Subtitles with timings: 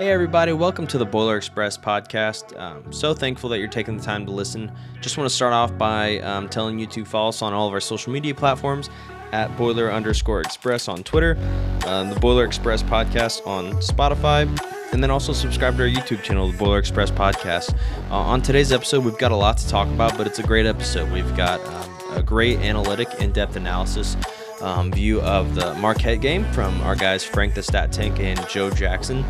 [0.00, 2.58] Hey, everybody, welcome to the Boiler Express podcast.
[2.58, 4.72] Um, so thankful that you're taking the time to listen.
[5.02, 7.74] Just want to start off by um, telling you to follow us on all of
[7.74, 8.88] our social media platforms
[9.32, 11.36] at Boiler underscore Express on Twitter,
[11.84, 14.48] uh, the Boiler Express podcast on Spotify,
[14.94, 17.76] and then also subscribe to our YouTube channel, the Boiler Express podcast.
[18.10, 20.64] Uh, on today's episode, we've got a lot to talk about, but it's a great
[20.64, 21.12] episode.
[21.12, 24.16] We've got um, a great analytic, in depth analysis.
[24.62, 28.70] Um, view of the Marquette game from our guys Frank the Stat Tank and Joe
[28.70, 29.24] Jackson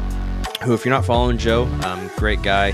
[0.62, 2.72] who, if you're not following Joe, um, great guy,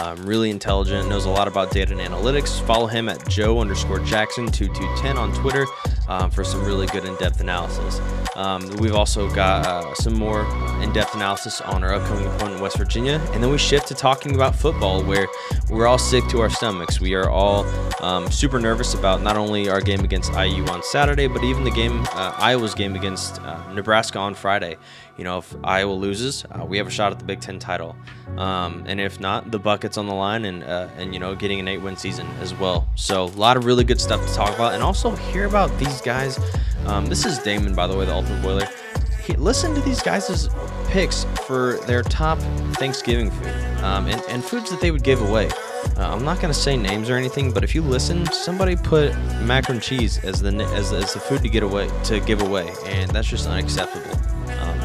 [0.00, 2.60] um, really intelligent, knows a lot about data and analytics.
[2.62, 5.66] Follow him at Joe underscore Jackson 2210 on Twitter
[6.08, 8.00] um, for some really good in depth analysis.
[8.34, 10.42] Um, we've also got uh, some more
[10.82, 13.20] in depth analysis on our upcoming opponent, West Virginia.
[13.32, 15.28] And then we shift to talking about football, where
[15.70, 17.00] we're all sick to our stomachs.
[17.00, 17.66] We are all
[18.02, 21.70] um, super nervous about not only our game against IU on Saturday, but even the
[21.70, 24.76] game, uh, Iowa's game against uh, Nebraska on Friday
[25.18, 27.96] you know, if Iowa loses, uh, we have a shot at the Big Ten title.
[28.36, 31.58] Um, and if not, the bucket's on the line and, uh, and, you know, getting
[31.58, 32.88] an eight win season as well.
[32.94, 36.00] So, a lot of really good stuff to talk about and also hear about these
[36.00, 36.38] guys.
[36.86, 38.68] Um, this is Damon, by the way, the Ultimate Boiler.
[39.36, 40.48] Listen to these guys'
[40.88, 42.38] picks for their top
[42.74, 43.48] Thanksgiving food
[43.82, 45.50] um, and, and foods that they would give away.
[45.96, 49.78] Uh, I'm not gonna say names or anything, but if you listen, somebody put macaroni
[49.78, 53.10] and cheese as the as, as the food to get away to give away, and
[53.10, 54.18] that's just unacceptable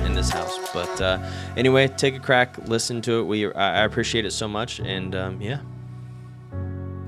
[0.06, 0.58] in this house.
[0.74, 1.20] But uh,
[1.58, 3.24] anyway, take a crack, listen to it.
[3.24, 5.60] We I appreciate it so much, and um, yeah.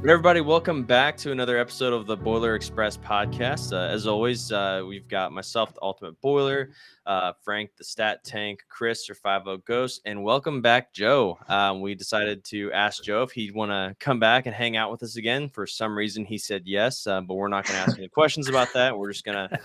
[0.07, 3.73] Everybody, welcome back to another episode of the Boiler Express podcast.
[3.73, 6.69] Uh, as always, uh, we've got myself, the Ultimate Boiler,
[7.07, 11.39] uh, Frank, the Stat Tank, Chris, or 50 Ghost, and welcome back, Joe.
[11.47, 14.91] Um, we decided to ask Joe if he'd want to come back and hang out
[14.91, 15.49] with us again.
[15.49, 18.47] For some reason, he said yes, uh, but we're not going to ask any questions
[18.47, 18.95] about that.
[18.95, 19.59] We're just going to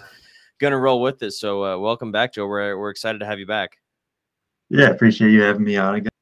[0.59, 1.39] gonna roll with this.
[1.39, 2.47] So uh, welcome back, Joe.
[2.47, 3.77] We're we're excited to have you back.
[4.71, 5.97] Yeah, appreciate you having me on.
[5.97, 6.13] I got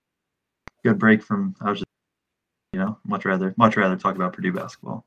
[0.83, 1.55] good break from.
[1.61, 1.89] I was just,
[2.79, 5.05] you know, much rather much rather talk about Purdue basketball.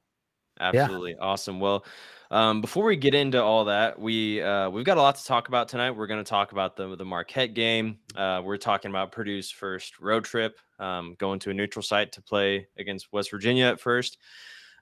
[0.59, 1.21] Absolutely yeah.
[1.21, 1.61] awesome.
[1.61, 1.85] Well,
[2.29, 5.47] um, before we get into all that, we uh, we've got a lot to talk
[5.47, 5.91] about tonight.
[5.91, 7.99] We're going to talk about the the Marquette game.
[8.13, 12.21] Uh, we're talking about Purdue's first road trip, um, going to a neutral site to
[12.21, 14.17] play against West Virginia at first.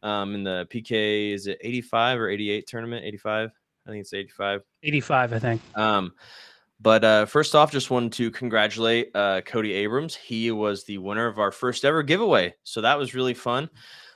[0.02, 3.06] Um, in the PK is it 85 or 88 tournament?
[3.06, 3.52] 85.
[3.86, 4.62] I think it's 85.
[4.82, 5.62] 85, I think.
[5.76, 6.14] Um,
[6.82, 10.16] but uh, first off, just wanted to congratulate uh, Cody Abrams.
[10.16, 13.70] He was the winner of our first ever giveaway, so that was really fun.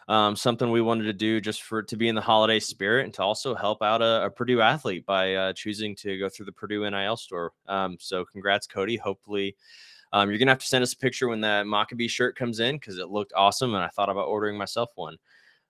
[0.07, 3.13] Um, something we wanted to do just for to be in the holiday spirit and
[3.16, 6.51] to also help out a, a Purdue athlete by uh, choosing to go through the
[6.51, 7.53] Purdue NIL store.
[7.68, 8.97] Um, so congrats, Cody.
[8.97, 9.56] Hopefully,
[10.12, 12.75] um, you're gonna have to send us a picture when that Maccabee shirt comes in
[12.75, 15.18] because it looked awesome, and I thought about ordering myself one.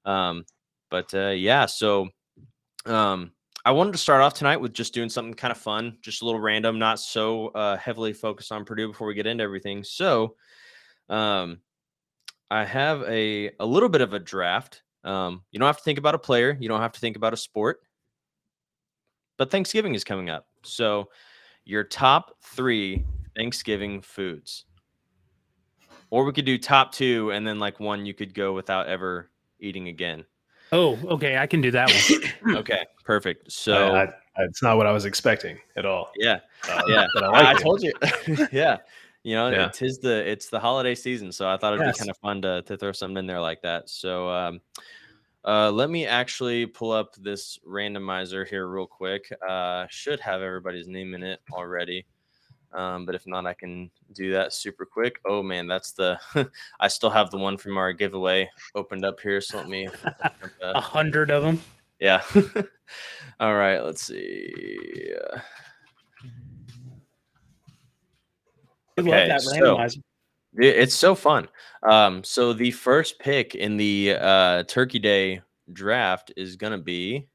[0.05, 0.45] Um,
[0.89, 2.09] but uh, yeah, so
[2.85, 3.31] um,
[3.65, 6.25] I wanted to start off tonight with just doing something kind of fun, just a
[6.25, 9.85] little random, not so uh, heavily focused on Purdue before we get into everything.
[9.85, 10.35] So,
[11.09, 11.59] um,
[12.51, 14.83] I have a a little bit of a draft.
[15.05, 17.33] Um, you don't have to think about a player, you don't have to think about
[17.33, 17.79] a sport,
[19.37, 20.45] but Thanksgiving is coming up.
[20.63, 21.09] So,
[21.63, 24.65] your top three Thanksgiving foods,
[26.09, 29.31] or we could do top two, and then like one you could go without ever
[29.61, 30.25] eating again.
[30.73, 31.91] Oh, okay, I can do that
[32.41, 32.55] one.
[32.57, 33.51] okay, perfect.
[33.51, 36.11] So I, I, it's not what I was expecting at all.
[36.15, 37.05] Yeah, uh, yeah.
[37.15, 37.93] I, like I told you.
[38.51, 38.77] yeah,
[39.21, 39.69] you know, yeah.
[39.79, 41.95] it's the it's the holiday season, so I thought it'd yes.
[41.95, 43.87] be kind of fun to to throw something in there like that.
[43.87, 44.61] So, um,
[45.45, 49.31] uh, let me actually pull up this randomizer here real quick.
[49.47, 52.03] Uh, should have everybody's name in it already.
[52.73, 55.19] Um, but if not, I can do that super quick.
[55.25, 56.19] Oh man, that's the.
[56.79, 59.41] I still have the one from our giveaway opened up here.
[59.41, 59.87] So let me.
[60.61, 61.61] A hundred of them.
[61.99, 62.23] Yeah.
[63.39, 63.79] All right.
[63.79, 65.13] Let's see.
[68.97, 69.87] Okay, that so,
[70.55, 71.47] it's so fun.
[71.81, 75.41] Um, so the first pick in the uh, Turkey Day
[75.71, 77.27] draft is gonna be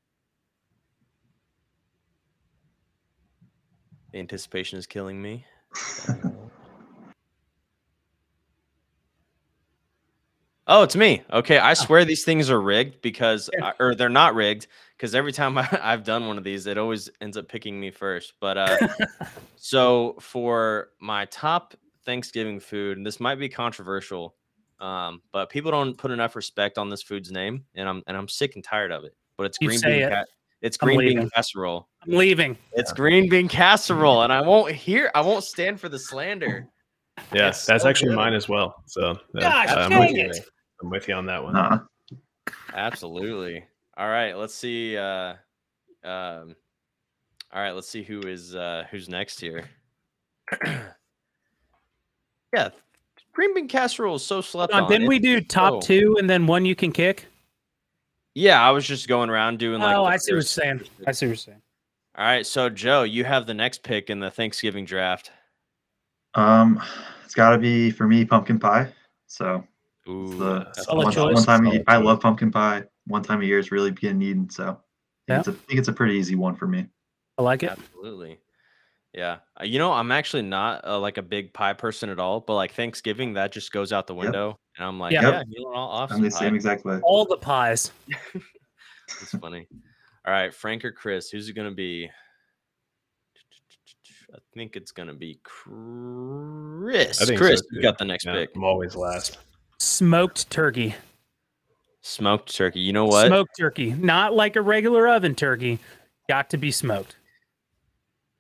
[4.15, 5.45] Anticipation is killing me.
[10.67, 11.23] oh, it's me.
[11.33, 14.67] Okay, I swear these things are rigged because, or they're not rigged
[14.97, 17.91] because every time I, have done one of these, it always ends up picking me
[17.91, 18.35] first.
[18.41, 18.89] But uh,
[19.57, 24.35] so for my top Thanksgiving food, and this might be controversial,
[24.81, 28.29] um, but people don't put enough respect on this food's name, and I'm and I'm
[28.29, 29.15] sick and tired of it.
[29.37, 30.03] But it's green bean.
[30.03, 30.29] It.
[30.61, 31.89] It's green bean casserole.
[32.03, 32.57] I'm leaving.
[32.73, 35.11] It's green bean casserole, and I won't hear.
[35.15, 36.69] I won't stand for the slander.
[37.35, 38.17] Yes, that's so actually good.
[38.17, 38.77] mine as well.
[38.87, 40.31] So Gosh, uh, I'm, with you.
[40.81, 41.57] I'm with you on that one.
[41.57, 41.81] Uh-huh.
[42.73, 43.65] Absolutely.
[43.97, 44.97] All right, let's see.
[44.97, 45.35] Uh,
[46.05, 46.55] um,
[47.53, 49.65] all right, let's see who is uh, who's next here.
[52.53, 52.71] Yeah,
[53.33, 54.89] green bean casserole is so slept on.
[54.89, 55.81] Didn't we do top oh.
[55.81, 57.27] two and then one you can kick?
[58.39, 59.97] Yeah, I was just going around doing like.
[59.97, 60.83] Oh, I see what you're saying.
[61.07, 61.63] I see what you're saying.
[62.17, 65.33] All right, so Joe, you have the next pick in the Thanksgiving draft.
[66.35, 66.81] Um,
[67.25, 68.93] it's got to be for me pumpkin pie.
[69.27, 69.65] So
[70.09, 72.85] Ooh, the, one, one, time a, I love pumpkin pie.
[73.09, 74.49] One time a year is really getting eaten.
[74.51, 74.79] So
[75.27, 75.41] yeah.
[75.41, 76.87] I think it's a pretty easy one for me.
[77.39, 77.71] I like it.
[77.71, 78.39] Absolutely.
[79.15, 79.39] Yeah.
[79.61, 82.55] Uh, you know, I'm actually not uh, like a big pie person at all, but
[82.55, 84.49] like Thanksgiving, that just goes out the window.
[84.49, 84.57] Yep.
[84.79, 86.19] And I'm like, yeah, yeah you know, awesome.
[86.19, 87.01] I'm the same exact way.
[87.03, 87.91] All the pies.
[89.21, 89.67] it's funny.
[90.27, 92.09] All right, Frank or Chris, who's it going to be?
[94.33, 97.19] I think it's going to be Chris.
[97.37, 98.51] Chris, so you got the next yeah, pick.
[98.55, 99.39] I'm always last.
[99.81, 100.95] Smoked turkey.
[102.03, 102.81] Smoked turkey.
[102.81, 103.27] You know what?
[103.27, 103.93] Smoked turkey.
[103.93, 105.79] Not like a regular oven turkey.
[106.29, 107.17] Got to be smoked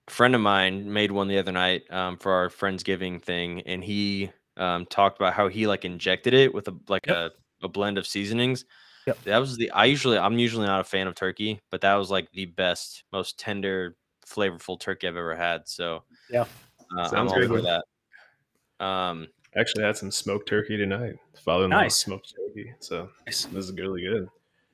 [0.06, 3.82] A friend of mine made one the other night um, for our friendsgiving thing, and
[3.82, 7.16] he um, talked about how he like injected it with a like yep.
[7.16, 8.64] a, a blend of seasonings.
[9.06, 9.22] Yep.
[9.25, 12.10] That was the I usually I'm usually not a fan of turkey, but that was
[12.10, 13.96] like the best, most tender,
[14.26, 15.69] flavorful turkey I've ever had.
[15.69, 16.44] So yeah,
[16.96, 17.84] uh, I'm all for that.
[18.84, 21.16] Um, actually had some smoked turkey tonight.
[21.43, 21.96] Father-in-law nice.
[21.96, 23.46] smoked turkey, so nice.
[23.46, 24.28] this is really good.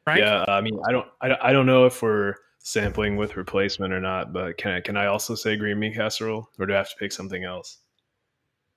[0.05, 0.21] Frank?
[0.21, 4.01] Yeah, I mean, I don't, I, I don't know if we're sampling with replacement or
[4.01, 6.91] not, but can I can I also say green bean casserole, or do I have
[6.91, 7.79] to pick something else?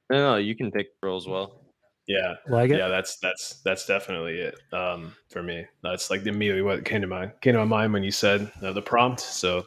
[0.10, 1.62] No, no, you can pick roll as well.
[2.08, 5.66] Yeah, like yeah, that's that's that's definitely it um, for me.
[5.84, 8.72] That's like immediately what came to mind came to my mind when you said uh,
[8.72, 9.20] the prompt.
[9.20, 9.64] So,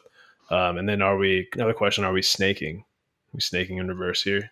[0.49, 2.03] um, and then are we another question?
[2.03, 2.79] Are we snaking?
[2.79, 4.49] Are we snaking in reverse here?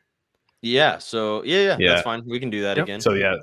[0.62, 1.00] Yeah.
[1.00, 1.90] So yeah, yeah, yeah.
[1.90, 2.22] that's fine.
[2.28, 2.84] We can do that yep.
[2.84, 3.02] again.
[3.02, 3.38] So yeah,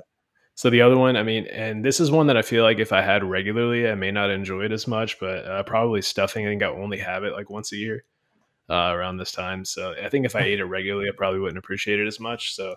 [0.57, 2.91] so the other one, I mean, and this is one that I feel like if
[2.91, 6.47] I had regularly, I may not enjoy it as much, but uh, probably stuffing.
[6.47, 8.05] I think I only have it like once a year
[8.69, 9.65] uh, around this time.
[9.65, 12.55] So I think if I ate it regularly, I probably wouldn't appreciate it as much.
[12.55, 12.75] So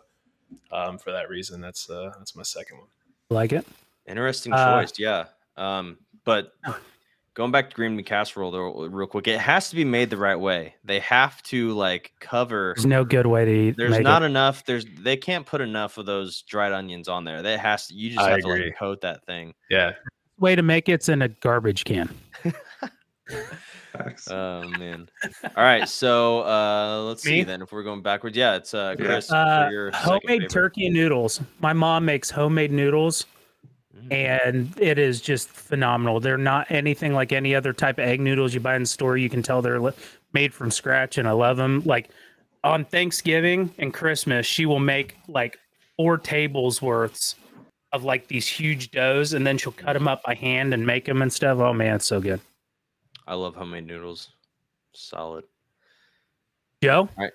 [0.72, 2.88] um, for that reason, that's uh, that's my second one.
[3.28, 3.66] Like it.
[4.06, 5.26] Interesting uh, choice, yeah.
[5.56, 6.52] Um, but
[7.34, 10.16] going back to green bean casserole though, real quick, it has to be made the
[10.16, 10.74] right way.
[10.84, 12.72] They have to like cover.
[12.76, 13.76] There's no good way to eat.
[13.76, 14.26] There's not it.
[14.26, 14.64] enough.
[14.64, 17.42] There's they can't put enough of those dried onions on there.
[17.42, 17.94] That has to.
[17.94, 18.60] You just I have agree.
[18.60, 19.54] to like coat that thing.
[19.68, 19.92] Yeah.
[20.38, 22.08] Way to make it's in a garbage can.
[24.30, 25.08] Oh man.
[25.56, 27.30] All right, so uh let's Me?
[27.40, 28.36] see then if we're going backwards.
[28.36, 31.40] Yeah, it's uh Chris uh, homemade turkey noodles.
[31.60, 33.26] My mom makes homemade noodles
[33.96, 34.12] Mm.
[34.12, 36.20] and it is just phenomenal.
[36.20, 39.16] They're not anything like any other type of egg noodles you buy in the store.
[39.16, 39.80] You can tell they're
[40.32, 41.82] made from scratch, and I love them.
[41.84, 42.08] Like
[42.62, 45.58] on Thanksgiving and Christmas, she will make like
[45.96, 47.34] four tables worths
[47.92, 51.04] of like these huge doughs, and then she'll cut them up by hand and make
[51.04, 51.58] them and stuff.
[51.58, 52.40] Oh man, it's so good.
[53.30, 54.30] I love homemade noodles.
[54.92, 55.44] Solid.
[56.82, 57.08] Joe.
[57.16, 57.32] All right.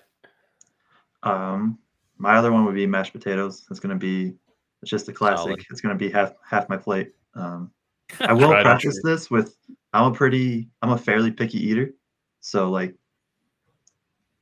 [1.24, 1.80] Um,
[2.18, 3.66] my other one would be mashed potatoes.
[3.72, 4.36] It's going to be
[4.82, 5.38] it's just a classic.
[5.38, 5.66] Solid.
[5.72, 7.14] It's going to be half half my plate.
[7.34, 7.72] Um,
[8.20, 9.56] I will practice this with.
[9.94, 10.68] I'm a pretty.
[10.82, 11.94] I'm a fairly picky eater,
[12.42, 12.94] so like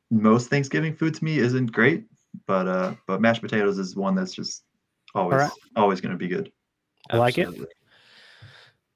[0.10, 2.06] most Thanksgiving food to me isn't great,
[2.48, 4.64] but uh, but mashed potatoes is one that's just
[5.14, 5.52] always right.
[5.76, 6.52] always going to be good.
[7.12, 7.48] I like it.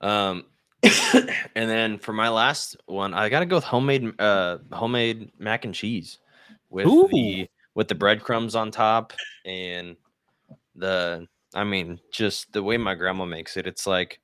[0.01, 0.45] Um,
[1.55, 5.65] and then for my last one, I got to go with homemade uh homemade mac
[5.65, 6.19] and cheese
[6.69, 7.07] with Ooh.
[7.11, 9.13] the with the breadcrumbs on top
[9.45, 9.95] and
[10.75, 14.19] the I mean, just the way my grandma makes it, it's like,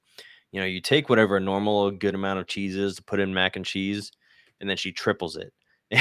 [0.51, 3.33] you know, you take whatever a normal good amount of cheese is to put in
[3.33, 4.11] mac and cheese,
[4.59, 5.53] and then she triples it.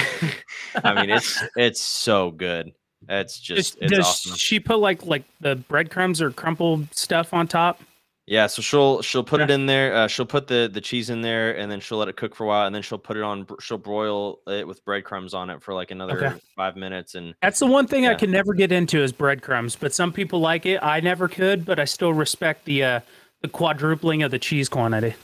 [0.85, 2.73] I mean, it's it's so good.
[3.09, 4.37] It's just it's does awesome.
[4.37, 7.80] she put like like the breadcrumbs or crumpled stuff on top?
[8.26, 9.45] Yeah, so she'll she'll put yeah.
[9.45, 9.95] it in there.
[9.95, 12.45] Uh, she'll put the the cheese in there, and then she'll let it cook for
[12.45, 13.47] a while, and then she'll put it on.
[13.61, 16.41] She'll broil it with breadcrumbs on it for like another okay.
[16.55, 17.17] five minutes.
[17.17, 18.12] And that's the one thing yeah.
[18.12, 19.75] I can never get into is breadcrumbs.
[19.75, 20.79] But some people like it.
[20.83, 23.00] I never could, but I still respect the uh,
[23.41, 25.14] the quadrupling of the cheese quantity.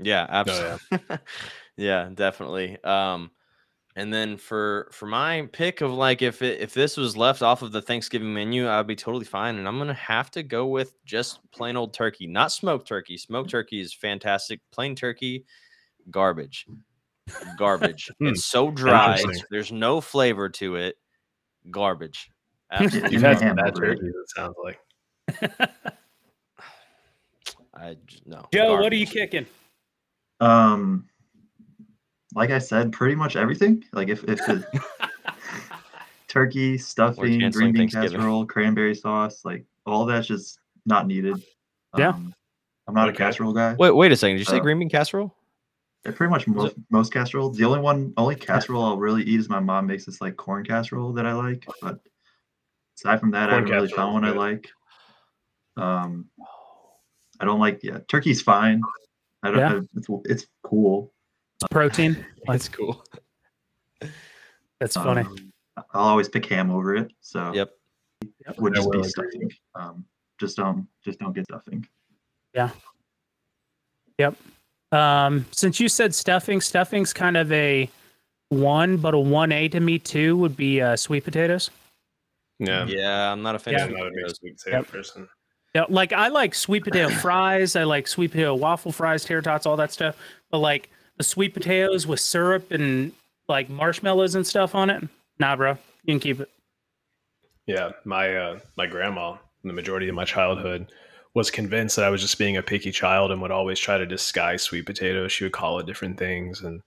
[0.00, 0.78] Yeah, absolutely.
[0.92, 1.16] Oh, yeah.
[1.76, 2.82] yeah, definitely.
[2.84, 3.30] Um,
[3.96, 7.62] and then for for my pick of like if it, if this was left off
[7.62, 9.56] of the Thanksgiving menu, I'd be totally fine.
[9.56, 13.16] And I'm gonna have to go with just plain old turkey, not smoked turkey.
[13.16, 14.60] Smoked turkey is fantastic.
[14.70, 15.46] Plain turkey,
[16.10, 16.66] garbage,
[17.58, 18.10] garbage.
[18.18, 18.28] Hmm.
[18.28, 19.22] it's so dry.
[19.50, 20.96] There's no flavor to it.
[21.70, 22.30] Garbage.
[22.70, 23.12] Absolutely.
[23.12, 24.06] You've had some bad turkey.
[24.06, 24.78] It sounds like.
[27.74, 28.46] I no.
[28.52, 28.82] Joe, garbage.
[28.82, 29.46] what are you kicking?
[30.40, 31.08] Um
[32.36, 33.82] like I said, pretty much everything.
[33.92, 34.62] Like if if it,
[36.28, 41.42] turkey, stuffing, green bean casserole, cranberry sauce, like all that's just not needed.
[41.96, 42.10] Yeah.
[42.10, 42.34] Um,
[42.86, 43.16] I'm not okay.
[43.16, 43.74] a casserole guy.
[43.78, 44.36] Wait, wait a second.
[44.36, 45.34] Did you say uh, green bean casserole?
[46.04, 47.56] Yeah, pretty much most, most casseroles.
[47.56, 50.64] The only one, only casserole I'll really eat is my mom makes this like corn
[50.64, 51.66] casserole that I like.
[51.80, 51.98] But
[52.96, 54.36] aside from that, Corn I haven't really found one good.
[54.36, 54.68] I like.
[55.76, 56.26] Um,
[57.40, 58.82] I don't like yeah, turkey's fine.
[59.42, 59.68] I don't yeah.
[59.70, 59.86] know.
[59.96, 61.12] It's, it's cool.
[61.70, 62.24] Protein.
[62.46, 63.04] That's cool.
[64.80, 65.22] That's funny.
[65.22, 65.52] Um,
[65.92, 67.12] I'll always pick ham over it.
[67.20, 67.70] So yep,
[68.58, 69.50] would just be stuffing.
[69.74, 70.04] Um,
[70.38, 71.86] just don't just don't get stuffing.
[72.54, 72.70] Yeah.
[74.18, 74.36] Yep.
[74.92, 77.90] Um, since you said stuffing, stuffing's kind of a
[78.48, 81.70] one, but a one A to me too would be uh, sweet potatoes.
[82.58, 83.84] Yeah, yeah, I'm not a fan yeah.
[83.84, 84.36] of sweet potatoes.
[84.38, 84.88] Sweet potato yep.
[84.88, 85.28] person.
[85.74, 87.76] Yeah, like I like sweet potato fries.
[87.76, 90.16] I like sweet potato waffle fries, tater tots, all that stuff.
[90.50, 93.12] But like the sweet potatoes with syrup and
[93.48, 95.02] like marshmallows and stuff on it,
[95.38, 95.72] nah, bro,
[96.04, 96.50] you can keep it.
[97.66, 100.90] Yeah, my uh, my grandma, the majority of my childhood,
[101.34, 104.06] was convinced that I was just being a picky child and would always try to
[104.06, 105.32] disguise sweet potatoes.
[105.32, 106.80] She would call it different things and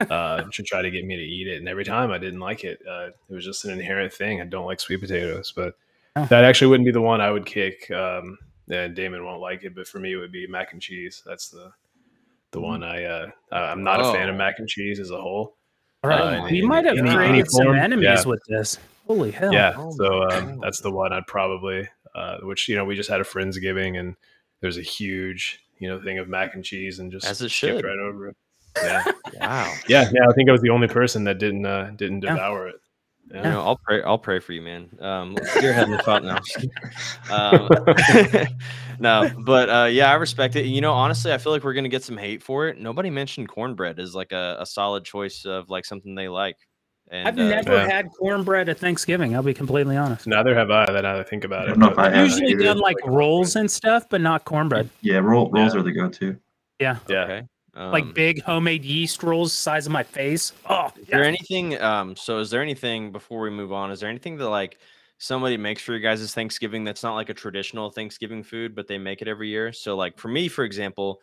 [0.00, 1.56] uh, to try to get me to eat it.
[1.58, 4.40] And every time I didn't like it, uh, it was just an inherent thing.
[4.40, 5.74] I don't like sweet potatoes, but
[6.16, 6.26] oh.
[6.26, 7.90] that actually wouldn't be the one I would kick.
[7.90, 8.38] Um,
[8.70, 11.22] and Damon won't like it, but for me, it would be mac and cheese.
[11.24, 11.72] That's the
[12.52, 14.10] the one I uh, I'm not oh.
[14.10, 14.38] a fan of oh.
[14.38, 15.56] mac and cheese as a whole.
[16.04, 18.24] All right, uh, we might have any, created any some enemies yeah.
[18.24, 18.78] with this.
[19.06, 19.52] Holy hell!
[19.52, 21.88] Yeah, oh so um, that's the one I'd probably.
[22.14, 24.16] Uh, which you know we just had a friendsgiving and
[24.60, 27.84] there's a huge you know thing of mac and cheese and just as it should
[27.84, 28.36] right over it.
[28.76, 29.04] Yeah.
[29.40, 29.74] wow.
[29.88, 30.10] Yeah.
[30.12, 30.28] Yeah.
[30.28, 32.74] I think I was the only person that didn't uh, didn't devour yeah.
[32.74, 32.80] it.
[33.30, 33.36] Yeah.
[33.36, 34.02] You know, I'll pray.
[34.02, 34.88] I'll pray for you, man.
[35.00, 36.38] Um, your heavenly thought now.
[37.30, 37.68] Um,
[39.00, 40.64] no, but uh, yeah, I respect it.
[40.64, 42.78] You know, honestly, I feel like we're gonna get some hate for it.
[42.78, 46.56] Nobody mentioned cornbread as like a, a solid choice of like something they like.
[47.10, 47.86] And, I've uh, never yeah.
[47.86, 49.34] had cornbread at Thanksgiving.
[49.34, 50.26] I'll be completely honest.
[50.26, 50.86] Neither have I.
[50.90, 51.98] That I think about it.
[51.98, 54.88] I have usually done like rolls and stuff, but not cornbread.
[55.02, 55.80] Yeah, roll, rolls yeah.
[55.80, 56.38] are the go-to.
[56.80, 56.96] Yeah.
[57.08, 57.24] Yeah.
[57.24, 57.42] Okay.
[57.78, 60.52] Um, like big homemade yeast rolls, size of my face.
[60.68, 61.80] Oh, is there anything?
[61.80, 63.92] Um, so is there anything before we move on?
[63.92, 64.78] Is there anything that like
[65.18, 68.88] somebody makes for you guys' is Thanksgiving that's not like a traditional Thanksgiving food, but
[68.88, 69.72] they make it every year?
[69.72, 71.20] So like for me, for example,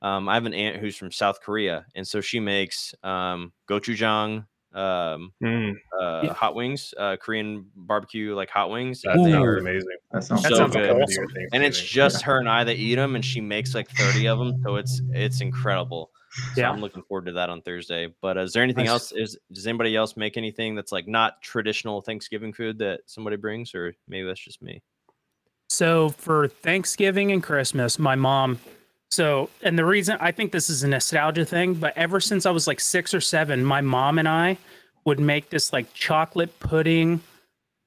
[0.00, 4.46] um, I have an aunt who's from South Korea, and so she makes um, gochujang,
[4.76, 5.72] um, mm.
[5.98, 6.32] uh, yeah.
[6.34, 9.02] hot wings, uh, Korean barbecue like hot wings.
[9.02, 9.88] That sounds amazing.
[10.12, 11.02] That sounds so that good.
[11.02, 11.26] Awesome.
[11.52, 14.38] And it's just her and I that eat them, and she makes like thirty of
[14.38, 16.10] them, so it's it's incredible.
[16.54, 18.14] So yeah, I'm looking forward to that on Thursday.
[18.20, 18.92] But uh, is there anything nice.
[18.92, 19.12] else?
[19.12, 23.74] Is does anybody else make anything that's like not traditional Thanksgiving food that somebody brings,
[23.74, 24.82] or maybe that's just me?
[25.70, 28.58] So for Thanksgiving and Christmas, my mom
[29.10, 32.50] so, and the reason I think this is a nostalgia thing, but ever since I
[32.50, 34.58] was like six or seven, my mom and I
[35.04, 37.20] would make this like chocolate pudding,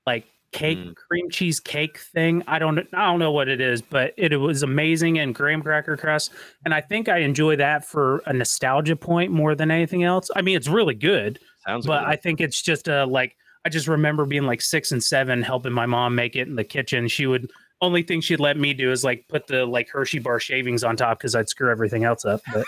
[0.05, 0.95] like cake, mm.
[0.95, 2.41] cream cheese cake thing.
[2.47, 5.61] I don't, I don't know what it is, but it, it was amazing and graham
[5.61, 6.31] cracker crust.
[6.63, 10.29] And I think I enjoy that for a nostalgia point more than anything else.
[10.35, 12.09] I mean, it's really good, Sounds but good.
[12.09, 13.35] I think it's just a like,
[13.65, 16.63] I just remember being like six and seven, helping my mom make it in the
[16.63, 17.09] kitchen.
[17.09, 20.39] She would only thing she'd let me do is like put the like Hershey bar
[20.39, 22.41] shavings on top because I'd screw everything else up.
[22.53, 22.65] But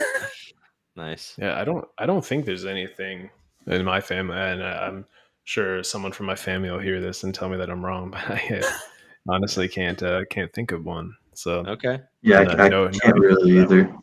[0.96, 1.34] nice.
[1.38, 1.86] Yeah, I don't.
[1.98, 3.30] I don't think there's anything
[3.66, 5.06] in my family, and I'm
[5.44, 8.10] sure someone from my family will hear this and tell me that I'm wrong.
[8.28, 11.14] But I honestly can't uh, can't think of one.
[11.34, 12.00] So okay.
[12.22, 13.94] Yeah, uh, I, I no, can't really either.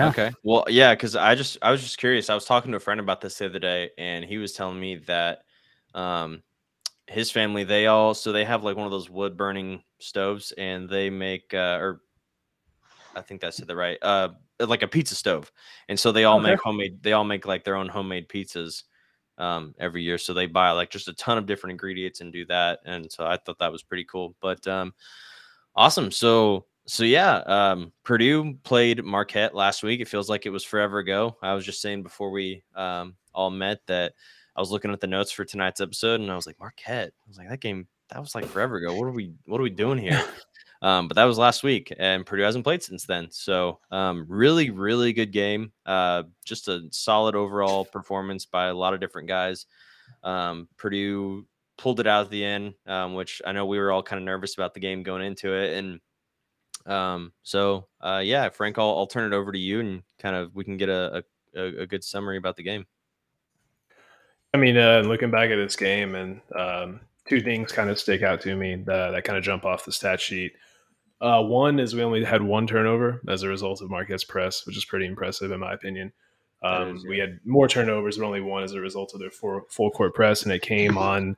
[0.00, 0.30] Okay.
[0.42, 2.30] Well, yeah, because I just I was just curious.
[2.30, 4.80] I was talking to a friend about this the other day, and he was telling
[4.80, 5.42] me that
[5.94, 6.42] um
[7.10, 10.88] his family they all so they have like one of those wood burning stoves and
[10.88, 12.00] they make uh, or
[13.16, 14.28] I think that's the right uh
[14.60, 15.50] like a pizza stove
[15.88, 16.50] and so they all okay.
[16.50, 18.84] make homemade they all make like their own homemade pizzas
[19.38, 22.44] um every year so they buy like just a ton of different ingredients and do
[22.46, 24.94] that and so I thought that was pretty cool but um
[25.74, 30.62] awesome so so yeah um Purdue played Marquette last week it feels like it was
[30.62, 34.12] forever ago I was just saying before we um all met that
[34.56, 37.12] I was looking at the notes for tonight's episode and I was like, Marquette.
[37.24, 38.94] I was like, that game that was like forever ago.
[38.94, 40.22] What are we what are we doing here?
[40.82, 43.28] um, but that was last week, and Purdue hasn't played since then.
[43.30, 45.72] So um, really, really good game.
[45.86, 49.66] Uh, just a solid overall performance by a lot of different guys.
[50.24, 51.46] Um, Purdue
[51.78, 54.26] pulled it out at the end, um, which I know we were all kind of
[54.26, 56.00] nervous about the game going into it, and
[56.86, 60.54] um, so uh, yeah, Frank, I'll, I'll turn it over to you and kind of
[60.54, 62.86] we can get a, a, a good summary about the game.
[64.52, 68.22] I mean, uh, looking back at this game, and um, two things kind of stick
[68.22, 70.52] out to me that, that kind of jump off the stat sheet.
[71.20, 74.76] Uh, one is we only had one turnover as a result of Marquette's press, which
[74.76, 76.12] is pretty impressive in my opinion.
[76.62, 77.10] Um, is, yeah.
[77.10, 80.14] We had more turnovers, but only one as a result of their full, full court
[80.14, 81.36] press, and it came on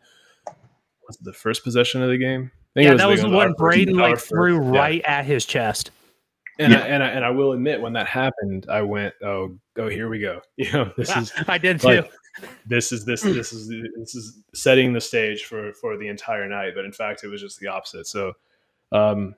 [1.07, 2.51] was it the first possession of the game.
[2.75, 5.91] yeah, was that was the one Braden like threw right at his chest.
[6.59, 6.81] And, yeah.
[6.81, 10.09] I, and I, and I will admit when that happened, I went, oh, oh, here
[10.09, 10.41] we go.
[10.57, 11.89] You know, this is I did too.
[11.89, 12.13] Like,
[12.67, 16.73] this is this this is this is setting the stage for for the entire night.
[16.75, 18.07] But in fact, it was just the opposite.
[18.07, 18.33] So,
[18.91, 19.35] um,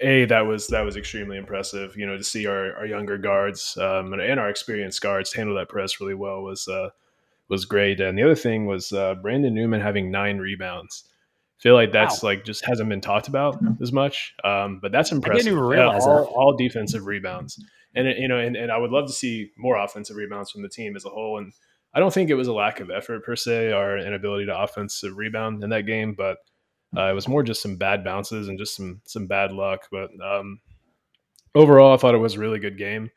[0.00, 1.96] a that was that was extremely impressive.
[1.96, 5.56] You know, to see our, our younger guards um, and, and, our experienced guards handle
[5.56, 6.90] that press really well was uh,
[7.48, 8.00] was great.
[8.00, 11.04] And the other thing was uh, Brandon Newman having nine rebounds.
[11.58, 12.30] I feel like that's wow.
[12.30, 15.34] like just hasn't been talked about as much, um, but that's impressive.
[15.34, 17.62] I didn't even realize all, all, defensive rebounds,
[17.94, 20.68] and you know, and, and I would love to see more offensive rebounds from the
[20.68, 21.38] team as a whole.
[21.38, 21.54] And
[21.96, 25.16] I don't think it was a lack of effort per se or inability to offensive
[25.16, 26.36] rebound in that game, but
[26.94, 29.88] uh, it was more just some bad bounces and just some some bad luck.
[29.90, 30.60] But um,
[31.54, 33.10] overall, I thought it was a really good game.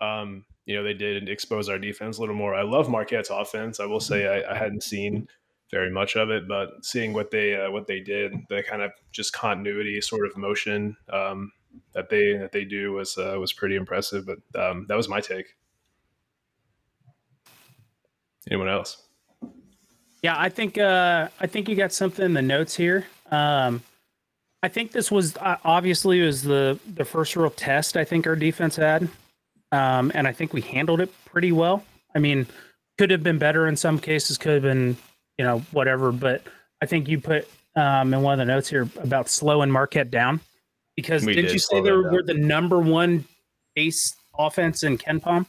[0.00, 2.54] Um, you know, they did expose our defense a little more.
[2.54, 3.78] I love Marquette's offense.
[3.78, 5.28] I will say I, I hadn't seen
[5.70, 8.92] very much of it, but seeing what they uh, what they did, the kind of
[9.12, 11.52] just continuity sort of motion um,
[11.92, 14.24] that they that they do was uh, was pretty impressive.
[14.24, 15.56] But um, that was my take.
[18.50, 19.02] Anyone else?
[20.22, 23.06] Yeah, I think uh, I think you got something in the notes here.
[23.30, 23.82] Um,
[24.62, 28.36] I think this was uh, obviously was the the first real test I think our
[28.36, 29.08] defense had,
[29.72, 31.84] um, and I think we handled it pretty well.
[32.14, 32.46] I mean,
[32.96, 34.96] could have been better in some cases, could have been
[35.36, 36.42] you know whatever, but
[36.80, 40.40] I think you put um, in one of the notes here about slowing Marquette down
[40.96, 43.24] because did, did you say they were the number one
[43.74, 45.46] base offense in KenPom?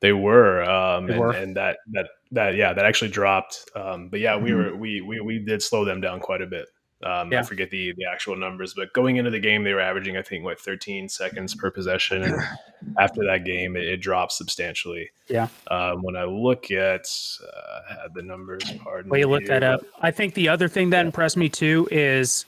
[0.00, 1.30] They were, um, they were.
[1.30, 3.68] And, and, that that that yeah, that actually dropped.
[3.74, 4.70] Um, but yeah, we mm-hmm.
[4.70, 6.68] were we, we we did slow them down quite a bit.
[7.02, 7.40] Um, yeah.
[7.40, 10.22] I forget the the actual numbers, but going into the game, they were averaging I
[10.22, 12.34] think what 13 seconds per possession, and
[12.98, 15.10] after that game, it, it dropped substantially.
[15.28, 15.48] Yeah.
[15.70, 17.06] Um, when I look at
[17.42, 19.10] uh, the numbers, pardon.
[19.10, 19.82] Well, you look that up.
[20.00, 21.06] I think the other thing that yeah.
[21.06, 22.44] impressed me too is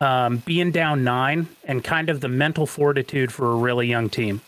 [0.00, 4.40] um, being down nine and kind of the mental fortitude for a really young team.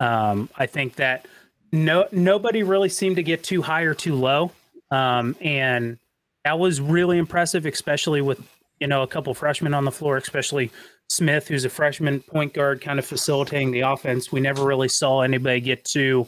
[0.00, 1.26] Um, I think that
[1.72, 4.52] no nobody really seemed to get too high or too low.
[4.90, 5.98] Um, and
[6.44, 8.40] that was really impressive especially with
[8.80, 10.70] you know a couple freshmen on the floor especially
[11.08, 14.30] smith who's a freshman point guard kind of facilitating the offense.
[14.30, 16.26] We never really saw anybody get too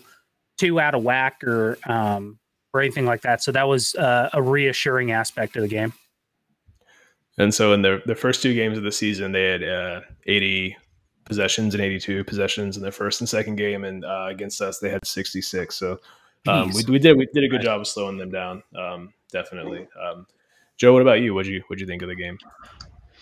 [0.59, 2.39] too out of whack or um,
[2.73, 3.43] or anything like that.
[3.43, 5.93] So that was uh, a reassuring aspect of the game.
[7.39, 10.77] And so in the the first two games of the season they had uh, 80
[11.31, 14.91] possessions and 82 possessions in their first and second game, and uh, against us they
[14.91, 15.77] had 66.
[15.77, 16.01] So
[16.49, 18.65] um, we, we did we did a good job of slowing them down.
[18.75, 19.87] Um, definitely.
[20.03, 20.27] Um,
[20.77, 21.33] Joe, what about you?
[21.33, 22.37] What you what you think of the game?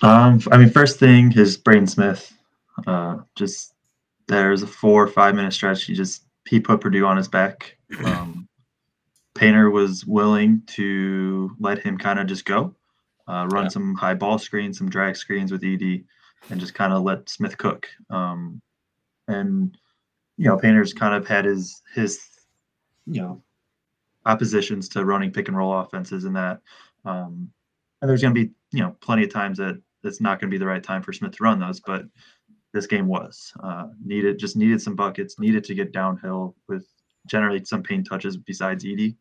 [0.01, 2.33] Um, I mean, first thing is Braden Smith.
[2.87, 3.75] Uh, just
[4.27, 5.85] there's a four or five minute stretch.
[5.85, 7.77] He just he put Purdue on his back.
[8.05, 8.49] Um,
[9.35, 12.75] Painter was willing to let him kind of just go,
[13.29, 13.69] uh, run yeah.
[13.69, 16.05] some high ball screens, some drag screens with Edey
[16.51, 17.87] and just kind of let Smith cook.
[18.11, 18.61] Um,
[19.27, 19.77] and
[20.37, 22.21] you know, Painter's kind of had his his
[23.07, 23.43] you know
[24.27, 26.61] oppositions to running pick and roll offenses and that.
[27.05, 27.51] Um,
[28.01, 30.55] and there's going to be you know plenty of times that it's not going to
[30.55, 32.05] be the right time for Smith to run those, but
[32.73, 36.87] this game was uh, needed just needed some buckets, needed to get downhill with
[37.27, 39.17] generally some paint touches besides Edey,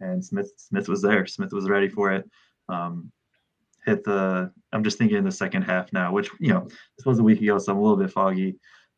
[0.00, 1.26] and Smith Smith was there.
[1.26, 2.28] Smith was ready for it.
[2.68, 3.10] Um,
[3.88, 7.18] hit the I'm just thinking in the second half now, which you know this was
[7.18, 8.56] a week ago, so I'm a little bit foggy.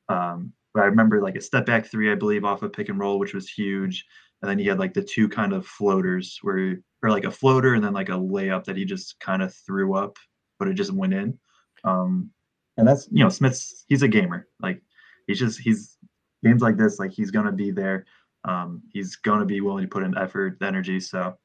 [0.09, 2.99] Um, but I remember like a step back three, I believe, off of pick and
[2.99, 4.05] roll, which was huge.
[4.43, 7.75] And then he had like the two kind of floaters where or like a floater
[7.75, 10.17] and then like a layup that he just kind of threw up,
[10.59, 11.39] but it just went in.
[11.85, 12.31] Um,
[12.77, 14.49] and that's you know, Smith's he's a gamer.
[14.61, 14.83] Like
[15.27, 15.97] he's just he's
[16.45, 18.07] games like this, like he's gonna be there.
[18.45, 21.01] Um, he's gonna be willing to put in effort, energy.
[21.01, 21.37] So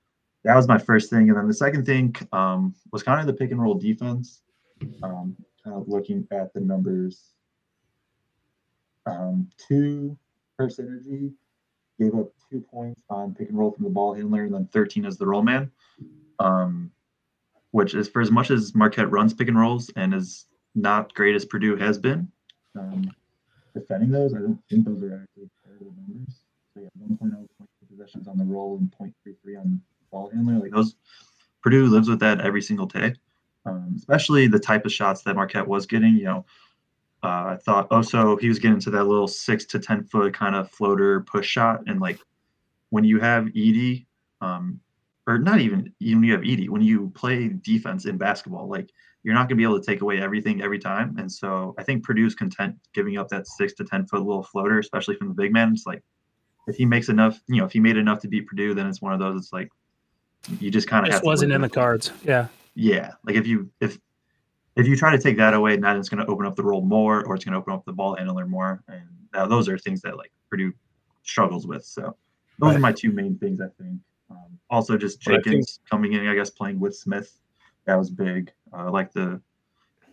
[0.45, 1.29] that was my first thing.
[1.29, 4.43] And then the second thing um, was kind of the pick and roll defense.
[5.01, 7.31] Um, kind of looking at the numbers.
[9.08, 10.17] Um, two
[10.58, 11.34] per synergy
[11.99, 15.05] gave up two points on pick and roll from the ball handler, and then 13
[15.05, 15.71] as the roll man.
[16.39, 16.91] Um,
[17.71, 21.36] which is for as much as Marquette runs pick and rolls and is not great
[21.36, 22.31] as Purdue has been.
[22.77, 23.12] Um,
[23.73, 26.36] defending those, I don't think those are actually terrible numbers.
[26.73, 27.19] So yeah, 1.0
[27.58, 28.93] points possessions on the roll and
[29.25, 29.81] 0.33 on
[30.15, 30.60] ball handler.
[30.60, 30.95] Like those,
[31.62, 33.13] Purdue lives with that every single day.
[33.65, 36.15] Um, especially the type of shots that Marquette was getting.
[36.15, 36.45] You know,
[37.23, 40.34] uh, I thought oh, so he was getting to that little six to ten foot
[40.34, 42.19] kind of floater push shot, and like
[42.91, 44.06] when you have Edey,
[44.41, 44.80] um,
[45.25, 48.91] or not even even you have Edey, when you play defense in basketball, like
[49.23, 51.17] you're not going to be able to take away everything every time.
[51.17, 54.78] And so I think Purdue's content giving up that six to ten foot little floater,
[54.78, 55.71] especially from the big man.
[55.73, 56.04] It's like
[56.67, 59.01] if he makes enough, you know, if he made enough to beat Purdue, then it's
[59.01, 59.41] one of those.
[59.41, 59.71] It's like
[60.60, 62.12] you just kind of just wasn't in the cards.
[62.23, 62.47] Yeah.
[62.75, 63.12] Yeah.
[63.25, 63.97] Like if you if
[64.75, 66.81] if you try to take that away, now it's going to open up the role
[66.81, 69.77] more, or it's going to open up the ball handler more, and uh, those are
[69.77, 70.73] things that like Purdue
[71.23, 71.86] struggles with.
[71.86, 72.15] So
[72.60, 72.75] those right.
[72.75, 73.99] are my two main things, I think.
[74.29, 75.89] Um, also, just Jenkins think...
[75.89, 77.39] coming in, I guess, playing with Smith,
[77.86, 78.51] that was big.
[78.77, 79.41] Uh, like the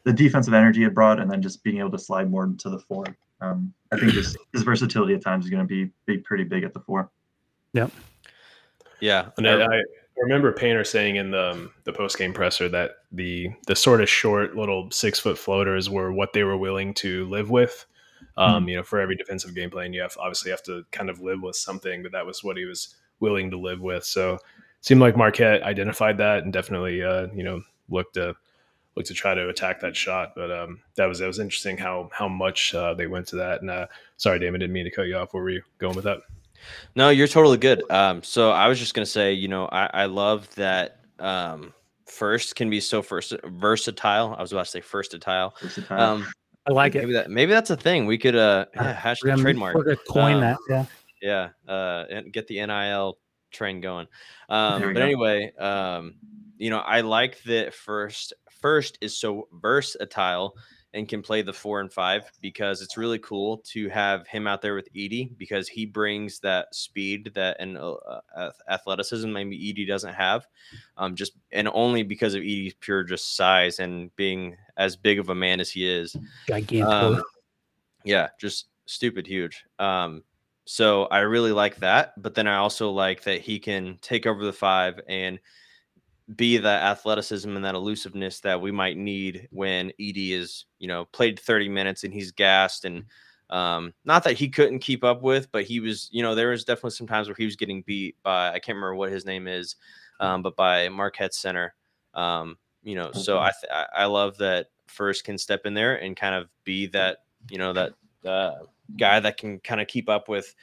[0.04, 2.78] the defensive energy it brought, and then just being able to slide more into the
[2.78, 3.04] four.
[3.40, 6.62] Um, I think his, his versatility at times is going to be be pretty big
[6.62, 7.10] at the four.
[7.72, 7.90] Yep.
[9.00, 9.82] Yeah, and I, I
[10.16, 14.08] remember Painter saying in the um, the post game presser that the the sort of
[14.08, 17.86] short little six foot floaters were what they were willing to live with.
[18.36, 18.68] Um, mm-hmm.
[18.68, 21.42] You know, for every defensive game plan, you have obviously have to kind of live
[21.42, 24.04] with something, but that was what he was willing to live with.
[24.04, 24.40] So, it
[24.80, 28.34] seemed like Marquette identified that and definitely, uh, you know, looked to
[28.96, 30.32] looked to try to attack that shot.
[30.34, 33.60] But um, that was that was interesting how how much uh, they went to that.
[33.60, 35.34] And uh, sorry, Damon, didn't mean to cut you off.
[35.34, 36.20] Where were you going with that?
[36.94, 37.82] No, you're totally good.
[37.90, 41.72] Um, so I was just gonna say, you know, I, I love that um,
[42.06, 44.34] Furst can be so first versatile.
[44.36, 45.54] I was about to say versatile.
[45.60, 46.00] Versatile.
[46.00, 46.26] Um,
[46.68, 47.14] I like maybe it.
[47.14, 48.06] That, maybe that's a thing.
[48.06, 49.74] We could uh yeah, hashtag we're trademark.
[49.74, 50.58] We're gonna coin um, that.
[50.68, 50.84] Yeah.
[51.20, 51.48] Yeah.
[51.66, 53.18] Uh, and get the NIL
[53.50, 54.06] train going.
[54.48, 55.00] Um, but go.
[55.00, 56.14] anyway, um,
[56.58, 58.32] you know, I like that Furst.
[58.60, 60.54] Furst is so versatile
[60.94, 64.60] and can play the four and five because it's really cool to have him out
[64.60, 70.14] there with Edey because he brings that speed that and uh, athleticism maybe Edey doesn't
[70.14, 70.46] have,
[70.98, 75.30] um, just and only because of Edey's pure just size and being as big of
[75.30, 76.14] a man as he is,
[76.46, 76.86] gigantic.
[76.86, 77.22] Um,
[78.04, 79.64] yeah, just stupid huge.
[79.78, 80.22] Um,
[80.64, 84.44] so I really like that, but then I also like that he can take over
[84.44, 85.38] the five and
[86.36, 91.04] be the athleticism and that elusiveness that we might need when Edey is, you know,
[91.06, 93.04] played 30 minutes and he's gassed and
[93.50, 96.64] um, not that he couldn't keep up with, but he was, you know, there was
[96.64, 99.46] definitely some times where he was getting beat by I can't remember what his name
[99.46, 99.76] is,
[100.20, 101.74] um, but by Marquette Center.
[102.14, 106.16] Um, you know, so I th- I love that Furst can step in there and
[106.16, 107.18] kind of be that,
[107.50, 107.92] you know, that
[108.24, 108.64] uh,
[108.96, 110.54] guy that can kind of keep up with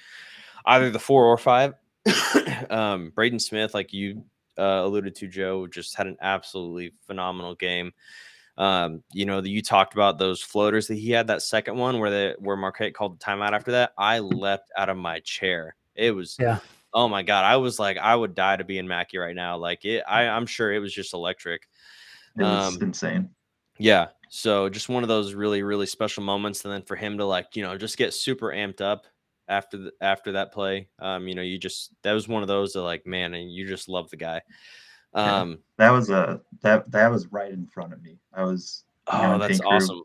[0.66, 1.76] either the four or five.
[2.70, 4.24] um, Braden Smith, like you
[4.60, 7.94] uh, alluded to, Joe, just had an absolutely phenomenal game.
[8.58, 11.28] Um, you know, the, you talked about those floaters that he had.
[11.28, 14.90] That second one where the where Marquette called the timeout after that, I leapt out
[14.90, 15.76] of my chair.
[15.96, 16.60] It was yeah.
[16.94, 19.58] Oh my god, I was like, I would die to be in Mackey right now.
[19.58, 21.70] Like it, I, I'm sure it was just electric.
[22.38, 23.30] It was um, insane.
[23.78, 24.08] Yeah.
[24.30, 27.56] So just one of those really, really special moments, and then for him to like,
[27.56, 29.08] you know, just get super amped up
[29.50, 30.88] after the, after that play.
[31.00, 33.68] Um, you know, you just that was one of those that like, man, and you
[33.68, 34.42] just love the guy.
[35.14, 38.20] Um, yeah, that was a that that was right in front of me.
[38.34, 40.04] I was oh, that's awesome.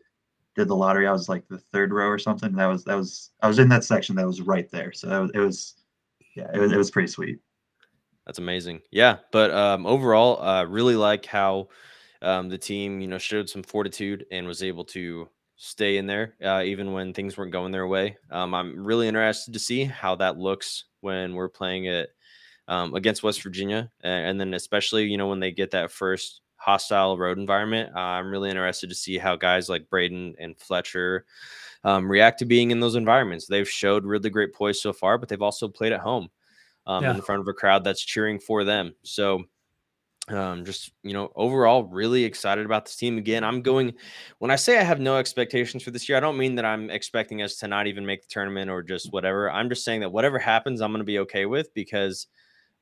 [0.56, 1.06] Did the lottery?
[1.06, 2.52] I was like the third row or something.
[2.54, 4.92] That was that was I was in that section that was right there.
[4.92, 5.74] So that was it was
[6.34, 7.38] yeah it was it was pretty sweet.
[8.26, 8.80] That's amazing.
[8.90, 11.68] Yeah, but um, overall, uh, really like how
[12.22, 16.34] um, the team you know showed some fortitude and was able to stay in there,
[16.44, 18.16] uh, even when things weren't going their way.
[18.30, 22.10] Um, I'm really interested to see how that looks when we're playing it
[22.68, 26.40] um, against West Virginia, and, and, then especially you know when they get that first
[26.56, 27.90] hostile road environment.
[27.94, 31.26] Uh, I'm really interested to see how guys like Braden and Fletcher
[31.84, 33.46] um, react to being in those environments.
[33.46, 36.30] They've showed really great poise so far, but they've also played at home
[36.86, 37.14] um, yeah.
[37.14, 38.94] in front of a crowd that's cheering for them.
[39.02, 39.44] So
[40.28, 43.44] um, just you know overall really excited about this team again.
[43.44, 43.92] I'm going
[44.38, 46.88] when i say i have no expectations for this year i don't mean that i'm
[46.88, 49.50] expecting us to not even make the tournament or just whatever.
[49.50, 52.26] I'm just saying that whatever happens i'm going to be okay with because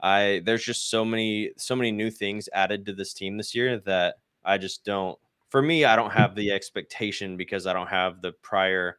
[0.00, 3.78] i there's just so many so many new things added to this team this year
[3.80, 8.22] that i just don't for me i don't have the expectation because i don't have
[8.22, 8.98] the prior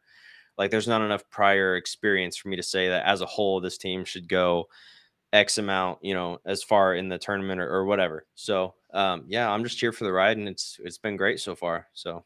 [0.58, 3.78] like there's not enough prior experience for me to say that as a whole this
[3.78, 4.68] team should go
[5.34, 8.24] X amount, you know, as far in the tournament or, or whatever.
[8.34, 11.54] So um, yeah, I'm just here for the ride, and it's it's been great so
[11.54, 11.88] far.
[11.92, 12.24] So.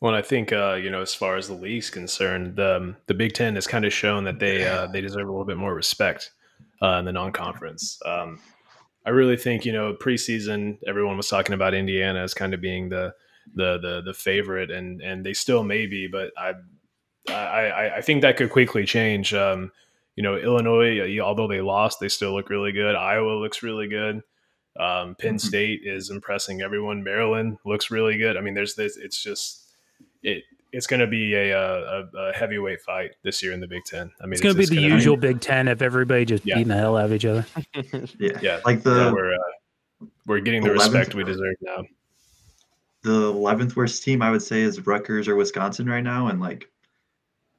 [0.00, 3.14] Well, I think uh, you know, as far as the league's concerned, the um, the
[3.14, 5.74] Big Ten has kind of shown that they uh, they deserve a little bit more
[5.74, 6.32] respect
[6.82, 8.00] uh, in the non-conference.
[8.04, 8.40] Um,
[9.06, 12.88] I really think you know, preseason, everyone was talking about Indiana as kind of being
[12.88, 13.14] the
[13.54, 16.54] the the the favorite, and and they still may be, but I
[17.28, 19.32] I I think that could quickly change.
[19.32, 19.70] Um,
[20.20, 22.94] you know, Illinois, uh, although they lost, they still look really good.
[22.94, 24.16] Iowa looks really good.
[24.78, 25.38] Um, Penn mm-hmm.
[25.38, 27.02] State is impressing everyone.
[27.02, 28.36] Maryland looks really good.
[28.36, 28.98] I mean, there's this.
[28.98, 29.72] It's just
[30.22, 30.44] it.
[30.72, 34.10] It's going to be a, a, a, heavyweight fight this year in the Big Ten.
[34.20, 36.56] I mean, it's, going to be the usual be, Big Ten if everybody just yeah.
[36.56, 37.46] beating the hell out of each other.
[38.18, 41.82] yeah, yeah, like the yeah, we're uh, we're getting the respect we deserve now.
[43.04, 46.68] The eleventh worst team I would say is Rutgers or Wisconsin right now, and like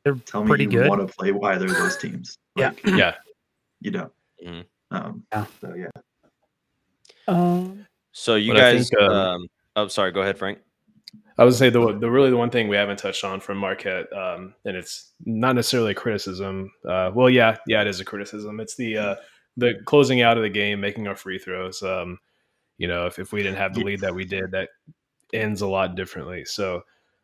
[0.04, 0.88] they're tell me you good.
[0.88, 2.38] want to play either of those teams.
[2.56, 3.16] Like, yeah, yeah,
[3.82, 4.12] you know.
[4.46, 4.96] Mm-hmm.
[4.96, 5.46] Um, yeah.
[5.62, 6.02] So yeah.
[7.28, 7.86] Um.
[8.14, 10.12] So you guys, think, um, um, Oh, sorry.
[10.12, 10.60] Go ahead, Frank.
[11.38, 14.12] I would say the the really the one thing we haven't touched on from Marquette,
[14.14, 16.72] um, and it's not necessarily a criticism.
[16.88, 18.60] Uh, well, yeah, yeah, it is a criticism.
[18.60, 19.16] It's the uh,
[19.58, 21.82] the closing out of the game, making our free throws.
[21.82, 22.20] Um,
[22.78, 24.70] you know, if, if we didn't have the lead that we did, that
[25.34, 26.46] ends a lot differently.
[26.46, 26.84] So,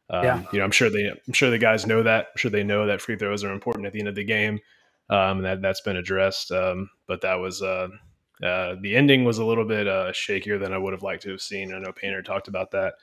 [0.10, 0.44] um, yeah.
[0.52, 2.28] you know, I'm sure they, I'm sure the guys know that.
[2.32, 4.60] I'm sure they know that free throws are important at the end of the game.
[5.10, 6.52] Um, that that's been addressed.
[6.52, 7.88] Um, but that was uh,
[8.44, 11.32] uh, the ending was a little bit uh, shakier than I would have liked to
[11.32, 11.74] have seen.
[11.74, 12.96] I know Painter talked about that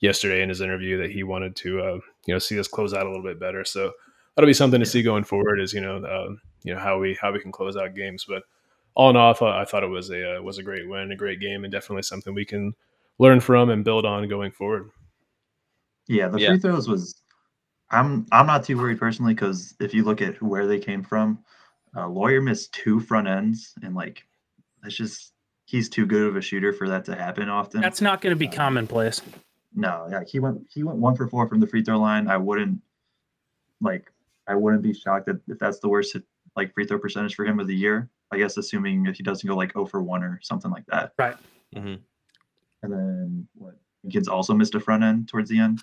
[0.00, 3.06] yesterday in his interview that he wanted to uh, you know see us close out
[3.06, 3.64] a little bit better.
[3.64, 3.92] So
[4.34, 5.60] that'll be something to see going forward.
[5.60, 8.26] Is you know uh, you know how we how we can close out games.
[8.28, 8.42] But
[8.94, 11.12] all in all, I thought, I thought it was a uh, was a great win,
[11.12, 12.74] a great game, and definitely something we can
[13.18, 14.90] learn from and build on going forward.
[16.08, 16.48] Yeah, the yeah.
[16.48, 17.21] free throws was.
[17.92, 21.38] I'm I'm not too worried personally because if you look at where they came from,
[21.96, 24.24] uh, Loyer missed two front ends and like
[24.84, 25.32] it's just
[25.66, 27.80] he's too good of a shooter for that to happen often.
[27.80, 29.20] That's not going to be uh, commonplace.
[29.74, 32.28] No, yeah, he went he went one for four from the free throw line.
[32.28, 32.80] I wouldn't
[33.80, 34.10] like
[34.46, 36.16] I wouldn't be shocked that if that's the worst
[36.56, 38.10] like free throw percentage for him of the year.
[38.30, 41.12] I guess assuming if he doesn't go like 0 for one or something like that.
[41.18, 41.36] Right.
[41.76, 41.96] Mm-hmm.
[42.82, 43.74] And then what?
[44.10, 45.82] Kids also missed a front end towards the end,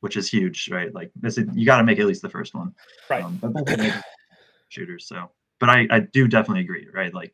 [0.00, 0.92] which is huge, right?
[0.94, 2.74] Like this, you got to make at least the first one.
[3.08, 3.22] Right.
[3.22, 3.68] Um, but
[4.68, 5.06] shooters.
[5.06, 7.12] So, but I I do definitely agree, right?
[7.14, 7.32] Like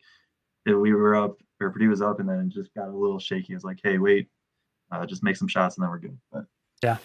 [0.66, 3.18] if we were up or Purdue was up and then it just got a little
[3.18, 3.55] shaky.
[3.55, 4.29] It's like, hey, wait,
[4.90, 6.18] uh, just make some shots and then we're good.
[6.33, 6.44] But
[6.83, 6.98] yeah,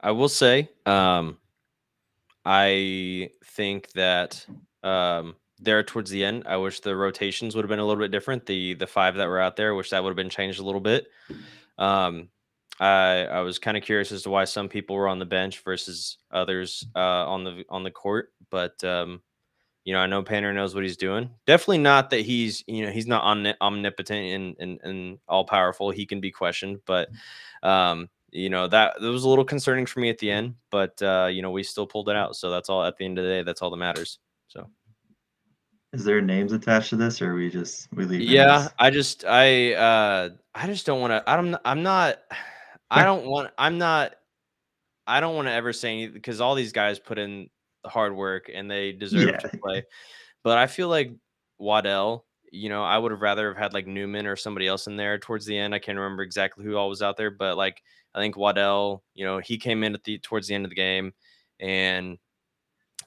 [0.00, 1.38] I will say, um,
[2.44, 4.46] I think that
[4.82, 8.10] um, there towards the end, I wish the rotations would have been a little bit
[8.10, 8.46] different.
[8.46, 10.80] The the five that were out there, wish that would have been changed a little
[10.80, 11.08] bit.
[11.78, 12.28] Um,
[12.80, 15.60] I I was kind of curious as to why some people were on the bench
[15.60, 19.20] versus others uh, on the on the court, but um,
[19.84, 21.30] you know, I know Painter knows what he's doing.
[21.46, 23.24] Definitely not that he's, you know, he's not
[23.60, 25.90] omnipotent and, and, and all powerful.
[25.90, 27.08] He can be questioned, but,
[27.62, 31.00] um, you know, that, that was a little concerning for me at the end, but,
[31.02, 32.36] uh, you know, we still pulled it out.
[32.36, 33.42] So that's all at the end of the day.
[33.42, 34.18] That's all that matters.
[34.48, 34.68] So.
[35.92, 38.20] Is there names attached to this, or we just we leave?
[38.20, 38.68] Yeah?
[38.78, 41.28] I just I uh I just don't want to.
[41.28, 42.18] I'm I'm not.
[42.90, 43.50] I don't want.
[43.58, 44.14] I'm not.
[45.06, 47.48] I don't want to ever say anything because all these guys put in
[47.86, 49.38] hard work and they deserve yeah.
[49.38, 49.84] to play.
[50.42, 51.12] But I feel like
[51.58, 54.96] Waddell, you know, I would have rather have had like Newman or somebody else in
[54.96, 55.74] there towards the end.
[55.74, 57.82] I can't remember exactly who all was out there, but like
[58.14, 60.76] I think Waddell, you know, he came in at the towards the end of the
[60.76, 61.12] game
[61.58, 62.18] and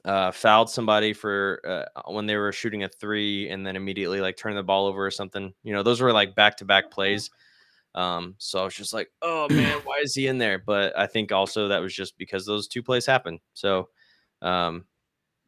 [0.05, 4.37] uh, fouled somebody for uh, when they were shooting a three and then immediately like
[4.37, 5.53] turned the ball over or something.
[5.63, 7.29] You know, those were like back to back plays.
[7.95, 10.59] Um, so I was just like, oh man, why is he in there?
[10.59, 13.39] But I think also that was just because those two plays happened.
[13.53, 13.89] So
[14.41, 14.85] um,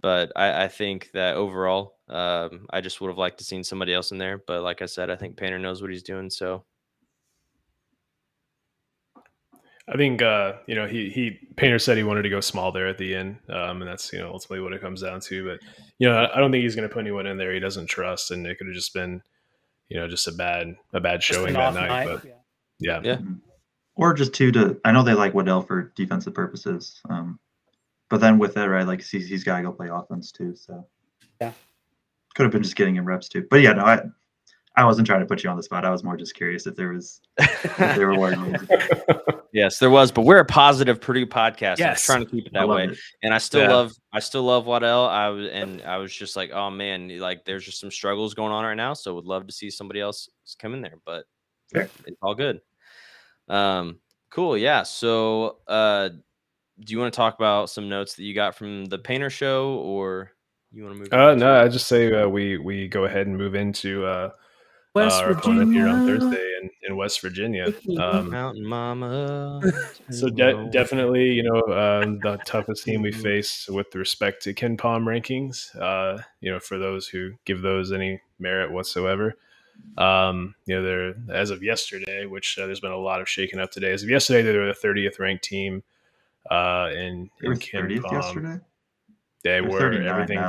[0.02, 3.94] but I, I, think that overall, um, I just would have liked to seen somebody
[3.94, 4.42] else in there.
[4.46, 6.30] But like I said, I think Painter knows what he's doing.
[6.30, 6.64] So
[9.88, 12.88] I think uh, you know he he Painter said he wanted to go small there
[12.88, 15.46] at the end, um, and that's you know ultimately what it comes down to.
[15.46, 15.60] But
[16.00, 18.32] you know I don't think he's going to put anyone in there he doesn't trust,
[18.32, 19.22] and it could have just been
[19.90, 21.88] you know just a bad a bad showing that night.
[21.88, 22.08] night.
[22.08, 22.34] But yeah,
[22.80, 23.00] yeah.
[23.04, 23.20] yeah.
[23.96, 27.00] Or just two to I know they like Waddell for defensive purposes.
[27.10, 27.40] Um,
[28.10, 30.56] but then with it, right, like he's, he's got to go play offense too.
[30.56, 30.86] So
[31.42, 31.54] yeah,
[32.36, 33.48] could have been just getting him reps too.
[33.50, 34.02] But yeah, no, I
[34.78, 35.86] I wasn't trying to put you on the spot.
[35.86, 40.24] I was more just curious if there was if they were yes, there was, but
[40.24, 41.78] we're a positive Purdue podcast.
[41.78, 42.10] Yes.
[42.10, 42.86] I'm trying to keep it that way.
[42.86, 42.98] It.
[43.24, 43.74] And I still yeah.
[43.74, 45.06] love I still love Waddell.
[45.06, 48.52] I was and I was just like, oh man, like there's just some struggles going
[48.52, 48.94] on right now.
[48.94, 51.26] So would love to see somebody else come in there, but
[51.72, 51.90] Fair.
[52.06, 52.60] it's all good.
[53.48, 54.58] Um, cool.
[54.58, 54.84] Yeah.
[54.84, 56.10] So uh
[56.80, 59.76] do you want to talk about some notes that you got from the painter show
[59.76, 60.32] or
[60.72, 63.38] you want to move uh no i just say uh, we we go ahead and
[63.38, 64.30] move into uh
[64.96, 65.62] West uh, Virginia.
[65.62, 67.74] opponent here on Thursday in, in West Virginia.
[68.00, 69.62] Um, Mountain Mama.
[70.10, 75.04] so de- definitely, you know, um, the toughest team we face with respect to KenPom
[75.04, 75.76] rankings.
[75.80, 79.36] Uh, you know, for those who give those any merit whatsoever.
[79.98, 83.60] Um, you know, they're as of yesterday, which uh, there's been a lot of shaking
[83.60, 83.92] up today.
[83.92, 85.84] As of yesterday, they were the 30th ranked team
[86.50, 88.12] uh, in, in KenPom.
[88.12, 88.60] yesterday.
[89.44, 90.40] They were everything.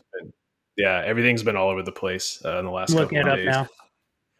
[0.77, 3.47] Yeah, everything's been all over the place uh, in the last Looking couple of days.
[3.47, 3.69] Now.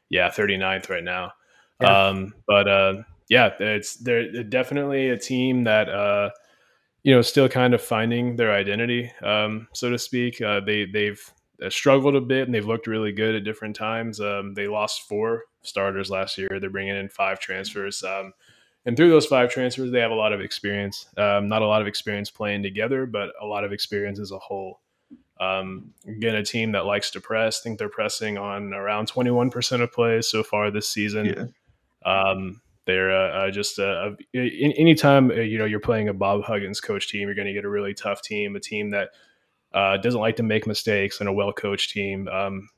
[0.09, 1.33] Yeah, 39th right now.
[1.81, 2.09] Yeah.
[2.09, 2.95] Um, but uh,
[3.29, 6.31] yeah, it's they're definitely a team that uh,
[7.03, 10.41] you know still kind of finding their identity, um, so to speak.
[10.41, 11.21] Uh, they they've
[11.63, 14.21] uh, struggled a bit and they've looked really good at different times.
[14.21, 16.59] Um, they lost four starters last year.
[16.61, 18.03] They're bringing in five transfers.
[18.03, 18.33] Um,
[18.85, 21.07] and through those five transfers, they have a lot of experience.
[21.17, 24.39] Um, not a lot of experience playing together, but a lot of experience as a
[24.39, 24.81] whole.
[25.39, 27.61] Um, again, a team that likes to press.
[27.61, 31.27] I think they're pressing on around 21% of plays so far this season.
[31.27, 31.45] Yeah.
[32.07, 37.09] Um, They're uh, uh just uh, anytime you know you're playing a Bob Huggins coach
[37.09, 39.11] team, you're going to get a really tough team, a team that
[39.75, 42.29] doesn't like to make mistakes, and a well coached team.
[42.29, 42.69] Um,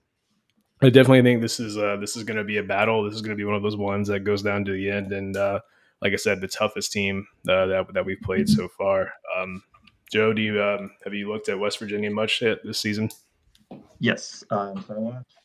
[0.80, 3.04] I definitely think this is this is going to be a battle.
[3.04, 5.12] This is going to be one of those ones that goes down to the end,
[5.12, 5.36] and
[6.00, 9.12] like I said, the toughest team that that we've played so far.
[9.36, 9.62] Um,
[10.10, 13.10] Joe, do you um, have you looked at West Virginia much yet this season?
[14.00, 15.36] Yes, um, so I watched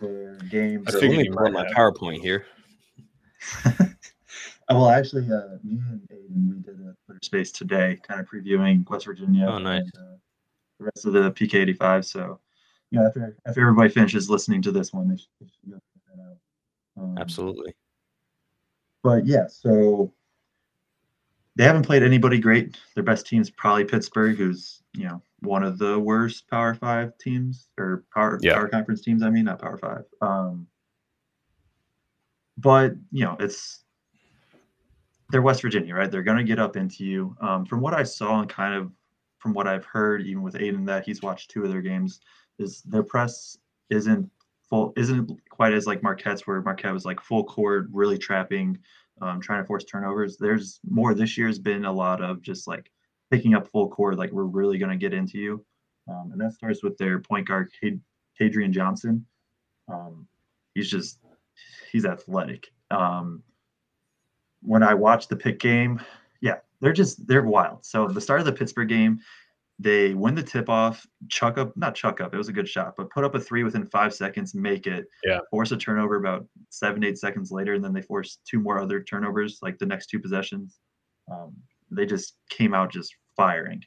[0.00, 0.94] their games.
[0.94, 2.46] I figured you brought my PowerPoint here.
[4.70, 8.88] well, actually, uh, me and Aiden we did a Twitter space today, kind of previewing
[8.88, 9.46] West Virginia.
[9.48, 9.82] Oh, nice.
[9.94, 10.16] And, uh,
[10.78, 12.04] the rest of the PK85.
[12.04, 12.40] So,
[12.90, 15.76] you know, after after everybody finishes listening to this one, they should, they should go
[15.76, 17.02] check that out.
[17.02, 17.74] Um, Absolutely.
[19.02, 20.12] But yeah, so
[21.60, 22.78] they haven't played anybody great.
[22.94, 27.18] Their best team is probably Pittsburgh, who's you know one of the worst Power Five
[27.18, 28.54] teams or Power yeah.
[28.54, 29.22] Power Conference teams.
[29.22, 30.04] I mean, not Power Five.
[30.22, 30.66] Um,
[32.56, 33.84] but you know, it's
[35.28, 36.10] they're West Virginia, right?
[36.10, 37.36] They're going to get up into you.
[37.42, 38.90] Um, from what I saw and kind of
[39.36, 42.22] from what I've heard, even with Aiden, that he's watched two of their games,
[42.58, 43.58] is their press
[43.90, 44.30] isn't
[44.62, 48.78] full, isn't quite as like Marquette's, where Marquette was like full court, really trapping
[49.20, 50.36] um, trying to force turnovers.
[50.36, 52.90] There's more this year's been a lot of just like
[53.30, 55.64] picking up full court, like we're really going to get into you.
[56.08, 57.70] Um, and that starts with their point guard,
[58.40, 59.24] Kedrian Johnson.
[59.88, 60.26] Um,
[60.74, 61.18] he's just,
[61.92, 62.72] he's athletic.
[62.90, 63.42] Um,
[64.62, 66.00] when I watched the pick game,
[66.40, 67.84] yeah, they're just, they're wild.
[67.84, 69.20] So the start of the Pittsburgh game,
[69.80, 72.94] they win the tip off, chuck up, not chuck up, it was a good shot,
[72.98, 75.38] but put up a three within five seconds, make it, yeah.
[75.50, 79.02] force a turnover about seven, eight seconds later, and then they force two more other
[79.02, 80.80] turnovers, like the next two possessions.
[81.32, 81.54] Um,
[81.90, 83.82] they just came out just firing.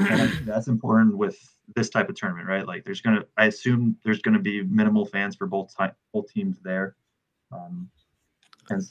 [0.00, 1.36] And that's important with
[1.76, 2.66] this type of tournament, right?
[2.66, 6.58] Like there's gonna, I assume there's gonna be minimal fans for both time, both teams
[6.62, 6.96] there,
[7.52, 7.90] um,
[8.70, 8.82] and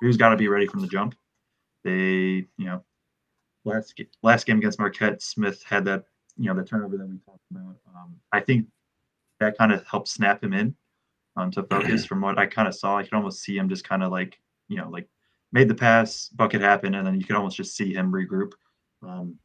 [0.00, 1.14] he has got to be ready from the jump.
[1.82, 2.84] They, you know,
[3.64, 6.04] last last game against Marquette, Smith had that
[6.36, 7.76] you know the turnover that we talked about.
[7.94, 8.66] Um, I think
[9.40, 10.74] that kind of helped snap him in
[11.36, 12.04] um, to focus.
[12.06, 14.38] From what I kind of saw, I could almost see him just kind of like
[14.68, 15.08] you know like
[15.52, 18.52] made the pass, bucket happen, and then you could almost just see him regroup.
[19.02, 19.36] Um,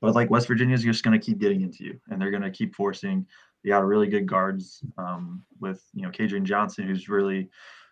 [0.00, 2.42] but like West Virginia is just going to keep getting into you, and they're going
[2.42, 3.26] to keep forcing.
[3.62, 7.50] They got really good guards um, with you know Kedrian Johnson, who's really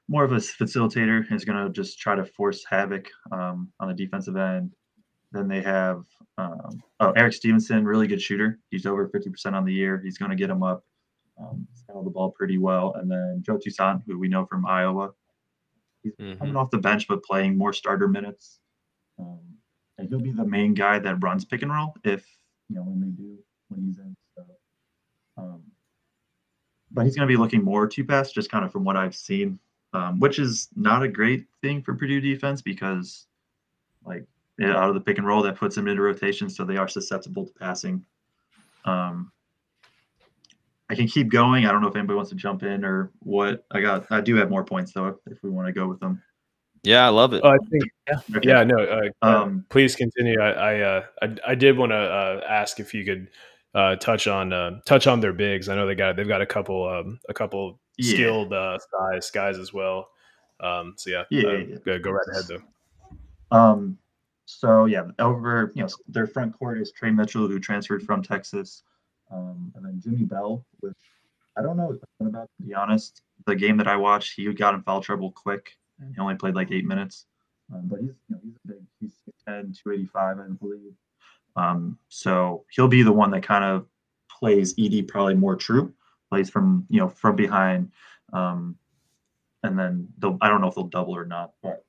[0.08, 3.94] more of a facilitator, is going to just try to force havoc um, on the
[3.94, 4.72] defensive end.
[5.32, 6.04] Then they have
[6.38, 8.58] um, oh Erik Stevenson, really good shooter.
[8.70, 10.00] He's over 50% on the year.
[10.02, 10.84] He's going to get him up.
[11.38, 12.94] Um, he's handled the ball pretty well.
[12.94, 15.10] And then Joe Toussaint, who we know from Iowa,
[16.02, 16.38] he's mm-hmm.
[16.38, 18.60] coming off the bench but playing more starter minutes.
[19.18, 19.40] Um,
[19.98, 22.24] and he'll be the main guy that runs pick and roll if
[22.68, 23.36] you know when they do
[23.68, 24.16] when he's in.
[24.36, 24.44] So,
[25.36, 25.62] um,
[26.90, 29.16] but he's going to be looking more to pass, just kind of from what I've
[29.16, 29.58] seen,
[29.92, 33.26] um, which is not a great thing for Purdue defense because
[34.04, 34.24] like
[34.60, 37.46] out of the pick and roll that puts them into rotation, so they are susceptible
[37.46, 38.04] to passing.
[38.84, 39.32] Um,
[40.90, 41.66] I can keep going.
[41.66, 43.64] I don't know if anybody wants to jump in or what.
[43.70, 44.06] I got.
[44.10, 46.22] I do have more points though, if we want to go with them.
[46.82, 47.42] Yeah, I love it.
[47.44, 47.84] Oh, I think.
[48.08, 48.36] Yeah.
[48.36, 48.48] Okay.
[48.48, 48.64] Yeah.
[48.64, 48.78] No.
[48.78, 50.40] Uh, um, please continue.
[50.40, 50.50] I.
[50.50, 50.80] I.
[50.80, 53.28] Uh, I, I did want to uh, ask if you could
[53.74, 55.68] uh, touch on uh, touch on their bigs.
[55.68, 58.14] I know they got they've got a couple um, a couple yeah.
[58.14, 60.08] skilled uh, guys guys as well.
[60.60, 61.24] Um, so yeah.
[61.30, 61.48] Yeah.
[61.48, 63.56] Uh, go, go right ahead though.
[63.56, 63.98] Um.
[64.50, 68.82] So yeah, over you know their front court is Tre Mitchell who transferred from Texas,
[69.30, 70.64] um, and then Jimmy Bell.
[70.80, 70.96] With
[71.58, 73.20] I don't know about to be honest.
[73.44, 75.76] The game that I watched, he got in foul trouble quick.
[76.00, 77.26] And he only played like eight minutes,
[77.72, 79.12] um, but he's you know he's a big he's
[79.46, 80.94] 10, 285 I believe.
[81.54, 83.86] Um, so he'll be the one that kind of
[84.30, 85.92] plays Ed probably more true,
[86.30, 87.92] plays from you know from behind,
[88.32, 88.78] um,
[89.62, 91.84] and then they'll I don't know if they'll double or not, but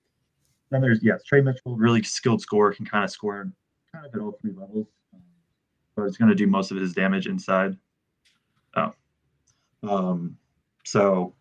[0.72, 3.52] then there's yes, Tre Mitchell, really skilled scorer, can kind of score
[3.92, 5.22] kind of at all three levels, um,
[5.96, 7.78] but it's going to do most of his damage inside.
[8.76, 8.94] Oh,
[9.84, 10.38] um,
[10.86, 11.34] so,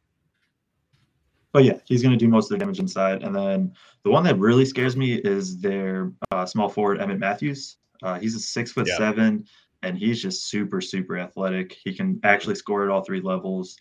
[1.53, 3.23] but yeah, he's going to do most of the damage inside.
[3.23, 7.77] And then the one that really scares me is their uh, small forward Emmitt Matthews.
[8.03, 8.97] Uh, he's a six foot yeah.
[8.97, 9.45] seven,
[9.83, 11.77] and he's just super super athletic.
[11.85, 13.77] He can actually score at all three levels.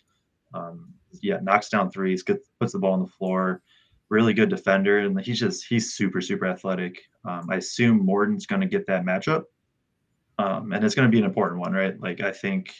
[0.54, 0.92] Um,
[1.22, 3.62] yeah, knocks down threes, gets, puts the ball on the floor
[4.10, 7.00] really good defender, and he's just he's super super athletic.
[7.24, 9.44] Um, I assume Morton's going to get that matchup,
[10.38, 11.98] um, and it's going to be an important one, right?
[12.00, 12.74] Like I think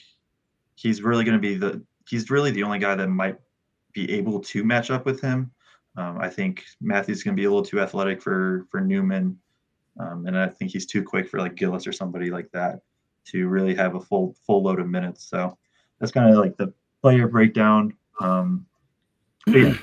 [0.74, 3.38] he's really going to be the he's really the only guy that might
[3.92, 5.50] be able to match up with him.
[5.96, 9.38] Um, I think Matthews going to be a little too athletic for for Newman,
[9.98, 12.80] um, and I think he's too quick for like Gillis or somebody like that
[13.26, 15.28] to really have a full full load of minutes.
[15.28, 15.58] So
[15.98, 16.72] that's kind of like the
[17.02, 17.94] player breakdown.
[18.20, 18.66] Um,
[19.46, 19.74] yeah,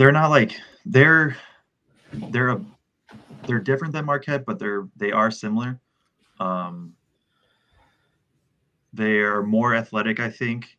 [0.00, 1.36] they're not like they're
[2.30, 2.64] they're a
[3.46, 5.78] they're different than Marquette, but they're they are similar.
[6.38, 6.94] Um,
[8.94, 10.78] they are more athletic, I think,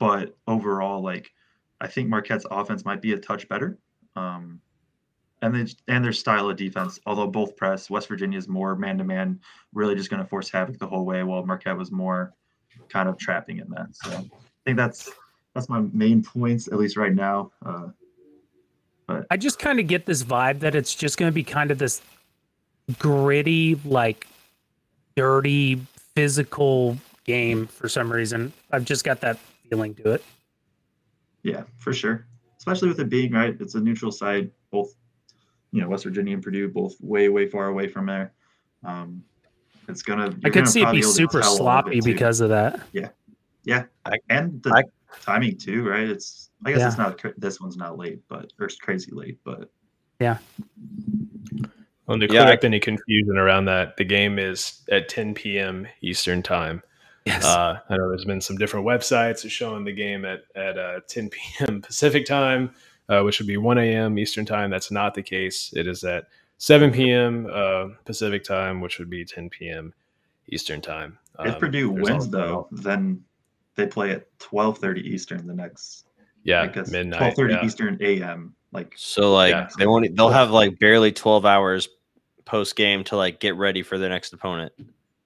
[0.00, 1.30] but overall, like
[1.80, 3.78] I think Marquette's offense might be a touch better.
[4.16, 4.60] Um,
[5.40, 8.98] and they, and their style of defense, although both press, West Virginia is more man
[8.98, 9.38] to man,
[9.74, 12.32] really just going to force havoc the whole way, while Marquette was more
[12.88, 13.94] kind of trapping in that.
[13.94, 14.24] So I
[14.64, 15.08] think that's
[15.54, 17.52] that's my main points, at least right now.
[17.64, 17.90] Uh,
[19.06, 21.70] but I just kind of get this vibe that it's just going to be kind
[21.70, 22.00] of this
[22.98, 24.26] gritty, like
[25.16, 25.80] dirty,
[26.14, 28.52] physical game for some reason.
[28.70, 29.38] I've just got that
[29.68, 30.24] feeling to it.
[31.42, 32.26] Yeah, for sure.
[32.56, 34.50] Especially with it being right, it's a neutral site.
[34.70, 34.94] Both,
[35.72, 38.32] you know, West Virginia and Purdue, both way, way far away from there.
[38.84, 39.22] Um,
[39.88, 40.34] it's gonna.
[40.44, 42.80] I could see it be super sloppy because of that.
[42.92, 43.10] Yeah,
[43.64, 43.84] yeah,
[44.30, 44.82] and the I,
[45.20, 46.08] timing too, right?
[46.08, 46.50] It's.
[46.64, 46.88] I guess yeah.
[46.88, 47.22] it's not.
[47.36, 49.70] This one's not late, but or it's crazy late, but.
[50.20, 50.38] Yeah.
[52.06, 55.86] Well, to clear yeah, up any confusion around that, the game is at 10 p.m.
[56.02, 56.82] Eastern time.
[57.24, 57.44] Yes.
[57.44, 61.30] Uh, I know there's been some different websites showing the game at at uh, 10
[61.30, 61.80] p.m.
[61.80, 62.70] Pacific time,
[63.08, 64.18] uh, which would be 1 a.m.
[64.18, 64.70] Eastern time.
[64.70, 65.72] That's not the case.
[65.74, 67.48] It is at 7 p.m.
[67.50, 69.94] Uh, Pacific time, which would be 10 p.m.
[70.48, 71.18] Eastern time.
[71.38, 73.24] Um, if Purdue wins, though, then
[73.76, 76.06] they play at 12:30 Eastern the next.
[76.42, 77.36] Yeah, midnight.
[77.36, 77.64] 12:30 yeah.
[77.64, 78.54] Eastern a.m.
[78.72, 79.68] Like so, like yeah.
[79.78, 80.14] they won't.
[80.16, 81.88] They'll have like barely 12 hours
[82.44, 84.72] post game to like get ready for the next opponent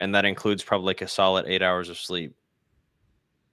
[0.01, 2.35] and that includes probably like a solid eight hours of sleep.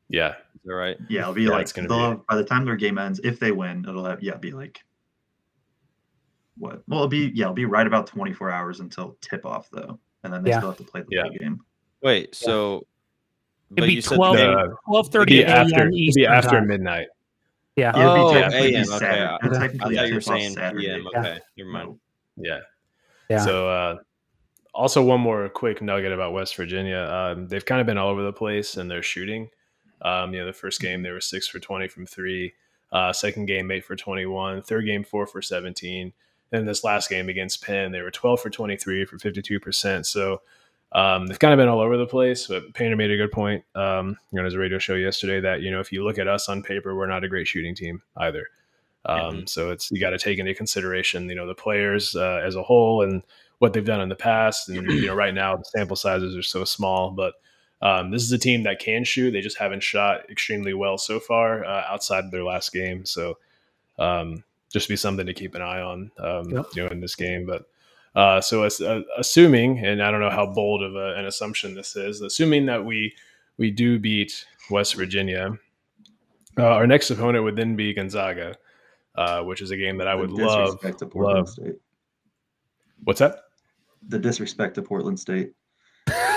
[0.09, 0.97] Yeah, is that right?
[1.09, 2.21] Yeah, it'll be yeah, like gonna be...
[2.27, 4.79] by the time their game ends, if they win, it'll have yeah, be like
[6.57, 6.83] what?
[6.87, 9.99] Well, it'll be yeah, it'll be right about twenty four hours until tip off though,
[10.23, 10.59] and then they yeah.
[10.59, 11.27] still have to play the yeah.
[11.39, 11.59] game.
[12.01, 12.85] Wait, so
[13.75, 16.67] it'd be 12, uh, 12 30 after, be after time.
[16.67, 17.07] midnight.
[17.75, 17.91] Yeah.
[17.93, 18.89] Oh, AM.
[18.89, 19.05] Okay.
[19.05, 21.07] I, I thought you were saying PM.
[21.07, 21.39] Okay.
[21.57, 21.99] Never mind.
[22.37, 22.59] Yeah.
[23.29, 23.43] Yeah.
[23.43, 23.97] So uh,
[24.73, 26.99] also, one more quick nugget about West Virginia.
[26.99, 29.49] Um, they've kind of been all over the place in their shooting.
[30.01, 32.53] Um, you know, the first game they were six for twenty from three.
[32.91, 34.61] Uh, second game eight for twenty one.
[34.61, 36.13] Third game four for seventeen.
[36.51, 39.59] And this last game against Penn, they were twelve for twenty three for fifty two
[39.59, 40.05] percent.
[40.05, 40.41] So
[40.95, 42.47] um, they've kind of been all over the place.
[42.47, 45.61] But Painter made a good point um, you know, as a radio show yesterday that
[45.61, 48.01] you know if you look at us on paper, we're not a great shooting team
[48.17, 48.47] either.
[49.05, 49.45] Um, mm-hmm.
[49.45, 52.63] So it's you got to take into consideration you know the players uh, as a
[52.63, 53.21] whole and
[53.59, 54.69] what they've done in the past.
[54.69, 57.33] And you know, right now the sample sizes are so small, but
[57.81, 59.31] um, this is a team that can shoot.
[59.31, 63.05] They just haven't shot extremely well so far uh, outside of their last game.
[63.05, 63.37] So
[63.99, 66.65] um, just be something to keep an eye on, um, yep.
[66.73, 67.45] you know, in this game.
[67.45, 67.65] But
[68.15, 71.75] uh, so as, uh, assuming, and I don't know how bold of a, an assumption
[71.75, 73.13] this is, assuming that we
[73.57, 75.57] we do beat West Virginia,
[76.57, 78.55] uh, our next opponent would then be Gonzaga,
[79.15, 80.77] uh, which is a game that I would love.
[81.13, 81.49] love.
[81.49, 81.75] State.
[83.03, 83.39] What's that?
[84.07, 85.53] the disrespect to Portland State.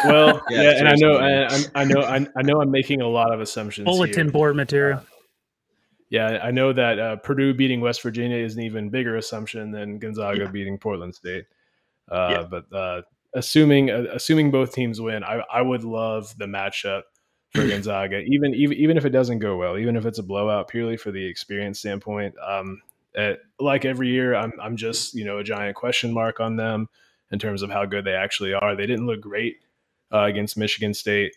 [0.05, 3.09] Well, yeah, yeah and I know, I, I know, I, I, know, I'm making a
[3.09, 3.85] lot of assumptions.
[3.85, 4.33] Bulletin here.
[4.33, 5.03] board material.
[6.11, 9.99] Yeah, I know that uh, Purdue beating West Virginia is an even bigger assumption than
[9.99, 10.51] Gonzaga yeah.
[10.51, 11.45] beating Portland State.
[12.11, 12.43] Uh, yeah.
[12.49, 13.03] But uh,
[13.35, 17.03] assuming uh, assuming both teams win, I, I would love the matchup
[17.55, 20.69] for Gonzaga, even even even if it doesn't go well, even if it's a blowout,
[20.69, 22.35] purely for the experience standpoint.
[22.47, 22.83] Um,
[23.17, 26.89] at, like every year, I'm I'm just you know a giant question mark on them
[27.31, 28.75] in terms of how good they actually are.
[28.75, 29.57] They didn't look great
[30.13, 31.35] uh, against Michigan State.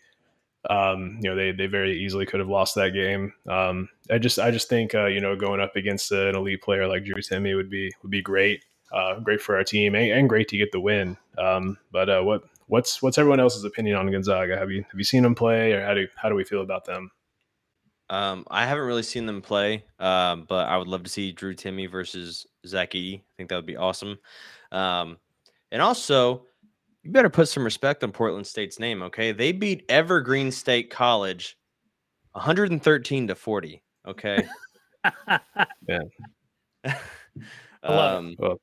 [0.70, 3.32] Um, you know, they they very easily could have lost that game.
[3.48, 6.86] Um, I just I just think uh, you know going up against an elite player
[6.86, 10.28] like Drew Timme would be would be great, uh, great for our team, and, and,
[10.28, 11.16] great to get the win.
[11.38, 14.56] Um, but uh, what what's what's everyone else's opinion on Gonzaga?
[14.56, 16.84] Have you have you seen them play, or how do how do we feel about
[16.84, 17.10] them?
[18.10, 21.54] Um, I haven't really seen them play, um, but I would love to see Drew
[21.54, 23.20] Timme versus Zach Edey.
[23.20, 24.18] I think that would be awesome.
[24.70, 25.16] Um,
[25.70, 26.44] and also,
[27.02, 29.32] you better put some respect on Portland State's name, okay?
[29.32, 31.56] They beat Evergreen State College
[32.32, 34.46] 113 to 40, okay?
[35.88, 36.00] yeah.
[37.82, 38.60] um, well,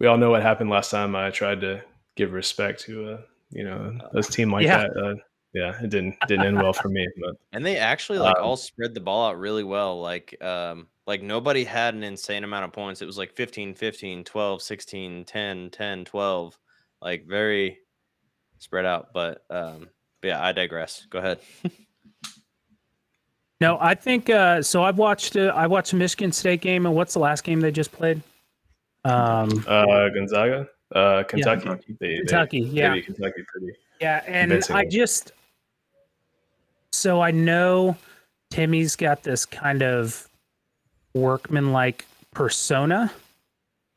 [0.00, 1.82] we all know what happened last time I tried to
[2.16, 3.18] give respect to a,
[3.50, 4.88] you know, a team like yeah.
[4.88, 4.96] that.
[4.96, 5.14] Uh,
[5.56, 7.08] yeah, it didn't didn't end well for me.
[7.18, 10.00] But and they actually like um, all spread the ball out really well.
[10.00, 13.00] Like um like nobody had an insane amount of points.
[13.00, 16.58] It was like 15, 15, 12, 16, 10, 10, 12.
[17.00, 17.78] Like very
[18.58, 19.14] spread out.
[19.14, 19.88] But um
[20.20, 21.06] but yeah, I digress.
[21.08, 21.38] Go ahead.
[23.60, 27.14] no, I think uh so I've watched uh, I watched Michigan State game and what's
[27.14, 28.20] the last game they just played?
[29.08, 30.68] Um uh Gonzaga.
[30.94, 31.68] Uh Kentucky.
[31.68, 31.96] Yeah.
[32.00, 33.00] They, Kentucky, they, yeah.
[33.00, 35.32] Kentucky pretty yeah, and I just
[36.92, 37.96] so I know
[38.50, 40.28] Timme's got this kind of
[41.14, 43.12] workman-like persona,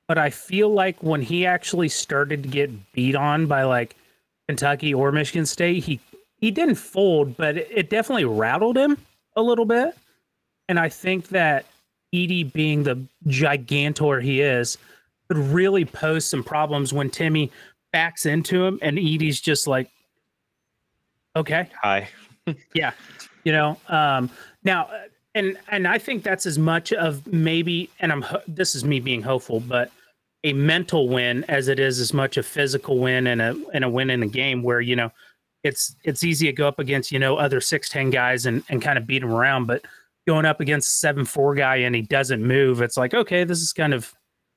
[0.07, 3.95] but I feel like when he actually started to get beat on by like
[4.47, 5.99] Kentucky or Michigan State, he
[6.38, 8.97] he didn't fold, but it, it definitely rattled him
[9.36, 9.95] a little bit.
[10.70, 11.66] And I think that
[12.14, 14.78] Edey being the gigantor he is,
[15.30, 17.50] could really pose some problems when Timme
[17.94, 19.90] backs into him and Edey's just like,
[21.36, 22.10] okay, hi,
[22.74, 22.92] yeah,
[23.44, 23.78] you know.
[23.88, 24.30] Um,
[24.64, 24.90] now,
[25.36, 29.22] and and I think that's as much of maybe, and I'm this is me being
[29.22, 29.92] hopeful, but
[30.44, 33.90] a mental win as it is as much a physical win and a and a
[33.90, 35.12] win in the game where you know
[35.64, 38.82] it's it's easy to go up against you know other six ten guys and and
[38.82, 39.86] kind of beat them around, but
[40.28, 43.74] going up against seven four guy and he doesn't move, it's like okay, this is
[43.74, 44.14] kind of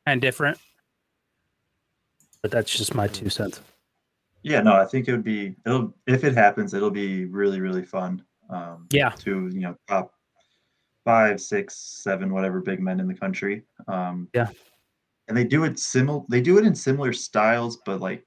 [0.06, 0.58] and different.
[2.42, 3.60] But that's just my two cents.
[4.42, 7.84] Yeah, no, I think it would be it'll if it happens, it'll be really really
[7.84, 8.24] fun.
[8.50, 10.12] Um, yeah, to you know top
[11.04, 13.62] five, six, seven, whatever big men in the country.
[13.86, 14.48] Um, yeah,
[15.28, 16.22] and they do it similar.
[16.28, 18.24] They do it in similar styles, but like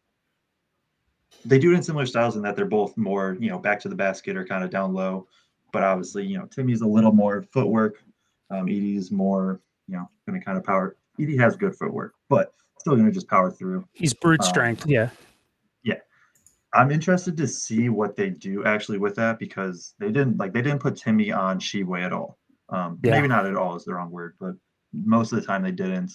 [1.44, 3.90] they do it in similar styles in that they're both more you know back to
[3.90, 5.28] the basket or kind of down low.
[5.74, 8.02] But obviously, you know, Timme's a little more footwork.
[8.50, 10.96] Um, Edey's more you know going to kind of power.
[11.20, 13.86] Edey has good footwork, but still going to just power through.
[13.94, 14.86] He's brute um, strength.
[14.86, 15.10] Yeah.
[15.84, 16.00] Yeah.
[16.74, 20.62] I'm interested to see what they do actually with that because they didn't like they
[20.62, 22.38] didn't put Timme on Tshiebwe at all.
[22.70, 23.12] Um, yeah.
[23.12, 24.56] Maybe not at all is the wrong word, but
[24.94, 26.12] most of the time they didn't.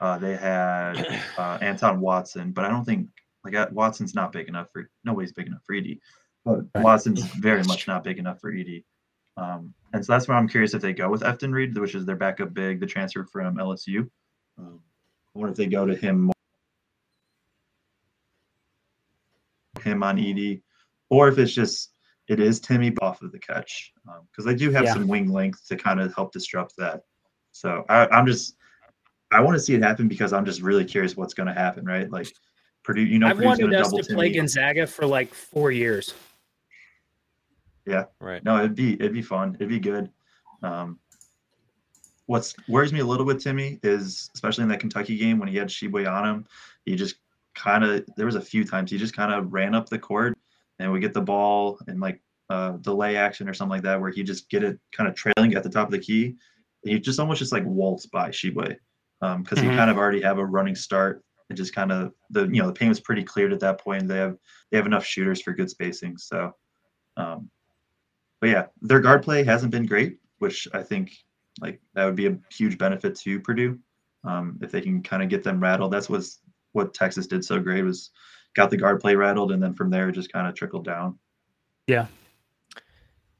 [0.00, 3.08] Uh, they had uh, Anton Watson, but I don't think
[3.44, 6.00] like uh, Watson's not big enough for nobody's big enough for Edey,
[6.44, 6.64] but.
[6.82, 8.84] Watson's very much not big enough for Edey.
[9.36, 12.04] Um, and so that's why I'm curious if they go with Efton Reid, which is
[12.04, 14.08] their backup big, the transfer from LSU.
[14.60, 14.80] Um,
[15.34, 16.30] I wonder if they go to him
[19.82, 20.62] him on Edey,
[21.08, 21.92] or if it's just
[22.28, 24.92] it is Timme off of the catch because um, they do have yeah.
[24.92, 27.02] some wing length to kind of help disrupt that.
[27.52, 28.56] So I, I'm just
[29.32, 31.84] I want to see it happen because I'm just really curious what's going to happen,
[31.84, 32.10] right?
[32.10, 32.28] Like
[32.84, 34.14] Purdue, you know, I've Purdue's wanted us to Timme.
[34.14, 36.14] play Gonzaga for like four years.
[37.86, 38.44] Yeah, right.
[38.44, 39.56] No, it'd be it'd be fun.
[39.56, 40.10] It'd be good.
[40.62, 40.98] Um,
[42.30, 45.56] what's worries me a little with Timme, is especially in that Kentucky game when he
[45.56, 46.46] had Tshiebwe on him,
[46.84, 47.16] he just
[47.56, 50.38] kind of there was a few times he just kind of ran up the court
[50.78, 54.12] and we get the ball and like uh, delay action or something like that where
[54.12, 56.36] he just get it kind of trailing at the top of the key.
[56.84, 58.76] And he just almost just like waltz by Tshiebwe because
[59.22, 59.68] um, mm-hmm.
[59.68, 62.68] he kind of already have a running start and just kind of the you know
[62.68, 64.06] the paint was pretty cleared at that point.
[64.06, 64.36] They have
[64.70, 66.16] they have enough shooters for good spacing.
[66.16, 66.52] So,
[67.16, 67.50] um,
[68.40, 71.10] but yeah, their guard play hasn't been great, which I think
[71.60, 73.78] like that would be a huge benefit to Purdue
[74.24, 75.92] um, if they can kind of get them rattled.
[75.92, 76.40] That's what's
[76.72, 78.10] what Texas did so great was
[78.54, 81.18] got the guard play rattled, and then from there it just kind of trickled down.
[81.86, 82.06] Yeah.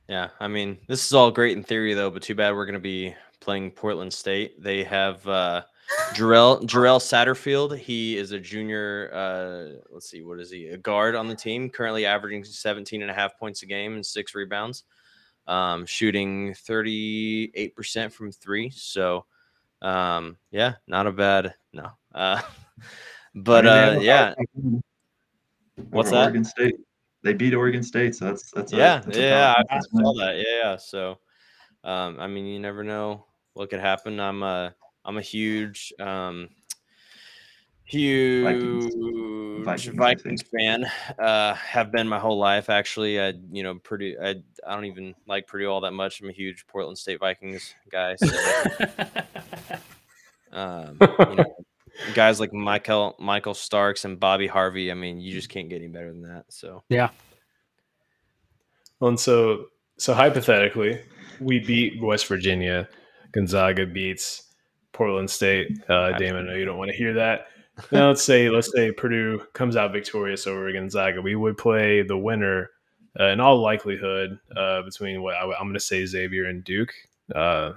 [0.09, 2.75] Yeah, I mean, this is all great in theory, though, but too bad we're going
[2.75, 4.61] to be playing Portland State.
[4.61, 5.63] They have uh,
[6.15, 7.79] Jarrell Jarrell Satterfield.
[7.79, 9.11] He is a junior.
[9.15, 10.67] Uh, let's see, what is he?
[10.69, 14.05] A guard on the team, currently averaging 17 and a half points a game and
[14.05, 14.83] six rebounds,
[15.47, 18.71] um, shooting 38% from three.
[18.71, 19.25] So,
[19.83, 21.91] um, yeah, not a bad no.
[22.15, 22.41] Uh,
[23.35, 24.35] but I mean, uh, yeah,
[25.91, 26.25] what's that?
[26.25, 26.77] Oregon State.
[27.23, 29.55] They beat Oregon State, so that's that's yeah, a, that's yeah.
[29.71, 30.37] I, I saw that.
[30.37, 30.77] Yeah, yeah.
[30.77, 31.19] So,
[31.85, 34.19] um, I mean, you never know what could happen.
[34.21, 34.71] I'm uh
[35.05, 36.49] I'm a huge, um,
[37.91, 40.87] huge Vikings, Vikings, Vikings fan.
[41.19, 42.71] Uh, have been my whole life.
[42.71, 44.17] Actually, I you know Purdue.
[44.23, 44.37] I
[44.67, 46.21] I don't even like Purdue all that much.
[46.21, 48.17] I'm a huge Portland State Vikings guy.
[48.17, 48.27] So,
[50.53, 51.57] um, you know,
[52.15, 54.91] guys like Michael Michael Starks and Bobby Harvey.
[54.91, 56.45] I mean, you just can't get any better than that.
[56.49, 57.11] So yeah.
[59.01, 59.67] Well, and so
[59.99, 61.01] so hypothetically,
[61.41, 62.89] we beat West Virginia.
[63.33, 64.55] Gonzaga beats
[64.93, 65.69] Portland State.
[65.89, 67.47] Uh, Damon, I know you don't want to hear that.
[67.93, 71.23] Now let's say let's say Purdue comes out victorious over Gonzaga.
[71.23, 72.71] We would play the winner
[73.19, 76.93] uh, in all likelihood uh, between what I, am going to say Xavier and Duke.
[77.35, 77.73] Uh,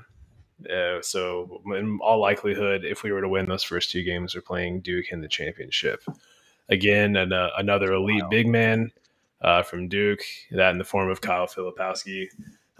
[0.71, 4.41] uh, so in all likelihood, if we were to win those first two games, we're
[4.41, 6.03] playing Duke in the championship.
[6.69, 8.29] Again, an, uh, another elite wow.
[8.29, 8.91] big man
[9.41, 12.27] uh, from Duke, that in the form of Kyle Filipowski.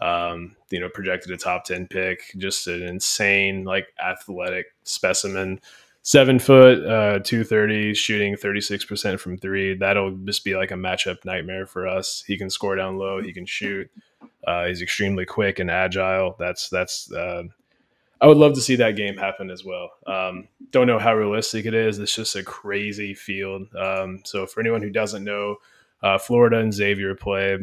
[0.01, 5.61] Um, you know, projected a top 10 pick, just an insane, like athletic specimen.
[6.05, 9.75] Seven foot, uh, 230, shooting 36% from three.
[9.75, 12.23] That'll just be like a matchup nightmare for us.
[12.27, 13.89] He can score down low, he can shoot.
[14.45, 16.35] Uh, he's extremely quick and agile.
[16.37, 17.43] That's, that's, uh,
[18.19, 19.91] I would love to see that game happen as well.
[20.05, 21.99] Um, don't know how realistic it is.
[21.99, 23.73] It's just a crazy field.
[23.73, 25.57] Um, so for anyone who doesn't know,
[26.01, 27.57] uh, Florida and Xavier play.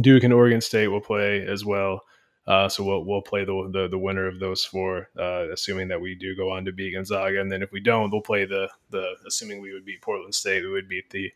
[0.00, 2.02] Duke and Oregon State will play as well.
[2.46, 6.00] Uh, so we'll we'll play the, the the winner of those four, uh, assuming that
[6.00, 8.68] we do go on to beat Gonzaga, and then if we don't, we'll play the
[8.90, 11.32] the assuming we would beat Portland State, we would beat the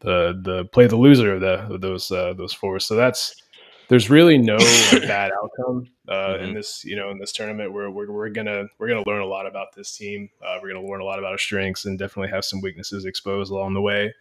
[0.00, 2.80] the the play the loser of the of those uh, those four.
[2.80, 3.40] So that's
[3.88, 4.58] there's really no
[4.92, 6.44] bad outcome uh, mm-hmm.
[6.44, 7.72] in this you know in this tournament.
[7.72, 10.28] We're, we're we're gonna we're gonna learn a lot about this team.
[10.44, 13.52] Uh, we're gonna learn a lot about our strengths and definitely have some weaknesses exposed
[13.52, 14.12] along the way.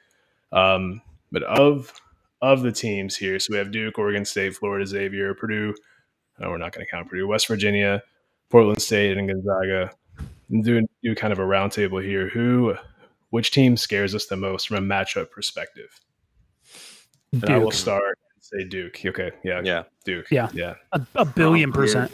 [0.51, 1.93] Um, but of
[2.43, 5.73] of the teams here, so we have Duke, Oregon State, Florida, Xavier, Purdue
[6.39, 7.27] no, we're not going to count Purdue.
[7.27, 8.03] West Virginia,
[8.49, 9.91] Portland State, and Gonzaga.
[10.49, 12.29] And do do kind of a roundtable here.
[12.29, 12.75] Who,
[13.29, 15.99] which team scares us the most from a matchup perspective?
[17.33, 18.99] And I will start and say Duke.
[19.05, 20.27] Okay, yeah, yeah, Duke.
[20.31, 22.13] Yeah, yeah, a, a billion percent.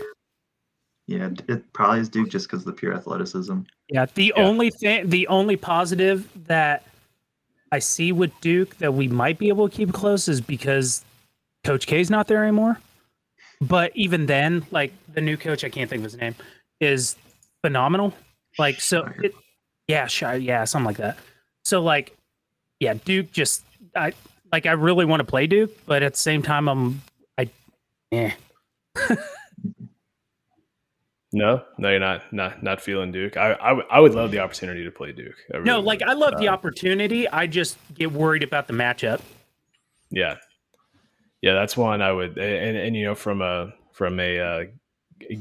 [1.06, 3.60] Yeah, it probably is Duke just because of the pure athleticism.
[3.90, 4.44] Yeah, the yeah.
[4.44, 6.84] only thing, the only positive that
[7.72, 11.04] I see with Duke that we might be able to keep close is because
[11.64, 12.80] Coach K is not there anymore.
[13.68, 16.36] But even then, like the new coach, I can't think of his name,
[16.80, 17.16] is
[17.62, 18.14] phenomenal.
[18.58, 19.34] Like so, it,
[19.88, 21.18] yeah, shy, yeah, something like that.
[21.64, 22.16] So like,
[22.80, 23.64] yeah, Duke just
[23.96, 24.14] I
[24.52, 27.02] like I really want to play Duke, but at the same time, I'm
[27.38, 27.50] I,
[28.12, 28.32] eh.
[31.36, 33.38] No, no, you're not not not feeling Duke.
[33.38, 35.34] I I, w- I would love the opportunity to play Duke.
[35.52, 36.10] Really no, like would.
[36.10, 37.28] I love uh, the opportunity.
[37.28, 39.20] I just get worried about the matchup.
[40.12, 40.36] Yeah,
[41.44, 44.64] yeah, that's one I would, and, and you know, from a from a uh,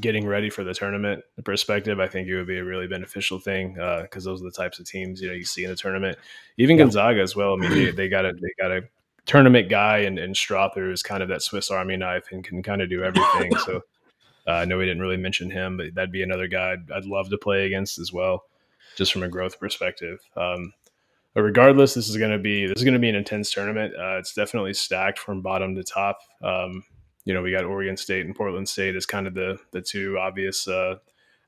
[0.00, 3.74] getting ready for the tournament perspective, I think it would be a really beneficial thing
[3.74, 6.18] because uh, those are the types of teams you know you see in the tournament.
[6.56, 6.82] Even yeah.
[6.82, 7.54] Gonzaga as well.
[7.54, 8.82] I mean, they, they got a they got a
[9.26, 12.82] tournament guy, and, and Strawther is kind of that Swiss Army knife and can kind
[12.82, 13.56] of do everything.
[13.58, 13.76] so
[14.48, 17.04] uh, I know we didn't really mention him, but that'd be another guy I'd, I'd,
[17.04, 18.42] love to play against as well,
[18.96, 20.18] just from a growth perspective.
[20.36, 20.72] Um,
[21.34, 23.94] but regardless, this is going to be this is going to be an intense tournament.
[23.98, 26.18] Uh, it's definitely stacked from bottom to top.
[26.42, 26.84] Um,
[27.24, 30.18] you know, we got Oregon State and Portland State as kind of the the two
[30.18, 30.96] obvious uh,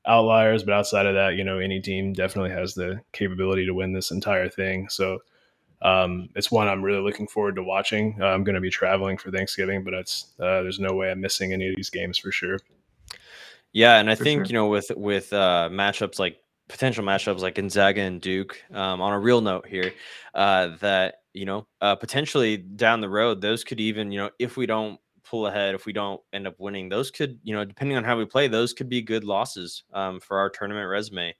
[0.07, 3.93] outliers, but outside of that, you know, any team definitely has the capability to win
[3.93, 4.89] this entire thing.
[4.89, 5.19] So
[5.81, 8.17] um, it's one I'm really looking forward to watching.
[8.19, 11.21] Uh, I'm going to be traveling for Thanksgiving, but it's uh, there's no way I'm
[11.21, 12.59] missing any of these games for sure.
[13.71, 14.45] Yeah, and I for think sure.
[14.47, 16.37] you know with with uh, matchups like
[16.67, 18.61] potential matchups like Gonzaga and Duke.
[18.73, 19.93] Um, on a real note here,
[20.33, 24.57] uh, that you know uh, potentially down the road, those could even you know if
[24.57, 27.97] we don't pull ahead, if we don't end up winning, those could you know depending
[27.97, 31.35] on how we play, those could be good losses um, for our tournament resume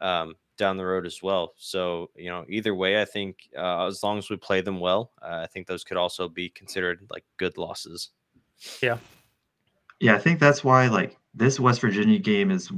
[0.00, 1.54] um, down the road as well.
[1.56, 5.12] So you know either way, I think uh, as long as we play them well,
[5.22, 8.10] uh, I think those could also be considered like good losses.
[8.82, 8.98] Yeah.
[10.00, 12.70] Yeah, I think that's why like this West Virginia game is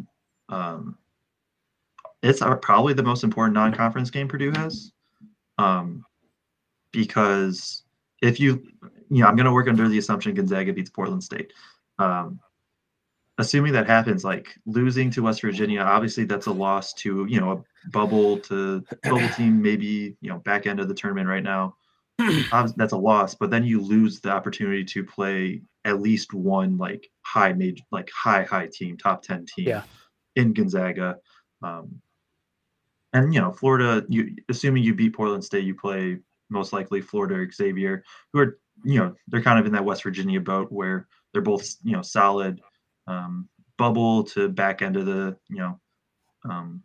[0.48, 0.96] um,
[2.22, 4.92] it's probably the most important non-conference game Purdue has,
[5.58, 6.04] um,
[6.92, 7.82] because
[8.20, 8.62] if you,
[9.08, 11.52] you know, I'm going to work under the assumption Gonzaga beats Portland State.
[11.98, 12.40] Um,
[13.38, 17.52] assuming that happens, like losing to West Virginia, obviously that's a loss to you know
[17.52, 21.74] a bubble to bubble team, maybe you know back end of the tournament right now.
[22.76, 27.08] that's a loss, but then you lose the opportunity to play at least one like
[27.22, 29.82] high major, like high high team, top ten team yeah.
[30.36, 31.16] in Gonzaga.
[31.62, 32.00] Um,
[33.12, 37.34] and you know, Florida, you assuming you beat Portland State, you play most likely Florida
[37.34, 41.08] or Xavier, who are you know they're kind of in that West Virginia boat where
[41.32, 42.60] they're both you know solid
[43.06, 43.48] um,
[43.78, 45.80] bubble to back end of the you know
[46.48, 46.82] um,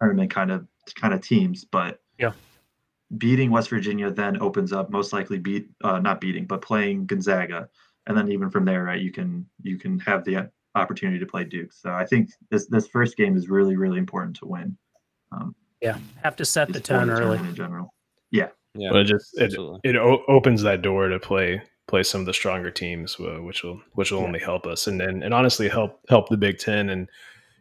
[0.00, 2.32] tournament kind of kind of teams, but yeah,
[3.18, 7.68] beating West Virginia then opens up most likely beat uh, not beating but playing Gonzaga,
[8.06, 11.44] and then even from there, right, you can you can have the opportunity to play
[11.44, 11.72] Duke.
[11.72, 14.76] So I think this this first game is really really important to win.
[15.32, 17.92] Um, yeah, have to set the tone early in general.
[18.30, 18.90] Yeah, yeah.
[18.90, 19.54] But it just it,
[19.84, 23.62] it o- opens that door to play play some of the stronger teams, uh, which
[23.62, 24.26] will which will yeah.
[24.26, 26.88] only help us and, and and honestly help help the Big Ten.
[26.88, 27.08] And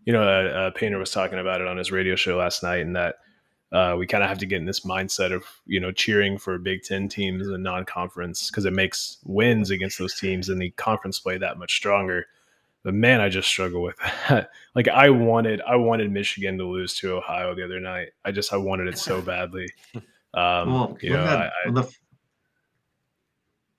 [0.06, 2.82] you know, uh, uh, Painter was talking about it on his radio show last night,
[2.82, 3.16] and that
[3.72, 6.58] uh, we kind of have to get in this mindset of you know cheering for
[6.58, 11.20] Big Ten teams and non-conference because it makes wins against those teams and the conference
[11.20, 12.28] play that much stronger.
[12.84, 13.96] But man, I just struggle with
[14.28, 14.50] that.
[14.76, 18.10] like I wanted, I wanted Michigan to lose to Ohio the other night.
[18.26, 19.68] I just, I wanted it so badly.
[20.34, 21.92] Um, well, you know, that, I, when, the,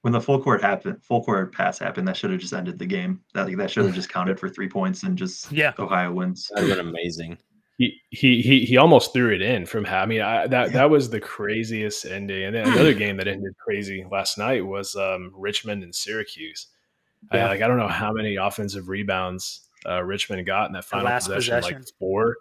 [0.03, 2.87] when the full court happened, full court pass happened, that should have just ended the
[2.87, 3.21] game.
[3.35, 6.51] That that should have just counted for three points and just yeah, Ohio wins.
[6.55, 7.39] That'd been amazing.
[7.79, 9.87] He, he he he almost threw it in from.
[9.87, 10.73] I mean, I, that yeah.
[10.73, 12.45] that was the craziest ending.
[12.45, 16.67] And then another game that ended crazy last night was um, Richmond and Syracuse.
[17.33, 17.47] Yeah.
[17.47, 21.09] I, like I don't know how many offensive rebounds uh, Richmond got in that final
[21.09, 22.37] possession, possession, like four.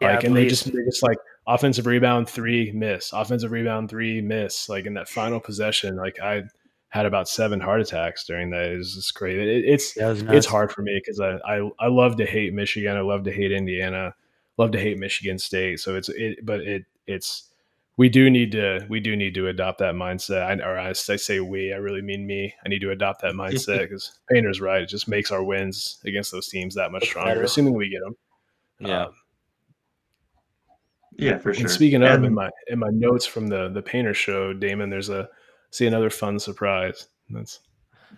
[0.00, 4.20] Yeah, like, and they just they just like offensive rebound three miss, offensive rebound three
[4.20, 5.96] miss, like in that final possession.
[5.96, 6.44] Like I
[6.90, 8.70] had about seven heart attacks during that.
[8.70, 9.38] It was just great.
[9.38, 12.96] It, it's it it's hard for me because I, I I love to hate Michigan.
[12.96, 14.14] I love to hate Indiana.
[14.58, 15.80] Love to hate Michigan State.
[15.80, 17.51] So it's it, but it it's
[17.98, 20.42] we do need to we do need to adopt that mindset.
[20.42, 22.52] I, or I, I say we, I really mean me.
[22.64, 24.82] I need to adopt that mindset because Painter's right.
[24.82, 27.42] It just makes our wins against those teams that much stronger, better.
[27.42, 28.16] assuming we get them.
[28.80, 29.04] Yeah.
[29.06, 29.12] Um,
[31.18, 31.64] yeah, for sure.
[31.64, 35.10] And speaking of, in my in my notes from the the Painter show, Damon, there's
[35.10, 35.28] a
[35.70, 37.08] see another fun surprise.
[37.28, 37.60] That's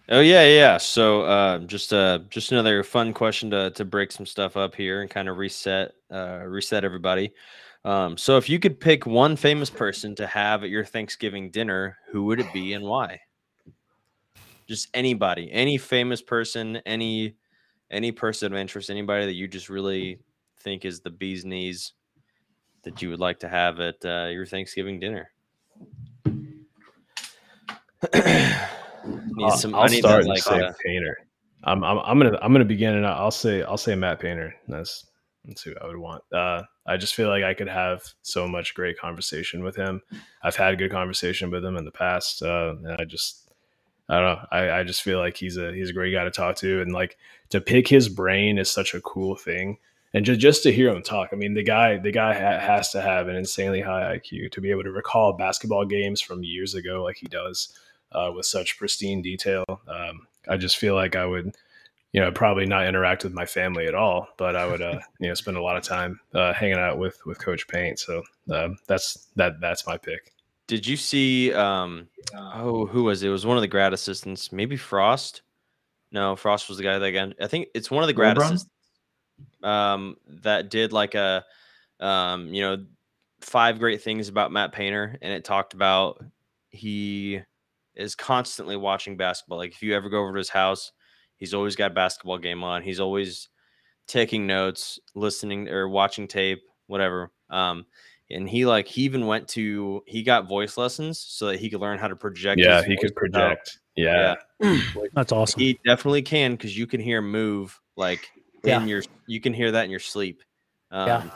[0.08, 0.76] Oh yeah, yeah.
[0.76, 5.00] So uh, just uh, just another fun question to to break some stuff up here
[5.00, 7.32] and kind of reset uh, reset everybody.
[7.84, 11.98] Um, so if you could pick one famous person to have at your Thanksgiving dinner,
[12.10, 13.20] who would it be and why?
[14.66, 17.36] Just anybody, any famous person, any
[17.90, 20.18] any person of interest, anybody that you just really
[20.60, 21.92] think is the bee's knees
[22.82, 25.30] that you would like to have at uh, your Thanksgiving dinner.
[28.14, 31.18] Need some, I'll, start that, like, say uh, Painter.
[31.64, 34.54] I'm, I'm, I'm gonna I'm gonna begin and I'll say I'll say Matt Painter.
[34.68, 35.06] That's
[35.64, 36.22] who I would want.
[36.32, 40.02] Uh, I just feel like I could have so much great conversation with him.
[40.42, 43.50] I've had good conversation with him in the past, uh, and I just
[44.08, 44.46] I don't know.
[44.50, 46.92] I, I just feel like he's a he's a great guy to talk to, and
[46.92, 47.16] like
[47.50, 49.78] to pick his brain is such a cool thing.
[50.12, 52.90] And just just to hear him talk, I mean, the guy the guy ha- has
[52.92, 56.74] to have an insanely high IQ to be able to recall basketball games from years
[56.74, 57.76] ago like he does
[58.12, 59.64] uh, with such pristine detail.
[59.88, 61.56] Um, I just feel like I would,
[62.14, 65.28] you know, probably not interact with my family at all, but I would, uh, you
[65.28, 67.98] know, spend a lot of time uh, hanging out with with Coach Paint.
[67.98, 70.32] So um, that's that that's my pick.
[70.68, 71.52] Did you see?
[71.52, 73.28] Um, oh, who was it?
[73.28, 75.42] It was one of the grad assistants, maybe Frost.
[76.12, 77.34] No, Frost was the guy that again.
[77.40, 78.70] I think it's one of the grad assistants
[79.64, 81.44] um, that did like a,
[81.98, 82.84] um, you know,
[83.40, 86.24] five great things about Matt Painter, and it talked about
[86.70, 87.40] he
[87.96, 89.58] is constantly watching basketball.
[89.58, 90.92] Like if you ever go over to his house,
[91.36, 92.82] he's always got basketball game on.
[92.82, 93.48] He's always
[94.06, 97.30] taking notes, listening or watching tape, whatever.
[97.50, 97.86] Um,
[98.30, 101.80] and he like he even went to he got voice lessons so that he could
[101.80, 102.60] learn how to project.
[102.60, 103.78] Yeah, he could project.
[103.96, 104.78] Yeah, yeah.
[105.12, 105.60] that's awesome.
[105.60, 108.28] He definitely can because you can hear him move like
[108.64, 108.80] yeah.
[108.80, 110.42] in your you can hear that in your sleep.
[110.90, 111.30] Um, yeah,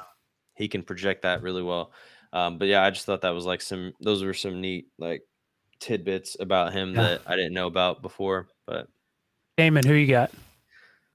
[0.55, 1.93] he can project that really well.
[2.33, 5.23] Um, but yeah, I just thought that was like some those were some neat like
[5.81, 7.03] tidbits about him yeah.
[7.03, 8.49] that I didn't know about before.
[8.67, 8.89] But
[9.59, 10.31] Damon, who you got?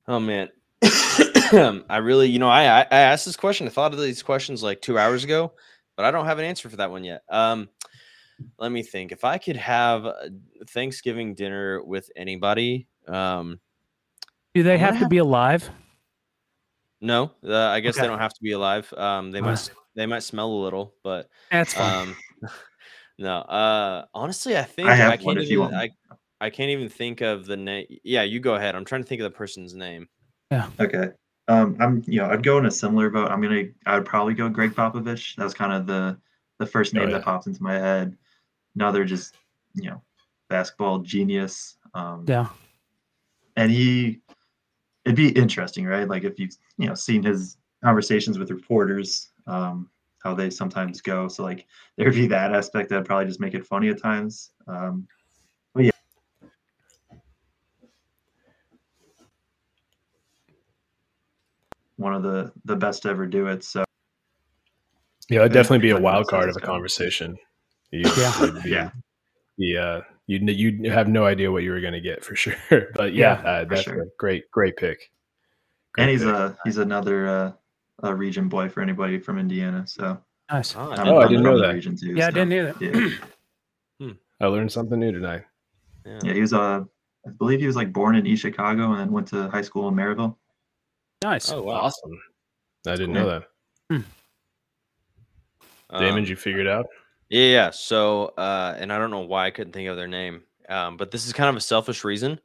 [0.05, 0.49] Oh man,
[0.83, 3.67] I really, you know, I I asked this question.
[3.67, 5.53] I thought of these questions like two hours ago,
[5.95, 7.21] but I don't have an answer for that one yet.
[7.29, 7.69] Um,
[8.59, 9.13] let me think.
[9.13, 10.05] If I could have
[10.67, 13.61] Thanksgiving dinner with anybody, um,
[14.53, 15.69] do they have to be alive?
[16.99, 18.01] No, uh, I guess okay.
[18.01, 18.93] they don't have to be alive.
[18.97, 22.09] Um, they might they might smell a little, but that's fine.
[22.09, 22.15] Um,
[23.17, 25.73] no, uh, honestly, I think I, have I can't even.
[25.73, 25.91] I,
[26.43, 27.85] I can't even think of the name.
[28.03, 28.75] Yeah, you go ahead.
[28.75, 30.09] I'm trying to think of the person's name.
[30.51, 30.69] Yeah.
[30.77, 31.11] Okay.
[31.47, 33.31] Um, I'm you know I'd go in a similar boat.
[33.31, 35.37] I'm gonna I would probably go Gregg Popovich.
[35.37, 36.17] That was kind of the
[36.59, 37.17] the first oh, name oh, yeah.
[37.19, 38.17] that pops into my head.
[38.75, 39.37] Another just
[39.73, 40.01] you know
[40.49, 41.77] basketball genius.
[41.93, 42.49] Um, yeah.
[43.55, 44.19] And he,
[45.05, 46.09] it'd be interesting, right?
[46.09, 49.89] Like if you've you know seen his conversations with reporters, um,
[50.21, 51.29] how they sometimes go.
[51.29, 51.67] So like
[51.97, 54.51] there'd be that aspect that'd probably just make it funny at times.
[54.67, 55.07] Um,
[62.03, 63.63] One of the the best to ever do it.
[63.63, 63.85] So
[65.29, 67.37] yeah, it'd definitely be a wild card of a conversation.
[67.91, 68.91] You, yeah, yeah.
[69.55, 72.55] Yeah, you you have no idea what you were going to get for sure.
[72.93, 74.01] But yeah, yeah uh, that's sure.
[74.01, 75.11] a great great pick.
[75.93, 76.33] Great and he's pick.
[76.33, 77.51] a he's another uh,
[78.03, 79.87] a region boy for anybody from Indiana.
[79.87, 80.19] So
[80.51, 80.75] nice.
[80.75, 81.73] Oh, oh I didn't know that.
[81.73, 82.75] Region too, yeah, so, I didn't either.
[82.81, 83.09] Yeah.
[84.01, 84.11] hmm.
[84.41, 85.43] I learned something new tonight.
[86.05, 86.19] Yeah.
[86.21, 86.83] yeah, he was uh,
[87.25, 89.87] I believe he was like born in East Chicago and then went to high school
[89.87, 90.35] in Merrillville.
[91.23, 91.51] Nice.
[91.51, 91.73] Oh, wow.
[91.75, 92.21] awesome.
[92.85, 93.43] I didn't know that.
[93.89, 94.01] Hmm.
[95.97, 96.87] Damon, um, you figured out?
[97.29, 97.69] Yeah, yeah.
[97.69, 100.43] So, uh, and I don't know why I couldn't think of their name.
[100.69, 102.39] Um, but this is kind of a selfish reason,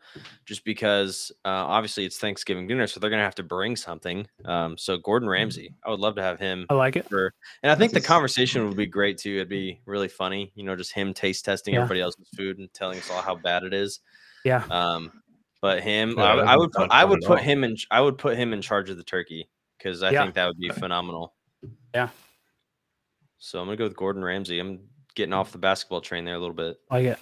[0.45, 4.27] just because uh, obviously it's Thanksgiving dinner, so they're gonna have to bring something.
[4.45, 5.35] Um, so Gordon mm-hmm.
[5.35, 6.67] Ramsay, I would love to have him.
[6.69, 7.09] I like it.
[7.09, 9.37] For, and I think the conversation would be great too.
[9.37, 11.81] It'd be really funny, you know, just him taste testing yeah.
[11.81, 14.01] everybody else's food and telling us all how bad it is.
[14.45, 14.65] Yeah.
[14.69, 15.13] Um,
[15.61, 18.37] but him, yeah, I, I, would put, I would put him in, I would put
[18.37, 20.23] him in charge of the turkey because I yeah.
[20.23, 21.35] think that would be phenomenal.
[21.95, 22.09] Yeah.
[23.39, 24.59] So I'm gonna go with Gordon Ramsay.
[24.59, 24.81] I'm
[25.15, 26.79] getting off the basketball train there a little bit.
[26.91, 27.19] I get.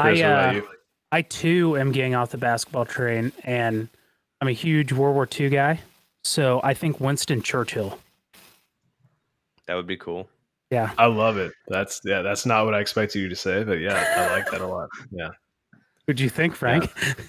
[0.00, 0.60] Chris, I uh,
[1.10, 3.88] I too am getting off the basketball train, and
[4.40, 5.80] I'm a huge World War II guy.
[6.22, 7.98] So I think Winston Churchill.
[9.66, 10.28] That would be cool.
[10.70, 10.92] Yeah.
[10.98, 11.52] I love it.
[11.68, 14.60] That's yeah, that's not what I expected you to say, but yeah, I like that
[14.60, 14.88] a lot.
[15.10, 15.30] Yeah.
[16.08, 16.90] What'd you think, Frank?
[17.06, 17.14] Yeah.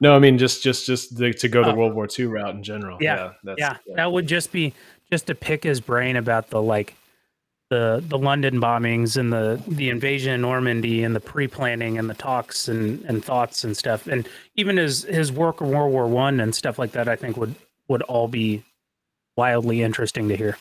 [0.00, 1.74] No, I mean just just just the, to go the oh.
[1.76, 2.98] World War II route in general.
[3.00, 3.94] Yeah, yeah, yeah, yeah.
[3.94, 4.74] That would just be
[5.12, 6.96] just to pick his brain about the like
[7.70, 12.10] the the London bombings and the the invasion of Normandy and the pre planning and
[12.10, 16.08] the talks and and thoughts and stuff, and even his his work in World War
[16.08, 17.06] One and stuff like that.
[17.06, 17.54] I think would
[17.86, 18.64] would all be
[19.36, 20.58] wildly interesting to hear.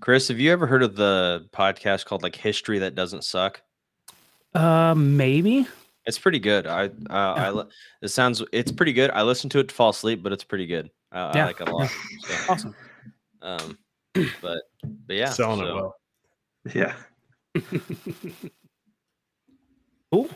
[0.00, 3.62] Chris, have you ever heard of the podcast called like History That Doesn't Suck?
[4.54, 5.66] Uh, maybe.
[6.04, 6.66] It's pretty good.
[6.66, 7.64] I, uh, I,
[8.02, 9.10] it sounds, it's pretty good.
[9.12, 10.90] I listen to it to fall asleep, but it's pretty good.
[11.12, 11.44] I, yeah.
[11.44, 11.90] I like it a lot.
[12.20, 12.74] So, awesome.
[13.42, 13.78] Um,
[14.40, 15.96] but, but yeah, selling so, it well.
[16.74, 16.94] Yeah.
[20.12, 20.28] cool.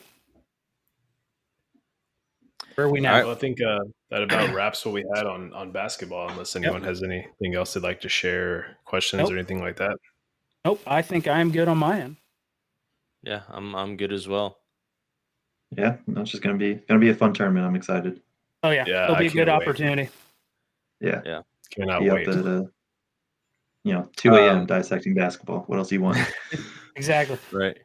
[2.77, 3.15] Where are we now?
[3.15, 3.79] Right, well, I think uh,
[4.11, 6.29] that about wraps what we had on on basketball.
[6.29, 6.89] Unless anyone yep.
[6.91, 9.33] has anything else they'd like to share, questions nope.
[9.33, 9.97] or anything like that.
[10.65, 12.17] Nope, I think I'm good on my end.
[13.23, 14.59] Yeah, I'm I'm good as well.
[15.71, 17.67] Yeah, it's just gonna be gonna be a fun tournament.
[17.67, 18.21] I'm excited.
[18.63, 19.55] Oh yeah, yeah it'll be I a good wait.
[19.55, 20.11] opportunity.
[21.01, 22.29] Yeah, yeah, cannot be wait.
[22.29, 22.63] Up at, uh,
[23.85, 24.59] you know, 2 a.m.
[24.59, 25.61] Um, dissecting basketball.
[25.67, 26.19] What else do you want?
[26.97, 27.39] exactly.
[27.53, 27.79] Right.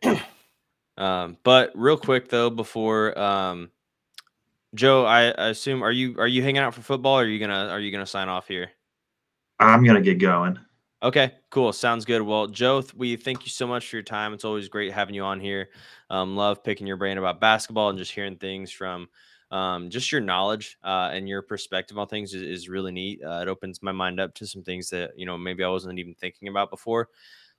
[0.98, 3.72] Um, but real quick though, before um,
[4.76, 7.20] Joe, I, I assume are you are you hanging out for football?
[7.20, 8.72] Or are you gonna are you gonna sign off here?
[9.60, 10.60] I'm gonna get going.
[11.04, 11.74] Okay, cool.
[11.74, 12.22] Sounds good.
[12.22, 14.34] Well, Joe, we thank you so much for your time.
[14.34, 15.70] It's always great having you on here.
[16.12, 19.10] Um, love picking your brain about basketball and just hearing things from
[19.50, 23.22] um, just your knowledge uh, and your perspective on things is, is really neat.
[23.24, 25.98] Uh, it opens my mind up to some things that you know maybe I wasn't
[25.98, 27.10] even thinking about before.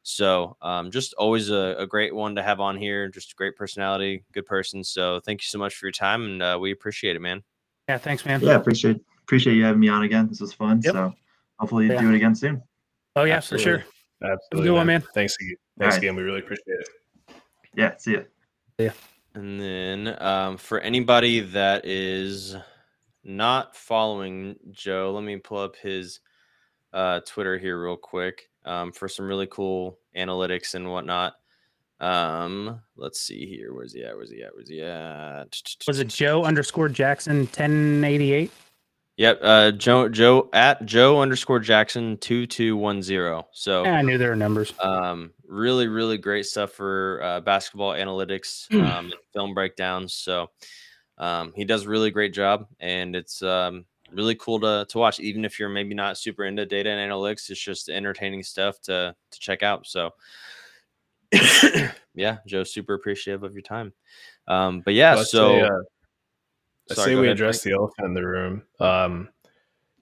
[0.04, 3.08] So um, just always a, a, great one to have on here.
[3.08, 4.82] Just a great personality, good person.
[4.82, 7.42] So thank you so much for your time, and uh, we appreciate it, man.
[7.88, 8.40] Yeah, thanks, man.
[8.40, 10.28] Yeah, appreciate appreciate you having me on again.
[10.28, 10.80] This was fun.
[10.82, 10.92] Yep.
[10.92, 11.14] So
[11.58, 12.00] hopefully you yeah.
[12.00, 12.62] do it again soon.
[13.16, 13.64] Oh yeah, Absolutely.
[13.64, 13.84] for sure.
[14.22, 15.02] Absolutely, good one, man.
[15.14, 15.56] Thanks again.
[15.78, 16.02] Thanks right.
[16.02, 16.16] again.
[16.16, 16.88] We really appreciate it.
[17.74, 18.24] Yeah, see you.
[18.78, 18.92] Yeah.
[19.34, 22.56] And then um, for anybody that is
[23.24, 26.20] not following Joe, let me pull up his
[26.92, 31.34] uh, Twitter here real quick um, for some really cool analytics and whatnot.
[32.00, 33.72] Um, let's see here.
[33.72, 34.14] Where's he at?
[34.14, 34.54] Where's he at?
[34.54, 35.56] Where's he at?
[35.86, 38.50] Was it Joe underscore Jackson 1088?
[39.16, 39.40] Yep.
[39.42, 43.44] Uh, Joe, Joe at Joe underscore Jackson 2210.
[43.52, 44.72] So yeah, I knew there were numbers.
[44.82, 50.14] Um, really, really great stuff for uh, basketball analytics, um, film breakdowns.
[50.14, 50.50] So,
[51.18, 55.20] um, he does a really great job and it's, um, really cool to, to watch,
[55.20, 57.50] even if you're maybe not super into data and analytics.
[57.50, 59.86] It's just entertaining stuff to to check out.
[59.86, 60.10] So,
[62.14, 63.92] yeah, Joe, super appreciative of your time.
[64.48, 65.68] Um, but yeah, so say,
[66.92, 68.62] I say we ahead, address the elephant in the room.
[68.80, 69.28] Um,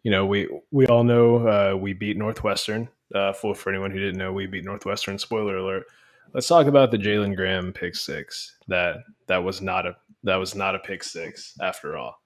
[0.02, 2.88] you know, we we all know uh, we beat Northwestern.
[3.14, 5.18] Uh, for for anyone who didn't know, we beat Northwestern.
[5.18, 5.86] Spoiler alert.
[6.32, 8.56] Let's talk about the Jalen Graham pick six.
[8.68, 12.22] That that was not a that was not a pick six after all.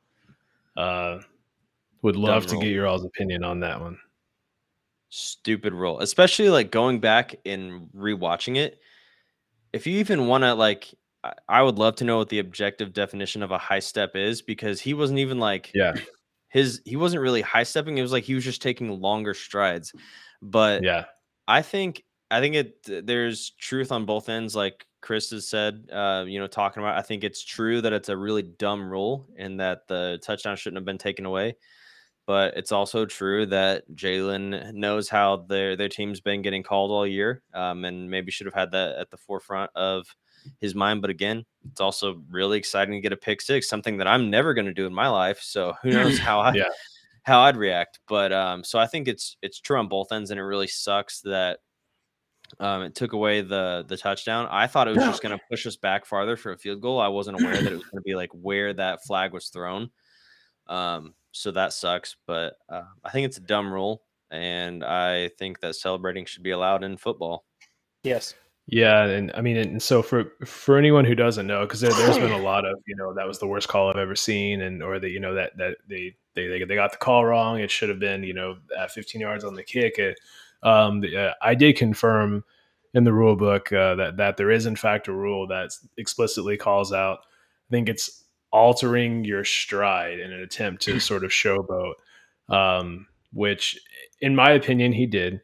[0.77, 1.21] Uh,
[2.03, 3.99] would love to get your all's opinion on that one.
[5.09, 8.79] Stupid rule, especially like going back and rewatching it.
[9.73, 10.95] If you even want to like,
[11.49, 14.81] I would love to know what the objective definition of a high step is because
[14.81, 15.95] he wasn't even like, yeah,
[16.49, 17.99] his he wasn't really high stepping.
[17.99, 19.93] It was like he was just taking longer strides.
[20.43, 21.05] But yeah,
[21.49, 24.55] I think I think it there's truth on both ends.
[24.57, 26.99] Like Chris has said, uh, you know, talking about.
[26.99, 30.79] I think it's true that it's a really dumb rule and that the touchdown shouldn't
[30.79, 31.57] have been taken away
[32.27, 37.07] but it's also true that Jalen knows how their their team's been getting called all
[37.07, 40.07] year, um, and maybe should have had that at the forefront of
[40.61, 41.01] his mind.
[41.01, 44.55] But again, it's also really exciting to get a pick six, something that I'm never
[44.55, 45.41] going to do in my life.
[45.43, 46.69] So who knows how I yeah.
[47.23, 48.01] how I'd react.
[48.09, 51.21] But um, so I think it's it's true on both ends, and it really sucks
[51.23, 51.61] that
[52.61, 54.49] um, it took away the the touchdown.
[54.51, 57.01] I thought it was just going to push us back farther for a field goal.
[57.01, 59.91] I wasn't aware that it was going to be like where that flag was thrown.
[60.67, 62.17] Um, so that sucks.
[62.27, 66.53] But uh, I think it's a dumb rule, and I think that celebrating should be
[66.53, 67.45] allowed in football.
[68.03, 68.35] Yes.
[68.67, 72.17] Yeah, and I mean, and so for for anyone who doesn't know, because there, has
[72.17, 74.83] been a lot of you know that was the worst call I've ever seen, and
[74.83, 77.61] or that you know that that they they they got the call wrong.
[77.61, 79.99] It should have been you know at 15 yards on the kick.
[79.99, 80.19] It,
[80.63, 82.43] um, the, uh, I did confirm
[82.95, 86.57] in the rule book uh, that that there is in fact a rule that explicitly
[86.57, 87.19] calls out.
[87.69, 91.95] I think it's altering your stride in an attempt to sort of showboat,
[92.49, 93.79] um, which,
[94.21, 95.43] in my opinion, he did.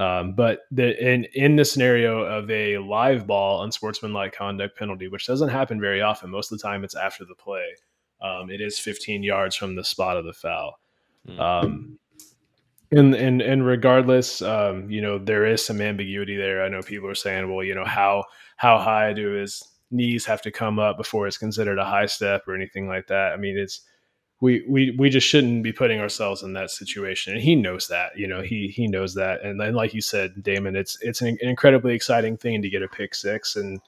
[0.00, 5.26] Um, but the, in in the scenario of a live ball unsportsmanlike conduct penalty, which
[5.26, 7.66] doesn't happen very often, most of the time it's after the play.
[8.22, 10.80] Um, it is 15 yards from the spot of the foul.
[11.28, 11.96] Mm.
[12.92, 16.64] And and and regardless, um, you know, there is some ambiguity there.
[16.64, 18.24] I know people are saying, well, you know, how
[18.56, 22.48] how high do his knees have to come up before it's considered a high step
[22.48, 23.32] or anything like that?
[23.32, 23.82] I mean, it's
[24.40, 27.34] we we we just shouldn't be putting ourselves in that situation.
[27.34, 29.42] And he knows that you know he he knows that.
[29.42, 32.88] And then like you said damon it's it's an incredibly exciting thing to get a
[32.88, 33.56] pick six.
[33.56, 33.80] And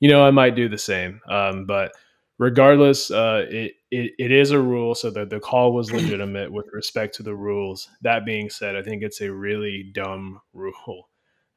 [0.00, 1.20] you know i might do the same.
[1.28, 1.92] Um, but
[2.38, 4.94] regardless uh, it, it it is a rule.
[4.94, 7.88] So that the call was legitimate with respect to the rules.
[8.02, 11.08] That being said i think it's a really dumb rule.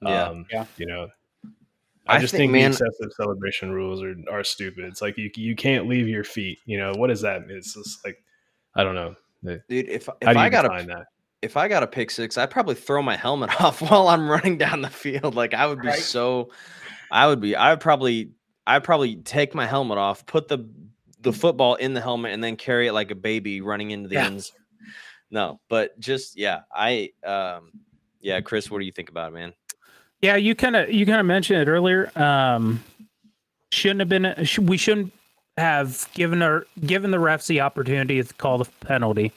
[0.02, 0.66] Yeah, um, yeah.
[0.78, 1.10] you know
[2.08, 4.86] I, I just think, think man, the excessive celebration rules are, are stupid.
[4.86, 6.60] It's like you you can't leave your feet.
[6.66, 7.44] You know what is that?
[7.50, 8.24] It's just like
[8.76, 9.64] I don't know, dude.
[9.70, 11.06] If if I got a that?
[11.42, 14.58] if I got a pick six, I'd probably throw my helmet off while I'm running
[14.58, 15.36] down the field.
[15.36, 16.00] Like I would be right?
[16.00, 16.52] so,
[17.12, 17.56] I would be.
[17.56, 18.32] I would probably
[18.68, 20.68] I'd probably take my helmet off, put the
[21.22, 24.16] the football in the helmet, and then carry it like a baby running into the
[24.16, 24.26] yeah.
[24.26, 24.52] ends.
[25.32, 27.72] No, but just yeah, I um
[28.22, 29.54] yeah, Chris, what do you think about it, man?
[30.26, 32.12] Yeah, you kind of you kind of mentioned it earlier.
[32.18, 32.84] Um,
[33.72, 34.34] shouldn't have been.
[34.60, 35.14] We shouldn't
[35.56, 39.32] have given our given the refs the opportunity to call the penalty.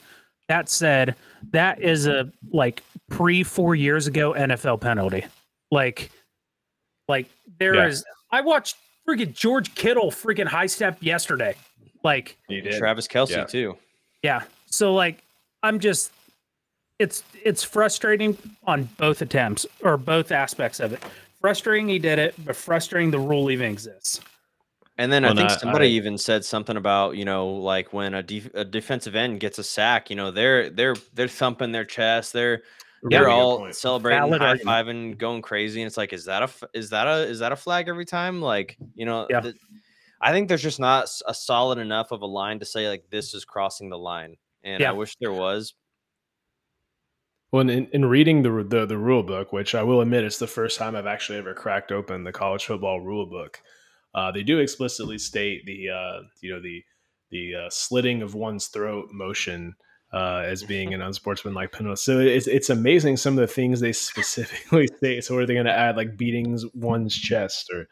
[0.47, 1.13] That said,
[1.51, 5.27] that is a like pre four years ago NFL penalty.
[5.69, 6.09] Like,
[7.07, 7.27] like
[7.59, 7.85] there yeah.
[7.85, 8.03] is.
[8.31, 8.75] I watched
[9.07, 11.53] freaking George Kittle freaking high step yesterday.
[12.03, 12.35] Like
[12.79, 13.43] Travis Kelce yeah.
[13.43, 13.77] too.
[14.23, 14.41] Yeah.
[14.65, 15.21] So like,
[15.61, 16.11] I'm just
[16.99, 21.01] it's it's frustrating on both attempts or both aspects of it.
[21.41, 24.19] Frustrating he did it, but frustrating the rule even exists.
[24.97, 28.13] And then well, I think somebody I, even said something about you know like when
[28.13, 31.85] a, def- a defensive end gets a sack, you know they're they're they're thumping their
[31.85, 32.63] chest, they're
[33.03, 37.07] they're all celebrating, high fiving, going crazy, and it's like, is that a is that
[37.07, 38.41] a is that a flag every time?
[38.41, 39.39] Like you know, yeah.
[39.39, 39.53] the,
[40.21, 43.33] I think there's just not a solid enough of a line to say like this
[43.33, 44.35] is crossing the line,
[44.65, 44.89] and yeah.
[44.89, 45.75] I wish there was.
[47.51, 50.47] Well, in, in reading the, the the rule book, which I will admit it's the
[50.47, 53.59] first time I've actually ever cracked open the college football rule book,
[54.13, 56.83] uh, they do explicitly state the uh, you know the
[57.31, 59.75] the uh, slitting of one's throat motion
[60.13, 61.99] uh, as being an unsportsmanlike penalty.
[61.99, 65.23] So it's it's amazing some of the things they specifically state.
[65.23, 67.87] So are they going to add like beatings one's chest or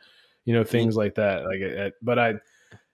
[0.46, 1.46] you know things like that?
[1.46, 2.36] Like, but I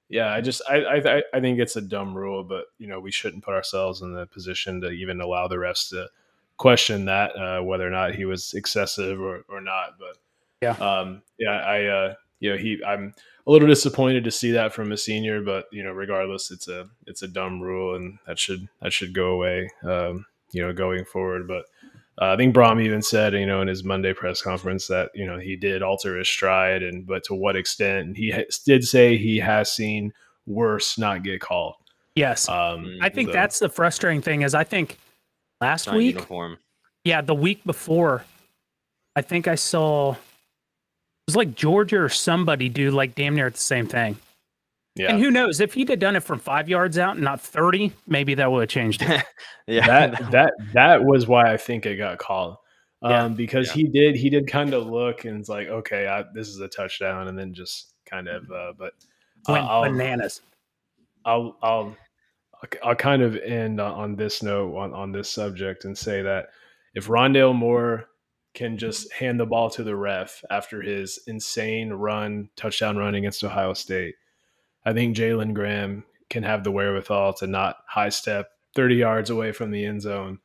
[0.10, 3.12] yeah, I just I, I I think it's a dumb rule, but you know we
[3.12, 6.08] shouldn't put ourselves in the position to even allow the refs to
[6.64, 10.00] question that uh, whether or not he was excessive or, or not.
[10.00, 10.18] But
[10.62, 13.14] yeah, um, yeah, I uh, you know he I'm
[13.46, 16.88] a little disappointed to see that from a senior, but you know regardless, it's a
[17.06, 19.70] it's a dumb rule and that should that should go away.
[19.84, 21.66] Um, you know, going forward, but.
[22.22, 25.26] Uh, I think Brohm even said, you know, in his Monday press conference that you
[25.26, 28.06] know he did alter his stride, and but to what extent?
[28.06, 30.14] And he ha- did say he has seen
[30.46, 31.74] worse not get called.
[32.16, 34.44] Yes, um, I think that's the frustrating thing.
[34.44, 35.00] Is I think
[35.64, 36.16] last week.
[36.16, 36.58] Uniform.
[37.06, 38.26] Yeah, the week before,
[39.16, 40.18] I think I saw it
[41.28, 44.18] was like Georgia or somebody do like damn near the same thing.
[44.96, 45.12] Yeah.
[45.12, 47.94] And who knows if he'd have done it from five yards out and not thirty,
[48.06, 49.24] maybe that would have changed it.
[49.68, 52.58] yeah, that that that was why I think it got called.
[53.02, 53.28] Um, yeah.
[53.30, 53.74] because yeah.
[53.74, 56.68] he did he did kind of look and it's like okay, I, this is a
[56.68, 58.94] touchdown, and then just kind of uh, but
[59.48, 60.42] uh, went bananas.
[61.26, 61.96] I'll I'll
[62.84, 66.48] I'll kind of end on this note on, on this subject and say that
[66.94, 68.10] if Rondale Moore
[68.54, 69.26] can just mm-hmm.
[69.26, 74.16] hand the ball to the ref after his insane run, touchdown run against Ohio State,
[74.86, 79.52] I think Jalen Graham can have the wherewithal to not high step 30 yards away
[79.52, 80.40] from the end zone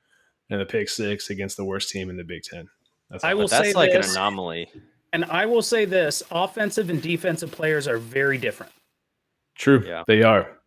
[0.51, 2.69] and the pick six against the worst team in the Big Ten.
[3.11, 4.71] That's I will that's say like this, an anomaly.
[5.13, 8.73] And I will say this offensive and defensive players are very different.
[9.55, 9.83] True.
[9.87, 10.05] Yeah.
[10.07, 10.58] They are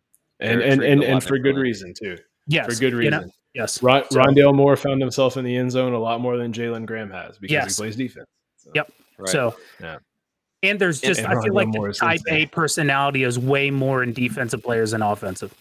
[0.42, 2.18] and and and, and for good reason too.
[2.46, 3.20] Yes, for good reason.
[3.20, 6.20] You know, yes, Ron, so, Rondale Moore found himself in the end zone a lot
[6.20, 7.76] more than Jalen Graham has because yes.
[7.76, 8.28] he plays defense.
[8.56, 8.70] So.
[8.74, 8.92] Yep.
[9.18, 9.28] Right.
[9.28, 9.98] So yeah.
[10.64, 14.02] And there's just and, and I feel like the type A personality is way more
[14.02, 15.52] in defensive players than offensive.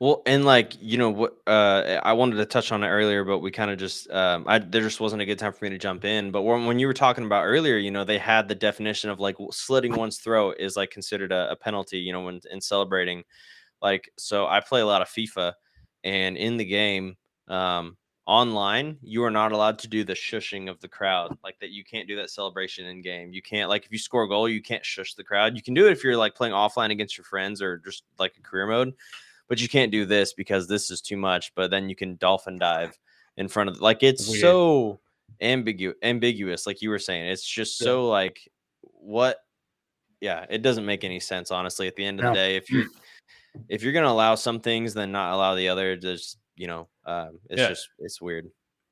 [0.00, 3.38] Well, and like you know what, uh, I wanted to touch on it earlier, but
[3.38, 5.78] we kind of just, um, I there just wasn't a good time for me to
[5.78, 6.32] jump in.
[6.32, 9.20] But when, when you were talking about earlier, you know, they had the definition of
[9.20, 13.22] like slitting one's throat is like considered a, a penalty, you know, when in celebrating.
[13.82, 15.52] Like, so I play a lot of FIFA,
[16.02, 17.16] and in the game,
[17.48, 17.96] um,
[18.26, 21.36] online, you are not allowed to do the shushing of the crowd.
[21.44, 23.32] Like that, you can't do that celebration in game.
[23.32, 25.56] You can't like if you score a goal, you can't shush the crowd.
[25.56, 28.34] You can do it if you're like playing offline against your friends or just like
[28.38, 28.94] a career mode,
[29.48, 31.54] but you can't do this because this is too much.
[31.54, 32.98] But then you can dolphin dive
[33.36, 34.40] in front of like it's Weird.
[34.40, 35.00] so
[35.40, 38.48] ambiguous ambiguous like you were saying it's just so like
[38.82, 39.38] what
[40.20, 42.30] yeah it doesn't make any sense honestly at the end of no.
[42.30, 42.86] the day if you're
[43.68, 45.96] if you're gonna allow some things, then not allow the other.
[45.96, 47.68] Just you know, um, it's yeah.
[47.68, 48.50] just it's weird.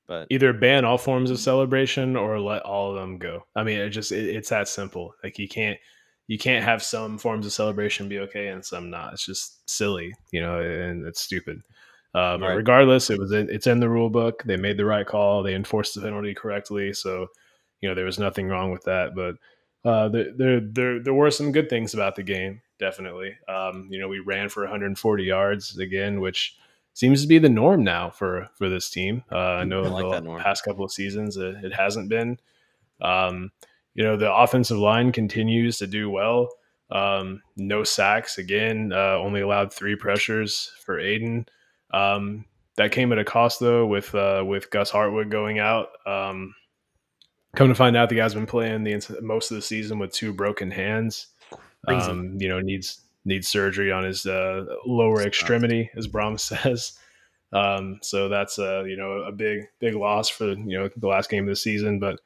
[0.08, 3.44] But either ban all forms of celebration or let all of them go.
[3.54, 5.14] I mean, it just it, it's that simple.
[5.22, 5.78] Like you can't
[6.26, 9.12] you can't have some forms of celebration be okay and some not.
[9.12, 11.62] It's just silly, you know, and it's stupid.
[12.14, 12.54] Uh, but right.
[12.54, 14.42] regardless, it was in, it's in the rule book.
[14.44, 15.42] They made the right call.
[15.42, 16.92] They enforced the penalty correctly.
[16.92, 17.28] So,
[17.80, 19.14] you know, there was nothing wrong with that.
[19.14, 19.36] But
[19.88, 22.60] uh, there, there, there, there were some good things about the game.
[22.82, 23.36] Definitely.
[23.46, 26.56] Um, you know, we ran for 140 yards again, which
[26.94, 29.22] seems to be the norm now for for this team.
[29.30, 32.40] Uh, I know I like the past couple of seasons it, it hasn't been.
[33.00, 33.52] Um,
[33.94, 36.48] you know, the offensive line continues to do well.
[36.90, 38.92] Um, no sacks again.
[38.92, 41.46] Uh, only allowed three pressures for Aiden.
[41.94, 42.46] Um,
[42.78, 45.90] that came at a cost though, with uh, with Gus Hartwig going out.
[46.04, 46.56] Um,
[47.54, 50.32] come to find out, the guy's been playing the most of the season with two
[50.32, 51.28] broken hands.
[51.88, 56.98] Um, you know, needs needs surgery on his uh, lower extremity, as Brohm says.
[57.52, 61.30] Um, so that's a you know a big big loss for you know the last
[61.30, 61.98] game of the season.
[61.98, 62.20] But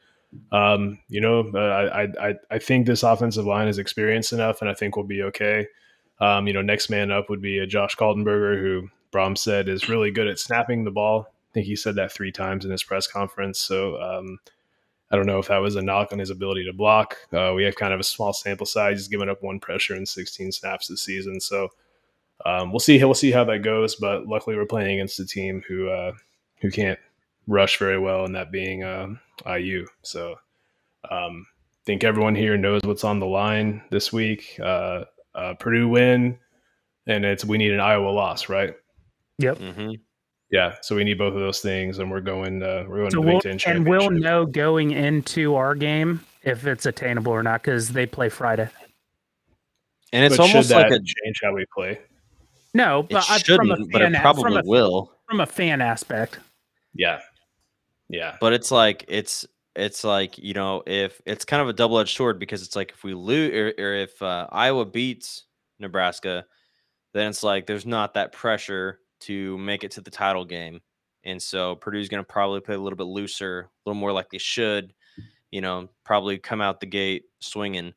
[0.52, 4.74] um, you know I, I I think this offensive line is experienced enough, and I
[4.74, 5.66] think we'll be okay.
[6.18, 9.88] Um, you know, next man up would be a Josh Kaltenberger, who Brohm said is
[9.88, 11.26] really good at snapping the ball.
[11.28, 13.60] I think he said that three times in his press conference.
[13.60, 14.38] So um,
[15.10, 17.16] I don't know if that was a knock on his ability to block.
[17.32, 18.98] Uh, we have kind of a small sample size.
[18.98, 21.68] He's given up one pressure in 16 snaps this season, so
[22.44, 23.02] um, we'll see.
[23.02, 23.94] We'll see how that goes.
[23.94, 26.12] But luckily, we're playing against a team who uh,
[26.60, 26.98] who can't
[27.46, 29.08] rush very well, and that being uh,
[29.46, 29.86] IU.
[30.02, 30.36] So
[31.10, 34.58] um, I think everyone here knows what's on the line this week.
[34.62, 35.04] Uh,
[35.34, 36.38] uh, Purdue win,
[37.06, 38.74] and it's we need an Iowa loss, right?
[39.38, 39.58] Yep.
[39.58, 39.90] Mm-hmm.
[40.50, 42.62] Yeah, so we need both of those things, and we're going.
[42.62, 46.86] Uh, we're going so to we'll, And we'll know going into our game if it's
[46.86, 48.68] attainable or not because they play Friday.
[50.12, 51.98] And it's but almost like a change how we play.
[52.74, 55.80] No, but it shouldn't, from a but it probably from a, will from a fan
[55.80, 56.38] aspect.
[56.94, 57.20] Yeah,
[58.08, 58.36] yeah.
[58.40, 59.44] But it's like it's
[59.74, 62.92] it's like you know if it's kind of a double edged sword because it's like
[62.92, 65.44] if we lose or, or if uh, Iowa beats
[65.80, 66.46] Nebraska,
[67.14, 70.80] then it's like there's not that pressure to make it to the title game.
[71.24, 74.30] And so Purdue's going to probably play a little bit looser, a little more like
[74.30, 74.92] they should,
[75.50, 77.94] you know, probably come out the gate swinging.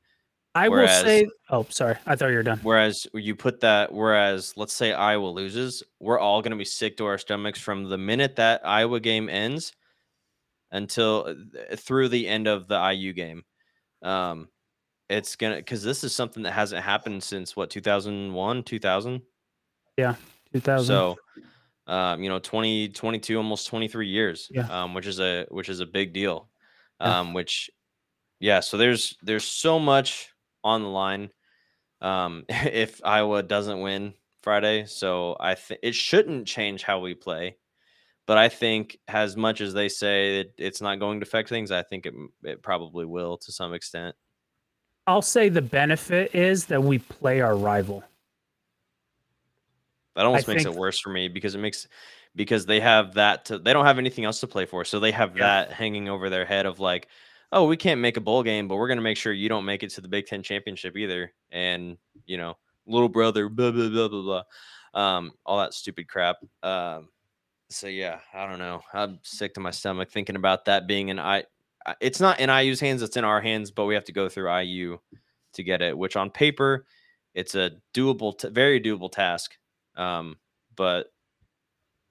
[0.55, 1.95] I whereas, will say, oh, sorry.
[2.07, 2.59] I thought you were done.
[2.63, 6.97] Whereas you put that, whereas let's say Iowa loses, we're all going to be sick
[6.97, 9.73] to our stomachs from the minute that Iowa game ends
[10.71, 11.35] until
[11.71, 13.43] uh, through the end of the IU game.
[14.01, 14.49] Um,
[15.09, 19.21] it's gonna because this is something that hasn't happened since what 2001 2000
[19.97, 20.15] yeah
[20.53, 20.85] 2000.
[20.85, 21.17] So,
[21.87, 24.67] um, you know, 20, 22, almost 23 years, yeah.
[24.69, 26.49] um, which is a, which is a big deal.
[26.99, 27.69] Um, which,
[28.39, 28.59] yeah.
[28.59, 30.29] So there's, there's so much
[30.63, 31.29] on the line.
[32.01, 34.85] Um, if Iowa doesn't win Friday.
[34.85, 37.57] So I think it shouldn't change how we play.
[38.25, 41.71] But I think, as much as they say that it's not going to affect things,
[41.71, 44.15] I think it, it probably will to some extent.
[45.07, 48.03] I'll say the benefit is that we play our rival.
[50.19, 50.75] That almost I makes think...
[50.75, 51.87] it worse for me because it makes
[52.35, 55.13] because they have that to, they don't have anything else to play for, so they
[55.13, 55.43] have yeah.
[55.43, 57.07] that hanging over their head of like,
[57.53, 59.81] oh, we can't make a bowl game, but we're gonna make sure you don't make
[59.81, 64.09] it to the Big Ten championship either, and you know, little brother, blah blah blah
[64.09, 66.35] blah blah, um, all that stupid crap.
[66.63, 67.07] Um,
[67.69, 68.81] so yeah, I don't know.
[68.93, 71.45] I'm sick to my stomach thinking about that being an I.
[72.01, 74.53] It's not in IU's hands; it's in our hands, but we have to go through
[74.53, 74.99] IU
[75.53, 75.97] to get it.
[75.97, 76.85] Which on paper,
[77.33, 79.55] it's a doable, t- very doable task.
[79.99, 80.37] Um,
[80.75, 81.11] but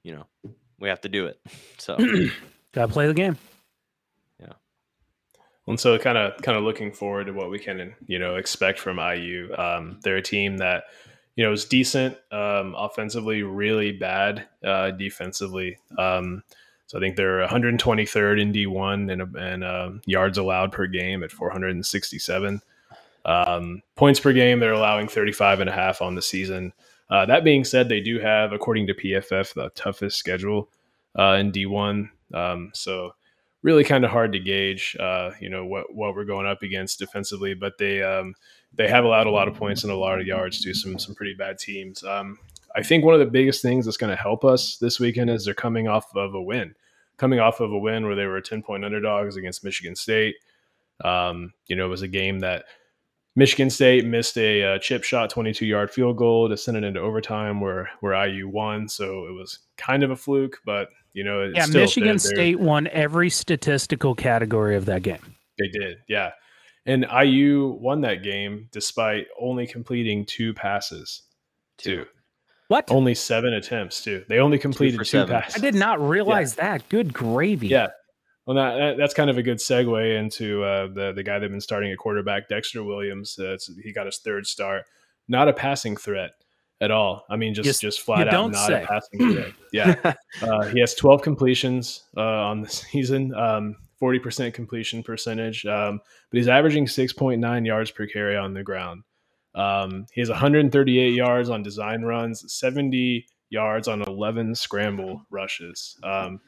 [0.05, 0.27] you know,
[0.79, 1.41] we have to do it.
[1.81, 1.97] So
[2.73, 3.39] gotta play the game.
[4.41, 4.55] Yeah.
[5.67, 8.79] And so kind of kind of looking forward to what we can, you know, expect
[8.81, 9.55] from IU.
[9.57, 10.85] Um, they're a team that,
[11.37, 15.79] you know, is decent um, offensively, really bad uh, defensively.
[15.97, 16.43] Um,
[16.89, 21.31] so I think they're 123rd in D1 and, and uh, yards allowed per game at
[21.31, 22.61] 467.
[23.25, 26.73] Um, points per game, they're allowing 35 and a half on the season.
[27.11, 30.69] Uh, that being said, they do have, according to PFF, the toughest schedule
[31.19, 32.11] uh, in D1.
[32.35, 33.13] Um, so
[33.63, 36.99] really kind of hard to gauge, uh, you know, what what we're going up against
[36.99, 37.55] defensively.
[37.55, 38.35] But they um,
[38.75, 41.15] they have allowed a lot of points and a lot of yards to some some
[41.15, 42.05] pretty bad teams.
[42.05, 42.39] Um,
[42.77, 45.45] I think one of the biggest things that's going to help us this weekend is
[45.45, 46.75] they're coming off of a win,
[47.17, 50.37] coming off of a win where they were 10 point underdogs against Michigan State.
[51.03, 52.67] Um, you know, it was a game that
[53.39, 56.99] Michigan State missed a uh, chip shot 22 yard field goal to send it into
[56.99, 58.89] overtime where where IU won.
[58.89, 62.57] So it was kind of a fluke, but you know, yeah, still, Michigan they're, State
[62.57, 65.37] they're, won every statistical category of that game.
[65.57, 66.33] They did, yeah.
[66.85, 71.23] And IU won that game despite only completing two passes.
[71.77, 72.07] Two.
[72.67, 72.91] What?
[72.91, 74.25] Only seven attempts too.
[74.29, 75.55] They only completed two, two passes.
[75.55, 76.73] I did not realize yeah.
[76.73, 76.89] that.
[76.89, 77.69] Good gravy.
[77.69, 77.91] Yeah.
[78.49, 81.51] Well, that, that, that's kind of a good segue into uh, the the guy they've
[81.51, 83.39] been starting at quarterback, Dexter Williams.
[83.39, 84.87] Uh, he got his third start.
[85.29, 86.31] Not a passing threat
[86.81, 87.27] at all.
[87.29, 88.83] I mean, just just, just flat out not say.
[88.83, 89.53] a passing threat.
[89.75, 96.01] Yeah, uh, he has 12 completions uh, on the season, um, 40% completion percentage, um,
[96.31, 99.03] but he's averaging 6.9 yards per carry on the ground.
[99.55, 105.99] Um, he has 138 yards on design runs, 70 yards on 11 scramble rushes.
[106.03, 106.41] Um,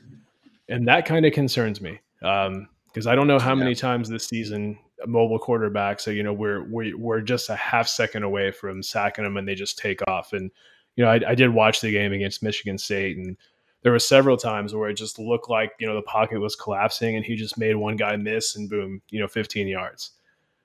[0.70, 4.26] and that kind of concerns me because um, I don't know how many times this
[4.26, 8.82] season mobile quarterbacks, so, you know, we're, we're, we're just a half second away from
[8.82, 10.32] sacking them and they just take off.
[10.32, 10.51] And,
[10.97, 13.36] you know, I, I did watch the game against Michigan State and
[13.82, 17.16] there were several times where it just looked like, you know, the pocket was collapsing
[17.16, 20.12] and he just made one guy miss and boom, you know, 15 yards.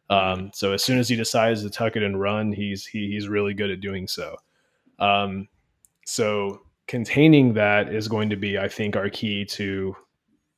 [0.10, 3.28] Um, so as soon as he decides to tuck it and run, he's he, he's
[3.28, 4.36] really good at doing so.
[5.00, 5.48] Um,
[6.06, 9.96] so containing that is going to be, I think, our key to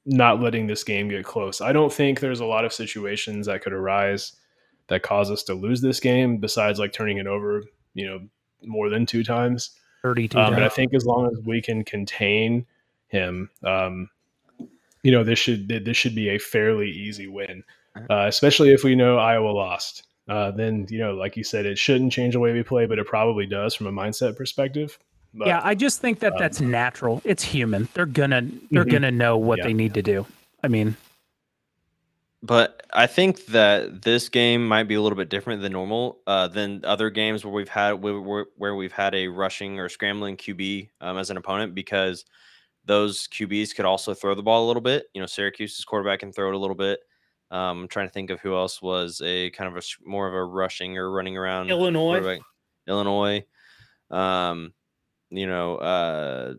[0.06, 1.62] not letting this game get close.
[1.62, 4.34] I don't think there's a lot of situations that could arise
[4.88, 7.64] that cause us to lose this game, besides like turning it over,
[7.94, 8.22] you know,
[8.64, 9.72] more than two times.
[10.02, 10.40] Thirty-two.
[10.40, 12.66] Um, but I think as long as we can contain
[13.08, 14.10] him, um,
[15.04, 17.64] you know, this should this should be a fairly easy win
[18.10, 20.04] uh, especially if we know Iowa lost.
[20.28, 23.00] Uh, then you know, like you said, it shouldn't change the way we play, but
[23.00, 25.00] it probably does from a mindset perspective.
[25.38, 27.22] But, yeah, I just think that um, that's natural.
[27.24, 27.88] It's human.
[27.94, 28.42] They're gonna
[28.72, 28.92] they're mm-hmm.
[28.92, 29.66] gonna know what yeah.
[29.66, 30.26] they need to do.
[30.64, 30.98] I mean,
[32.42, 36.48] but I think that this game might be a little bit different than normal uh,
[36.48, 41.18] than other games where we've had where we've had a rushing or scrambling QB um,
[41.18, 42.26] as an opponent because
[42.86, 45.06] those QBs could also throw the ball a little bit.
[45.14, 47.00] You know, Syracuse's quarterback can throw it a little bit.
[47.52, 50.34] Um, I'm trying to think of who else was a kind of a more of
[50.34, 52.40] a rushing or running around Illinois.
[52.88, 53.46] Illinois.
[54.10, 54.74] Um,
[55.30, 56.54] you know, uh,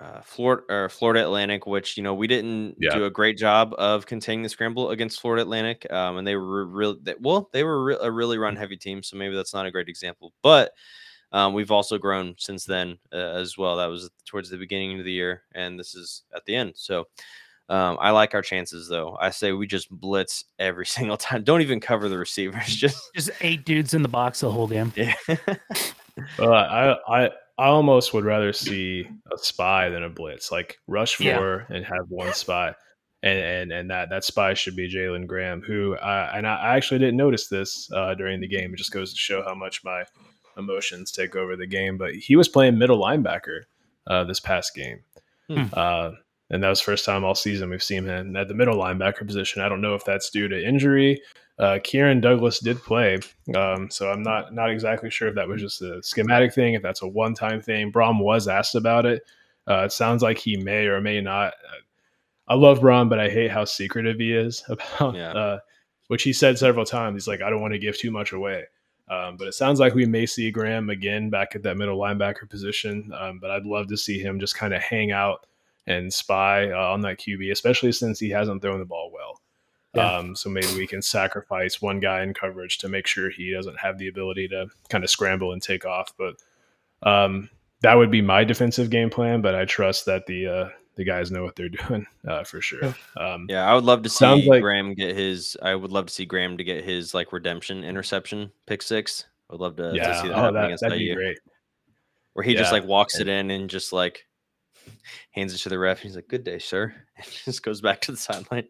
[0.00, 2.94] uh, Florida or Florida Atlantic, which you know we didn't yeah.
[2.94, 6.66] do a great job of containing the scramble against Florida Atlantic, um, and they were
[6.66, 9.70] really well, they were re- a really run heavy team, so maybe that's not a
[9.70, 10.32] great example.
[10.42, 10.72] But
[11.32, 13.76] um, we've also grown since then uh, as well.
[13.76, 16.72] That was towards the beginning of the year, and this is at the end.
[16.76, 17.06] So
[17.68, 19.16] um, I like our chances though.
[19.20, 21.44] I say we just blitz every single time.
[21.44, 22.66] Don't even cover the receivers.
[22.76, 24.92] Just just eight dudes in the box the whole game.
[24.96, 25.14] Yeah.
[26.38, 30.52] well, I I I almost would rather see a spy than a blitz.
[30.52, 31.76] Like rush four yeah.
[31.76, 32.74] and have one spy.
[33.20, 37.00] And, and and that that spy should be Jalen Graham, who uh, and I actually
[37.00, 38.72] didn't notice this uh, during the game.
[38.72, 40.04] It just goes to show how much my
[40.56, 41.98] emotions take over the game.
[41.98, 43.62] But he was playing middle linebacker
[44.06, 45.00] uh, this past game.
[45.50, 45.64] Hmm.
[45.72, 46.10] Uh,
[46.50, 49.62] and that was first time all season we've seen him at the middle linebacker position.
[49.62, 51.20] I don't know if that's due to injury.
[51.58, 53.18] Uh, Kieran Douglas did play,
[53.56, 56.82] um, so I'm not not exactly sure if that was just a schematic thing, if
[56.82, 57.90] that's a one time thing.
[57.90, 59.22] Brohm was asked about it.
[59.68, 61.54] Uh, it sounds like he may or may not.
[62.46, 65.32] I love Brohm, but I hate how secretive he is about, yeah.
[65.32, 65.58] uh,
[66.06, 67.16] which he said several times.
[67.16, 68.64] He's like, I don't want to give too much away.
[69.10, 72.48] Um, but it sounds like we may see Graham again back at that middle linebacker
[72.48, 73.10] position.
[73.18, 75.46] Um, but I'd love to see him just kind of hang out
[75.88, 79.40] and spy uh, on that QB, especially since he hasn't thrown the ball well.
[79.94, 80.18] Yeah.
[80.18, 83.78] Um, so maybe we can sacrifice one guy in coverage to make sure he doesn't
[83.78, 86.12] have the ability to kind of scramble and take off.
[86.18, 86.36] But
[87.02, 87.48] um,
[87.80, 89.40] that would be my defensive game plan.
[89.40, 92.94] But I trust that the uh, the guys know what they're doing uh, for sure.
[93.16, 95.56] Um, yeah, I would love to see like, Graham get his.
[95.62, 99.24] I would love to see Graham to get his like redemption interception pick six.
[99.48, 101.38] I would love to, yeah, to see that oh, that, that'd be great.
[102.34, 102.58] Where he yeah.
[102.58, 104.27] just like walks it in and just like
[105.30, 106.00] hands it to the ref.
[106.00, 108.68] He's like, "Good day, sir," and just goes back to the sideline.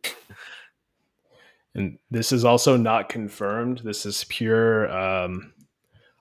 [1.74, 3.82] And this is also not confirmed.
[3.84, 4.90] This is pure.
[4.90, 5.52] Um,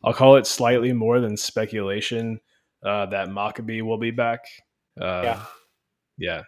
[0.03, 2.39] I'll call it slightly more than speculation
[2.85, 4.41] uh, that Mockobee will be back.
[4.99, 5.45] Uh, yeah,
[6.17, 6.41] yeah.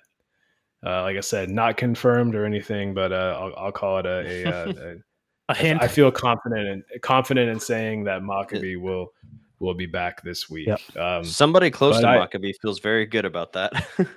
[0.85, 4.43] Uh, like I said, not confirmed or anything, but uh, I'll, I'll, call it a,
[4.43, 4.95] a, uh, a,
[5.49, 5.81] a hint.
[5.81, 9.11] I feel confident in confident in saying that Mockobee will
[9.59, 10.67] will be back this week.
[10.67, 10.97] Yep.
[10.97, 13.73] Um, Somebody close to I, Mockobee feels very good about that.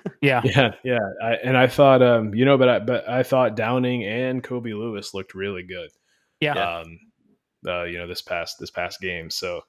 [0.23, 0.98] yeah, yeah, yeah.
[1.23, 4.73] I, and I thought, um, you know, but I, but I thought Downing and Kobe
[4.73, 5.90] Lewis looked really good.
[6.40, 6.55] Yeah.
[6.55, 6.98] Um,
[7.66, 9.31] uh, you know, this past this past game.
[9.31, 9.62] So,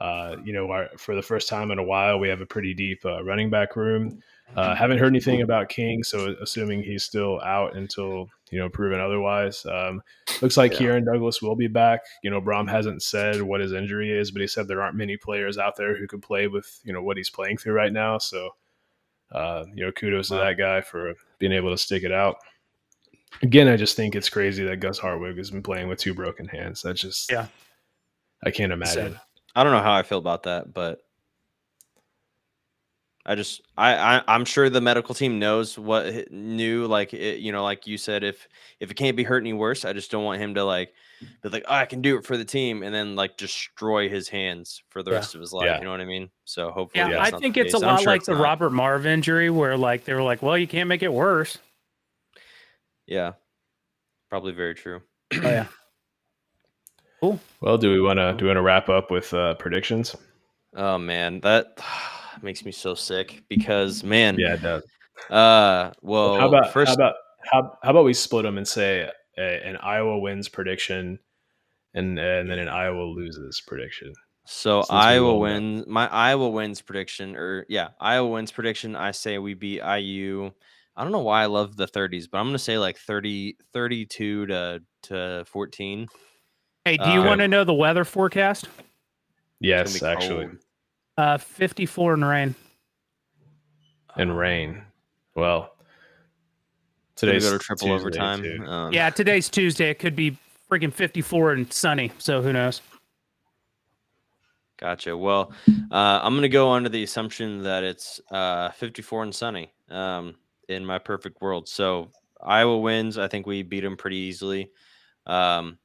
[0.00, 2.74] uh, you know, our, for the first time in a while, we have a pretty
[2.74, 4.20] deep uh, running back room.
[4.54, 9.00] Uh, haven't heard anything about King, so assuming he's still out until you know proven
[9.00, 9.66] otherwise.
[9.66, 10.02] Um,
[10.40, 10.78] looks like yeah.
[10.78, 12.02] Kieran Douglas will be back.
[12.22, 15.16] You know, Brohm hasn't said what his injury is, but he said there aren't many
[15.16, 18.18] players out there who could play with you know what he's playing through right now.
[18.18, 18.50] So,
[19.32, 20.38] uh, you know, kudos wow.
[20.38, 22.36] to that guy for being able to stick it out.
[23.42, 26.46] Again, I just think it's crazy that Gus Hartwig has been playing with two broken
[26.46, 26.82] hands.
[26.82, 27.46] That's just yeah,
[28.44, 29.18] I can't imagine.
[29.56, 31.00] I don't know how I feel about that, but
[33.24, 37.52] I just I, I am sure the medical team knows what knew like it, you
[37.52, 38.48] know like you said if
[38.80, 40.92] if it can't be hurt any worse I just don't want him to like
[41.40, 44.28] be like oh, I can do it for the team and then like destroy his
[44.28, 45.18] hands for the yeah.
[45.18, 45.78] rest of his life yeah.
[45.78, 46.30] you know what I mean?
[46.44, 48.42] So hopefully yeah I think it's a lot sure like the not.
[48.42, 51.58] Robert Marve injury where like they were like well you can't make it worse.
[53.06, 53.32] Yeah.
[54.30, 55.00] Probably very true.
[55.34, 55.66] Oh yeah.
[57.20, 57.38] Cool.
[57.60, 60.16] Well do we want to do we want to wrap up with uh predictions?
[60.74, 61.78] Oh man that
[62.42, 64.82] makes me so sick because man, yeah, it does.
[65.30, 67.14] Uh, well, how about first, how about
[67.50, 71.18] how, how about we split them and say a, an Iowa wins prediction,
[71.94, 74.12] and and then an Iowa loses prediction.
[74.44, 75.86] So Since Iowa wins.
[75.86, 78.96] My Iowa wins prediction, or yeah, Iowa wins prediction.
[78.96, 80.50] I say we beat IU.
[80.96, 83.56] I don't know why I love the 30s, but I'm going to say like 30,
[83.72, 86.08] 32 to to 14.
[86.84, 88.68] Hey, do you um, want to know the weather forecast?
[89.60, 90.48] Yes, actually.
[91.16, 92.54] Uh, 54 in rain.
[94.16, 94.82] And rain.
[95.34, 95.74] Well,
[97.16, 98.68] today's go to triple Tuesday overtime.
[98.68, 99.90] Um, yeah, today's Tuesday.
[99.90, 100.36] It could be
[100.70, 102.12] freaking 54 and sunny.
[102.18, 102.80] So who knows?
[104.78, 105.16] Gotcha.
[105.16, 105.52] Well,
[105.92, 110.34] uh, I'm going to go under the assumption that it's uh, 54 and sunny um,
[110.68, 111.68] in my perfect world.
[111.68, 112.10] So
[112.42, 113.16] Iowa wins.
[113.16, 114.70] I think we beat them pretty easily.
[115.26, 115.78] Um,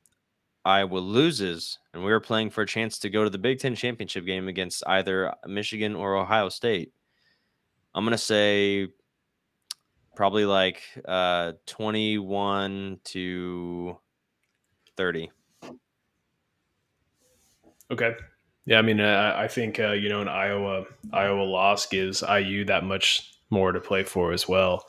[0.68, 3.73] Iowa loses, and we are playing for a chance to go to the Big Ten
[3.73, 6.91] championship game against either Michigan or Ohio State.
[7.95, 8.89] I'm gonna say
[10.14, 13.98] probably like uh, 21 to
[14.98, 15.31] 30.
[17.89, 18.15] Okay.
[18.65, 20.84] Yeah, I mean, uh, I think uh, you know an Iowa
[21.14, 24.84] Iowa loss gives IU that much more to play for as well.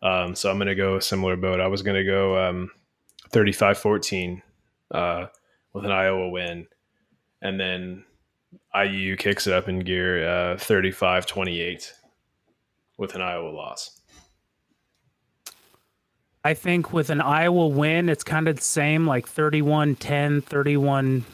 [0.00, 1.60] Um, so I'm going to go a similar boat.
[1.60, 2.70] I was going to go um,
[3.32, 4.40] 35-14
[4.90, 5.26] uh,
[5.72, 6.66] with an Iowa win.
[7.42, 8.04] And then
[8.74, 11.92] IU kicks it up in gear uh, 35 28
[12.96, 14.00] with an Iowa loss.
[16.44, 21.24] I think with an Iowa win, it's kind of the same, like 31 10, 31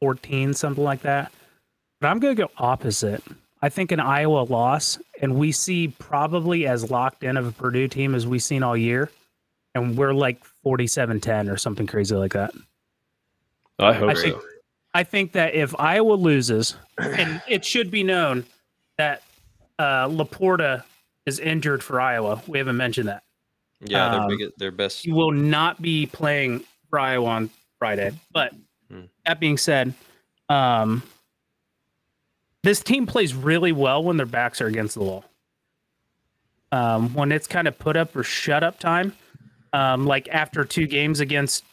[0.00, 1.32] 14, something like that.
[2.00, 3.22] But I'm going to go opposite.
[3.62, 7.88] I think an Iowa loss, and we see probably as locked in of a Purdue
[7.88, 9.10] team as we've seen all year.
[9.74, 12.52] And we're like 47 10 or something crazy like that.
[13.78, 14.42] I hope I think, so.
[14.94, 18.44] I think that if Iowa loses, and it should be known
[18.98, 19.22] that
[19.78, 20.84] uh, LaPorta
[21.26, 22.42] is injured for Iowa.
[22.46, 23.22] We haven't mentioned that.
[23.80, 25.04] Yeah, um, their, biggest, their best.
[25.04, 28.12] He will not be playing for Iowa on Friday.
[28.32, 28.54] But
[28.90, 29.02] hmm.
[29.26, 29.94] that being said,
[30.48, 31.02] um,
[32.62, 35.24] this team plays really well when their backs are against the wall.
[36.72, 39.12] Um, when it's kind of put up or shut up time,
[39.74, 41.64] um, like after two games against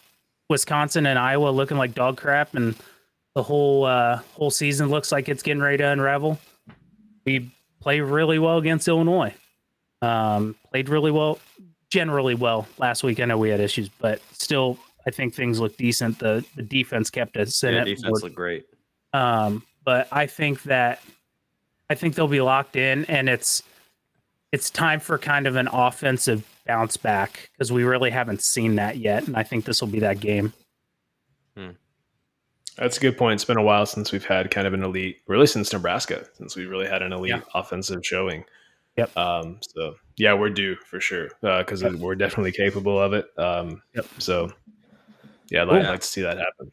[0.50, 2.76] Wisconsin and Iowa looking like dog crap, and
[3.36, 6.40] the whole uh, whole season looks like it's getting ready to unravel.
[7.26, 9.34] We play really well against Illinois.
[10.02, 11.40] Um, played really well,
[11.92, 13.20] generally well last week.
[13.20, 16.18] I know we had issues, but still, I think things look decent.
[16.18, 17.86] The the defense kept us in yeah, it.
[17.86, 18.66] Defense looked great.
[19.14, 21.04] Um, but I think that
[21.92, 23.62] I think they'll be locked in, and it's
[24.52, 28.98] it's time for kind of an offensive bounce back because we really haven't seen that
[28.98, 30.54] yet, and I think this will be that game.
[31.56, 31.72] Hmm.
[32.78, 33.36] That's a good point.
[33.36, 36.56] It's been a while since we've had kind of an elite, really since Nebraska, since
[36.56, 37.42] we really had an elite yeah.
[37.54, 38.46] offensive showing.
[38.98, 39.18] Yep.
[39.18, 42.00] Um, so yeah, we're due for sure because uh, yep.
[42.00, 43.28] we're definitely capable of it.
[43.38, 44.06] Um, yep.
[44.20, 44.52] So
[45.50, 46.72] yeah, I'd like, like to see that happen.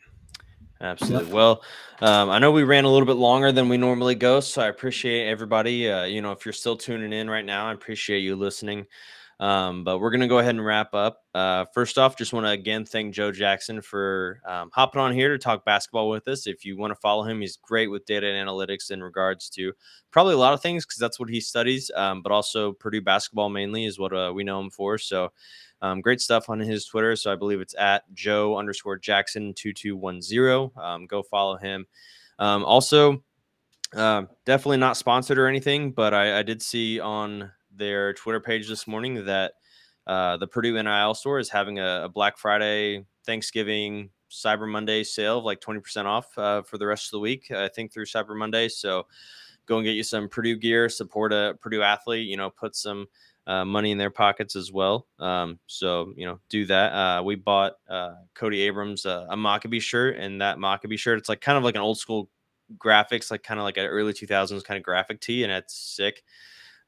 [0.81, 1.27] Absolutely.
[1.27, 1.35] Yep.
[1.35, 1.62] Well,
[2.01, 4.69] um, I know we ran a little bit longer than we normally go, so I
[4.69, 5.90] appreciate everybody.
[5.90, 8.86] Uh, you know, if you're still tuning in right now, I appreciate you listening.
[9.40, 11.23] Um, but we're going to go ahead and wrap up.
[11.32, 15.28] Uh, first off, just want to again thank Joe Jackson for um, hopping on here
[15.28, 16.48] to talk basketball with us.
[16.48, 19.73] If you want to follow him, he's great with data and analytics in regards to
[20.10, 23.48] probably a lot of things because that's what he studies, um, but also Purdue basketball
[23.48, 24.98] mainly is what uh, we know him for.
[24.98, 25.31] So,
[25.82, 27.15] um, great stuff on his Twitter.
[27.15, 30.73] So I believe it's at Joe underscore Jackson two two one zero.
[30.77, 31.86] Um, go follow him.
[32.40, 33.23] Um, also,
[33.94, 38.68] uh, definitely not sponsored or anything, but I, I did see on their Twitter page
[38.68, 39.55] this morning that
[40.06, 45.38] uh, the Purdue NIL store is having a, a, Black Friday, Thanksgiving, Cyber Monday sale
[45.38, 48.36] of like 20% off uh, for the rest of the week, I think through Cyber
[48.36, 48.68] Monday.
[48.68, 49.06] So
[49.66, 53.06] go and get you some Purdue gear, support a Purdue athlete, you know, put some
[53.46, 55.06] uh, money in their pockets as well.
[55.18, 56.92] Um, so, you know, do that.
[56.92, 61.28] Uh, we bought uh, Cody Abrams uh, a Mockobee shirt, and that Mockobee shirt, it's
[61.28, 62.30] like kind of like an old school
[62.76, 66.22] graphics, like kind of like an early 2000s kind of graphic tee, and it's sick.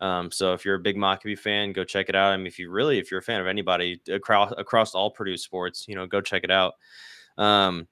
[0.00, 2.32] Um, so if you're a big Mockobee fan, go check it out.
[2.32, 5.36] I mean, if you really, if you're a fan of anybody across across all Purdue
[5.36, 6.74] sports, you know, go check it out.
[7.36, 7.86] Um,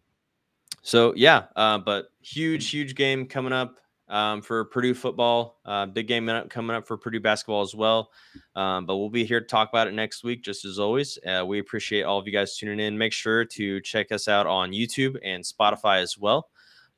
[0.82, 3.78] so yeah, uh, but huge, huge game coming up
[4.09, 5.60] um, for Purdue football.
[5.64, 8.10] Uh, big game coming up for Purdue basketball as well.
[8.56, 11.18] Um, but we'll be here to talk about it next week, just as always.
[11.26, 12.97] Uh, we appreciate all of you guys tuning in.
[12.97, 16.48] Make sure to check us out on YouTube and Spotify as well.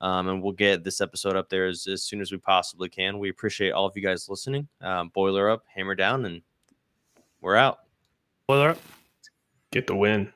[0.00, 3.18] Um, and we'll get this episode up there as, as soon as we possibly can.
[3.18, 4.66] We appreciate all of you guys listening.
[4.80, 6.40] Um, boiler up, hammer down, and
[7.40, 7.80] we're out.
[8.46, 8.78] Boiler up.
[9.70, 10.32] Get the win.